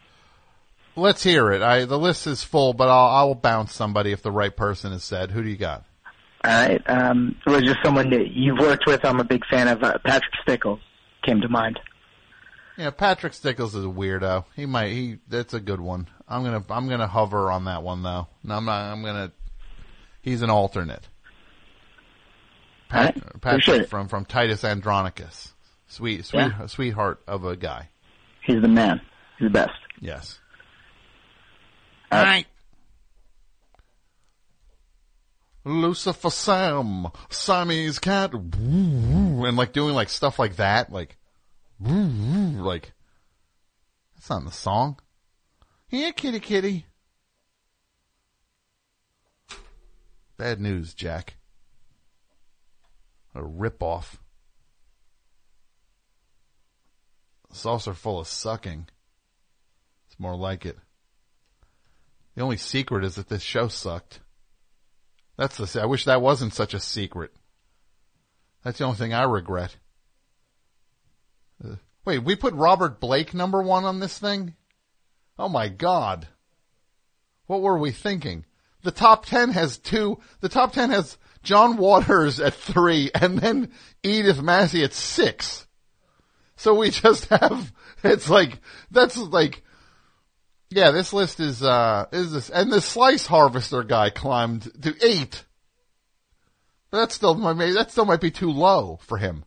[0.96, 1.62] Let's hear it.
[1.62, 5.04] I the list is full, but I'll I'll bounce somebody if the right person is
[5.04, 5.32] said.
[5.32, 5.84] Who do you got?
[6.44, 6.82] All right.
[6.88, 9.04] Um, it was just someone that you've worked with.
[9.04, 9.84] I'm a big fan of.
[9.84, 10.80] Uh, Patrick Stickles
[11.24, 11.80] came to mind.
[12.78, 14.46] Yeah, Patrick Stickles is a weirdo.
[14.56, 16.08] He might he that's a good one.
[16.28, 18.28] I'm gonna I'm gonna hover on that one though.
[18.44, 18.92] No, I'm not.
[18.92, 19.32] I'm gonna.
[20.22, 21.08] He's an alternate.
[22.90, 25.54] Pat, Appreciate Patrick from from Titus Andronicus,
[25.88, 26.66] sweet sweet Yeah.
[26.68, 27.90] sweetheart of a guy.
[28.42, 29.02] He's the man.
[29.40, 29.72] He's the best.
[30.00, 30.40] Yes.
[32.12, 32.46] All right.
[35.68, 41.18] Lucifer Sam, Sammy's cat, and like doing like stuff like that, like,
[41.80, 42.94] like,
[44.14, 45.00] that's not in the song.
[45.88, 46.86] Here, kitty kitty.
[50.38, 51.38] Bad news, Jack.
[53.34, 54.18] A ripoff.
[57.56, 58.88] Saucer full of sucking.
[60.08, 60.78] It's more like it.
[62.36, 64.20] The only secret is that this show sucked.
[65.38, 65.82] That's the.
[65.82, 67.32] I wish that wasn't such a secret.
[68.64, 69.76] That's the only thing I regret.
[71.64, 74.56] Uh, wait, we put Robert Blake number one on this thing?
[75.38, 76.28] Oh my god.
[77.48, 78.46] What were we thinking?
[78.84, 83.72] The top ten has two, the top ten has John Waters at three and then
[84.04, 85.68] Edith Massey at six.
[86.58, 87.72] So we just have,
[88.04, 88.60] it's like,
[88.92, 89.64] that's like,
[90.70, 95.46] yeah, this list is, uh, is this, and the Slice Harvester guy climbed to eight.
[96.92, 99.46] But that still might, that still might be too low for him.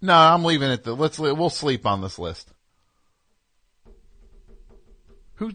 [0.00, 0.84] No, I'm leaving it.
[0.84, 2.52] To, let's we'll sleep on this list.
[5.36, 5.52] Who?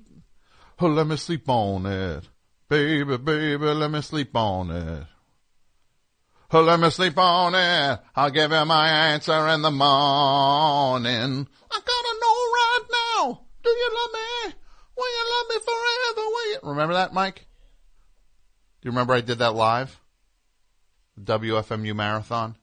[0.80, 2.28] Oh, let me sleep on it,
[2.68, 3.66] baby, baby.
[3.66, 5.06] Let me sleep on it.
[6.52, 8.00] Oh, let me sleep on it.
[8.16, 11.48] I'll give you my answer in the morning.
[11.72, 13.42] I gotta know right now.
[13.64, 14.56] Do you love me?
[14.98, 16.28] Will you love me forever?
[16.28, 16.60] Will you?
[16.64, 17.46] Remember that, Mike?
[18.82, 20.00] Do you remember I did that live?
[21.18, 22.56] The WFMU marathon.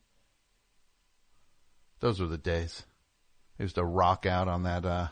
[2.00, 2.82] Those were the days.
[3.60, 5.08] I used to rock out on that uh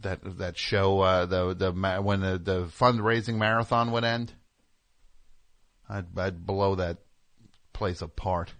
[0.00, 4.32] that that show uh the the when the the fundraising marathon would end.
[5.92, 6.98] I'd I'd blow that
[7.74, 8.54] place apart.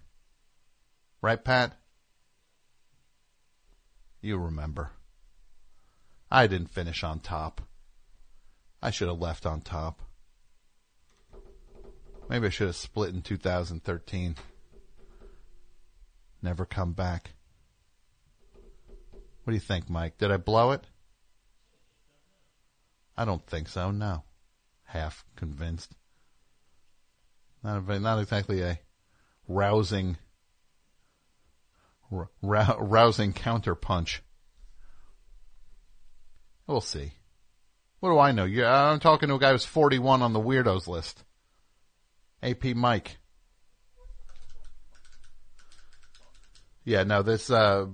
[1.19, 1.73] Right, Pat?
[4.21, 4.91] You remember.
[6.29, 7.61] I didn't finish on top.
[8.83, 10.01] I should have left on top.
[12.29, 14.35] Maybe I should have split in 2013.
[16.43, 17.31] Never come back.
[19.43, 20.19] What do you think, Mike?
[20.19, 20.85] Did I blow it?
[23.17, 24.23] I don't think so, no.
[24.83, 25.95] Half convinced.
[27.63, 28.79] Not, a, very- not exactly a
[29.47, 30.17] rousing,
[32.11, 34.19] r- rou- rousing counterpunch.
[36.67, 37.13] We'll see.
[37.99, 38.43] What do I know?
[38.45, 41.23] I'm talking to a guy who's 41 on the weirdos list.
[42.41, 43.17] AP Mike.
[46.85, 47.85] Yeah, no, this uh,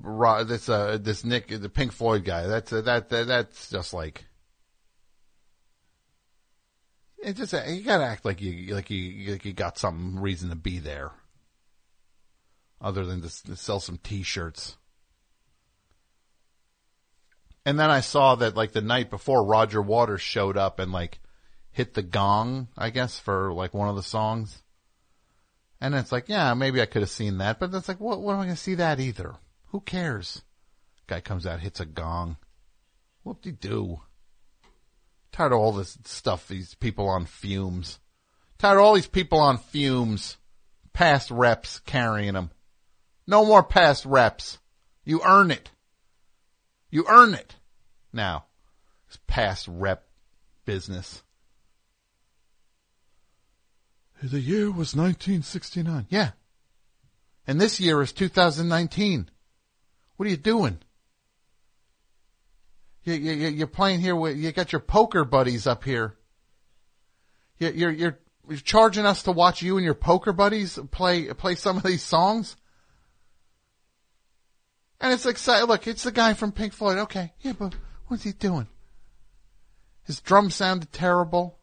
[0.47, 2.47] this uh, this Nick, the Pink Floyd guy.
[2.47, 4.25] That's uh, that, that that's just like.
[7.23, 10.55] It just you gotta act like you like you like you got some reason to
[10.55, 11.11] be there,
[12.79, 14.77] other than to, to sell some T-shirts.
[17.65, 21.19] And then I saw that like the night before, Roger Waters showed up and like
[21.71, 24.63] hit the gong, I guess, for like one of the songs.
[25.81, 28.33] And it's like, yeah, maybe I could have seen that, but it's like, what, what
[28.33, 29.35] am I to see that either?
[29.67, 30.41] Who cares?
[31.07, 32.37] Guy comes out, hits a gong.
[33.23, 34.01] Whoop de doo.
[35.31, 36.47] Tired of all this stuff.
[36.47, 37.99] These people on fumes.
[38.57, 40.37] Tired of all these people on fumes.
[40.93, 42.51] Past reps carrying them.
[43.27, 44.57] No more past reps.
[45.05, 45.69] You earn it.
[46.89, 47.55] You earn it.
[48.11, 48.45] Now,
[49.07, 50.07] it's past rep
[50.65, 51.23] business.
[54.21, 56.07] The year was 1969.
[56.09, 56.31] Yeah.
[57.47, 59.29] And this year is 2019.
[60.17, 60.79] What are you doing?
[63.09, 66.15] You, you, you're playing here with, you got your poker buddies up here.
[67.57, 71.55] You, you're, you're, you're charging us to watch you and your poker buddies play, play
[71.55, 72.55] some of these songs?
[75.01, 75.67] And it's exciting.
[75.67, 76.97] Look, it's the guy from Pink Floyd.
[76.99, 77.33] Okay.
[77.41, 77.75] Yeah, but
[78.07, 78.67] what's he doing?
[80.03, 81.57] His drum sounded terrible.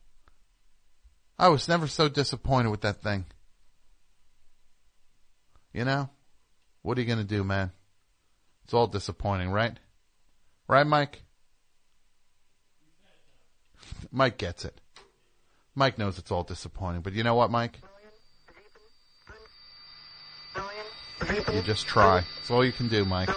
[1.39, 3.27] I was never so disappointed with that thing.
[5.73, 6.09] You know?
[6.83, 7.73] What are you going to do, man?
[8.65, 9.79] It's all disappointing, right?
[10.69, 11.23] Right, Mike?
[14.11, 14.81] Mike gets it.
[15.75, 17.79] Mike knows it's all disappointing, but you know what, Mike?
[21.53, 22.25] You just try.
[22.41, 23.31] It's all you can do, Mike.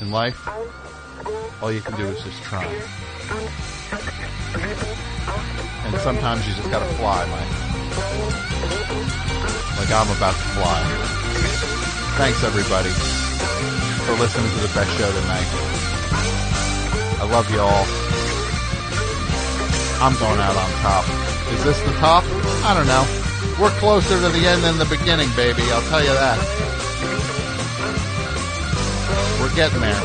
[0.00, 0.48] In life,
[1.62, 2.64] all you can do is just try.
[5.84, 7.74] And sometimes you just gotta fly, Mike.
[9.78, 10.82] Like I'm about to fly.
[12.16, 12.90] Thanks everybody
[14.06, 15.48] for listening to the best show tonight.
[17.20, 18.03] I love you all.
[20.04, 21.08] I'm going out on top.
[21.56, 22.24] Is this the top?
[22.60, 23.08] I don't know.
[23.56, 25.64] We're closer to the end than the beginning, baby.
[25.72, 26.36] I'll tell you that.
[29.40, 29.96] We're getting there.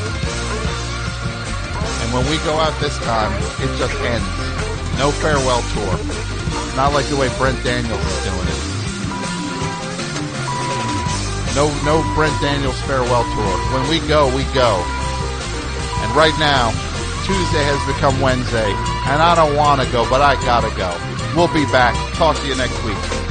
[1.99, 4.23] And when we go out this time, it just ends.
[4.95, 5.91] No farewell tour.
[6.79, 8.61] Not like the way Brent Daniels is doing it.
[11.59, 13.55] No, no Brent Daniels farewell tour.
[13.75, 14.79] When we go, we go.
[15.99, 16.71] And right now,
[17.29, 18.71] Tuesday has become Wednesday,
[19.05, 20.89] and I don't want to go, but I gotta go.
[21.37, 21.93] We'll be back.
[22.15, 23.28] Talk to you next week.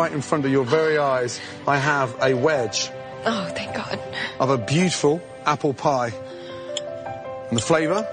[0.00, 1.38] Right in front of your very eyes,
[1.68, 2.90] I have a wedge
[3.26, 4.00] Oh, thank God.
[4.38, 6.10] of a beautiful apple pie.
[7.50, 8.08] And the flavour?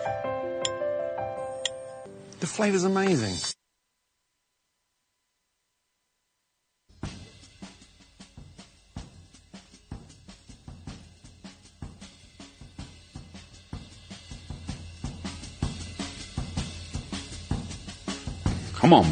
[2.41, 3.35] The flavour's amazing.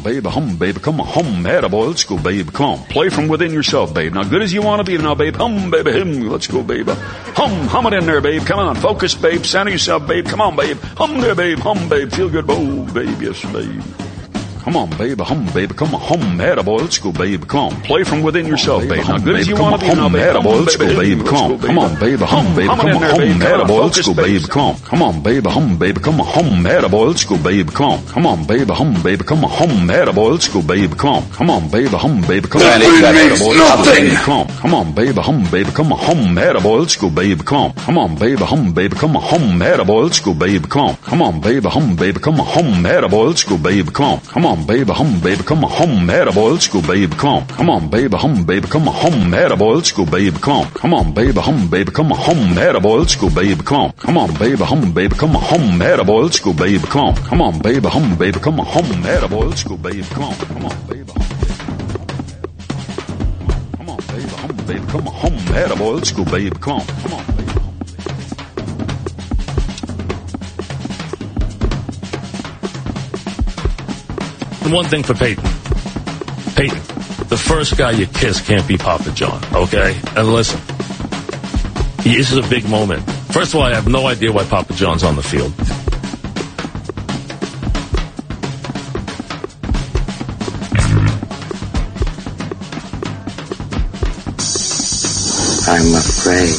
[0.06, 0.24] Babe.
[0.26, 0.76] Hum, babe.
[0.80, 1.06] Come on.
[1.08, 1.44] Hum.
[1.44, 1.88] Attaboy.
[1.88, 2.52] Let's go, babe.
[2.52, 2.78] Come on.
[2.84, 4.14] Play from within yourself, babe.
[4.14, 5.34] Now, good as you want to be now, babe.
[5.34, 5.90] Hum, baby.
[5.98, 6.28] Hum.
[6.28, 6.88] Let's go, babe.
[6.88, 7.66] Hum.
[7.66, 8.46] Hum it in there, babe.
[8.46, 8.76] Come on.
[8.76, 9.44] Focus, babe.
[9.44, 10.24] Center yourself, babe.
[10.24, 10.78] Come on, babe.
[10.96, 11.58] Hum there, babe.
[11.58, 12.12] Hum, babe.
[12.12, 12.44] Feel good.
[12.48, 13.20] Oh, babe.
[13.20, 13.82] Yes, babe.
[14.66, 17.80] Come on, baby, hum, baby, come on, hum, attaboy, let's go, baby, come on.
[17.82, 18.96] Play from within yourself, baby.
[18.96, 21.58] Now, good as you want to be, now, baby, attaboy, let's go, baby, come on.
[21.60, 24.76] Come on, baby, hum, baby, come on, hum, attaboy, let's go, baby, come on.
[24.80, 28.04] Come on, baby, hum, baby, come on, hum, attaboy, let's go, baby, come on.
[28.06, 31.22] Come on, baby, hum, baby, come on, hum, attaboy, let's go, baby, come on.
[31.30, 34.34] Come on, baby, hum, baby, come on, That hum, means attaboy, let's go, baby, come
[34.34, 34.48] on.
[34.48, 36.02] Come on, baby, hum, baby, come on,
[39.22, 40.96] hum, attaboy, let's go, baby, come on.
[41.06, 44.18] Come on, baby, hum, baby, come on, hum, attaboy, let's go, baby, come on.
[44.22, 47.46] Come on, baby, hum, baby, come on, hum, attaboy, let's go, baby, come on.
[47.48, 50.70] Come on, baby, hum, baby, come on, hum, attaboy, let's go, baby, come on.
[50.70, 53.92] Come on, baby, hum, baby, come on, hum, attaboy, let's go, baby, come on.
[53.92, 57.16] Come on, baby, hum, baby, come on, hum, attaboy, let's go, baby, come on.
[57.16, 60.36] Come on, baby, hum, baby, come on, hum, attaboy, let's go, baby, come on.
[60.36, 61.98] Come on, baby, hum, baby, come on, hum, attaboy, let's go, baby,
[62.48, 62.86] come on.
[63.76, 66.86] Come on, baby, on, hum, baby, come on, hum, attaboy, let's go, baby, come on.
[66.86, 67.65] Come on, baby.
[74.72, 75.44] One thing for Peyton.
[76.54, 76.80] Peyton,
[77.28, 79.98] the first guy you kiss can't be Papa John, okay?
[80.16, 80.60] And listen,
[82.02, 83.02] this is a big moment.
[83.32, 85.52] First of all, I have no idea why Papa John's on the field.
[95.68, 96.54] I'm afraid.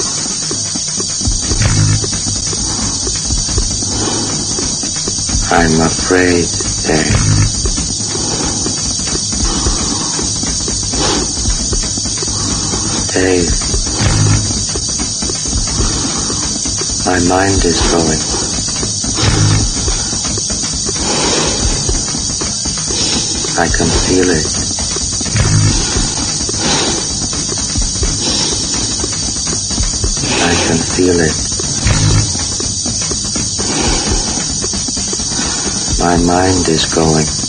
[5.51, 6.47] I'm afraid,
[6.87, 7.26] Dave.
[13.27, 13.51] Dave.
[17.06, 18.22] My mind is going.
[23.59, 24.47] I can feel it.
[30.39, 31.35] I can feel it.
[35.99, 37.47] My mind is going.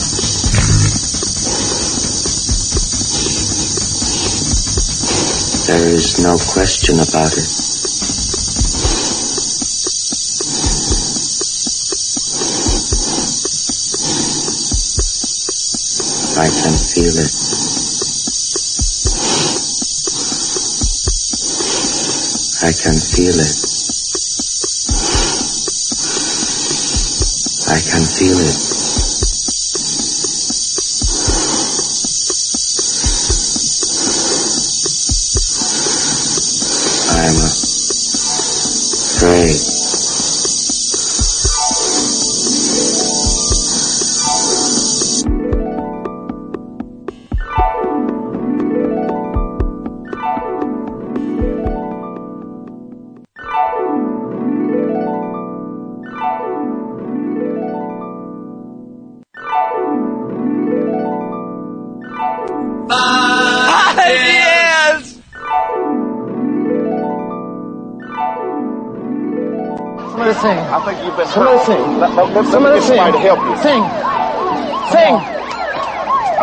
[5.68, 7.46] There is no question about it.
[16.38, 17.34] I can feel it.
[22.62, 23.56] I can feel it.
[27.68, 28.77] I can feel it.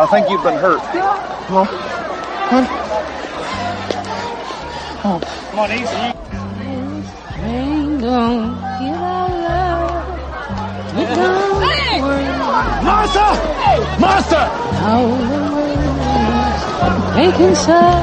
[0.06, 0.82] I think you've been hurt.
[1.48, 1.66] Come on.
[1.66, 2.66] Come on.
[5.02, 5.22] Come on.
[5.50, 6.14] Come on, easy.
[7.42, 8.54] Ain't gonna
[8.86, 10.06] get our love.
[10.94, 11.58] It don't
[12.06, 12.30] worry.
[12.86, 13.30] Master!
[14.00, 14.46] Master!
[14.86, 15.42] All the
[17.16, 17.98] making sad.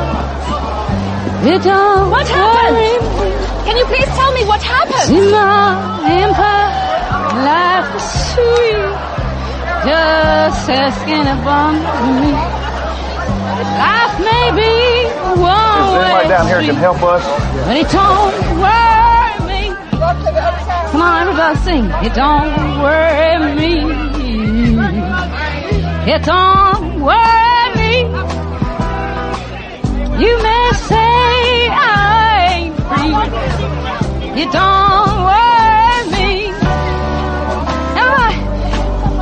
[2.11, 2.75] What happened?
[2.75, 2.99] worry.
[3.65, 5.07] Can you please tell me what happened?
[9.85, 11.75] Just asking upon
[12.21, 12.33] me.
[13.83, 14.73] Life may be
[15.09, 17.25] Is one anybody way down here can help us?
[17.67, 19.63] but it don't worry me.
[20.93, 21.85] Come on, everybody sing.
[22.07, 23.75] It don't worry me.
[26.13, 27.93] It don't worry me.
[30.23, 31.13] You may say
[31.71, 33.15] I ain't free.
[34.43, 36.29] It don't worry me.
[37.99, 38.39] Everybody,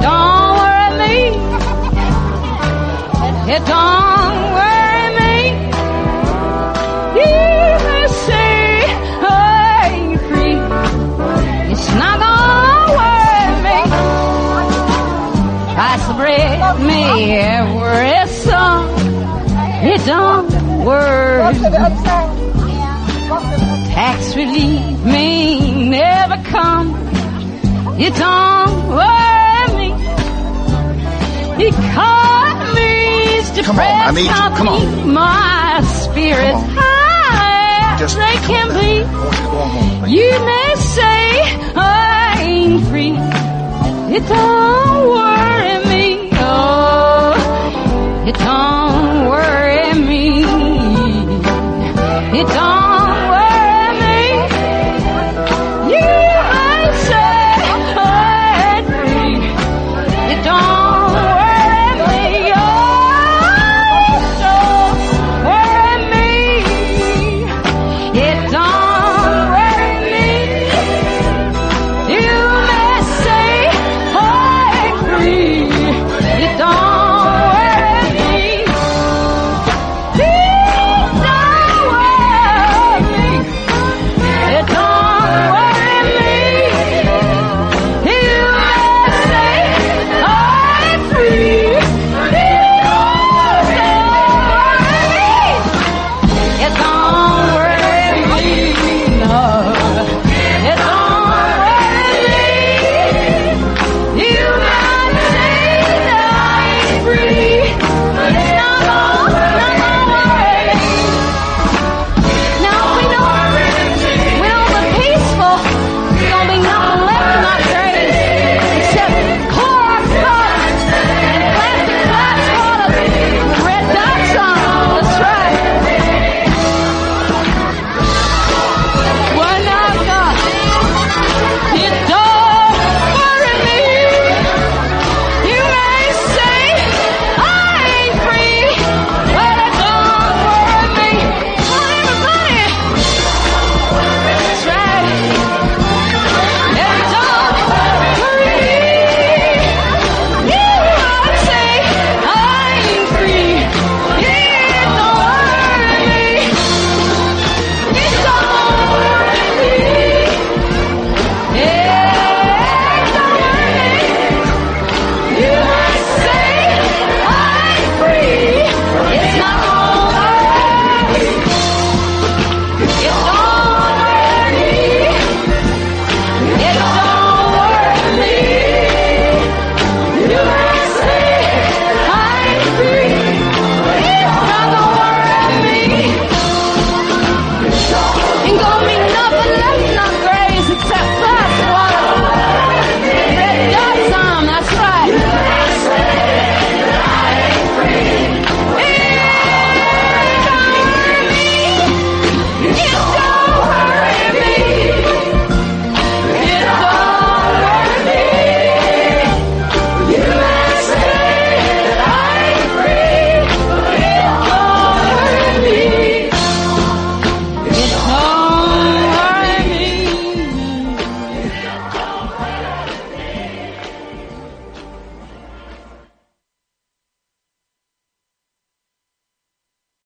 [0.02, 0.39] don't
[1.10, 1.22] me.
[3.54, 5.36] It don't worry me.
[7.20, 7.36] You
[7.86, 8.52] may say
[9.22, 10.58] I ain't free.
[11.72, 13.78] It's not gonna worry me.
[15.88, 16.58] I spread
[16.90, 17.02] me
[17.58, 18.84] every song.
[19.92, 20.50] It don't
[20.84, 21.70] worry me.
[23.94, 26.88] Tax relief may never come.
[27.98, 28.59] It don't
[31.70, 34.56] Because these come on, I need you.
[34.58, 35.12] Come on.
[35.12, 36.70] my spirit come on.
[36.70, 37.98] high.
[37.98, 38.80] Just they can on.
[38.80, 40.10] be.
[40.10, 41.20] You may say
[41.76, 43.16] I ain't free.
[44.16, 46.30] It don't worry me.
[46.32, 47.34] Oh,
[48.26, 50.42] it don't worry me.
[52.40, 52.79] It don't.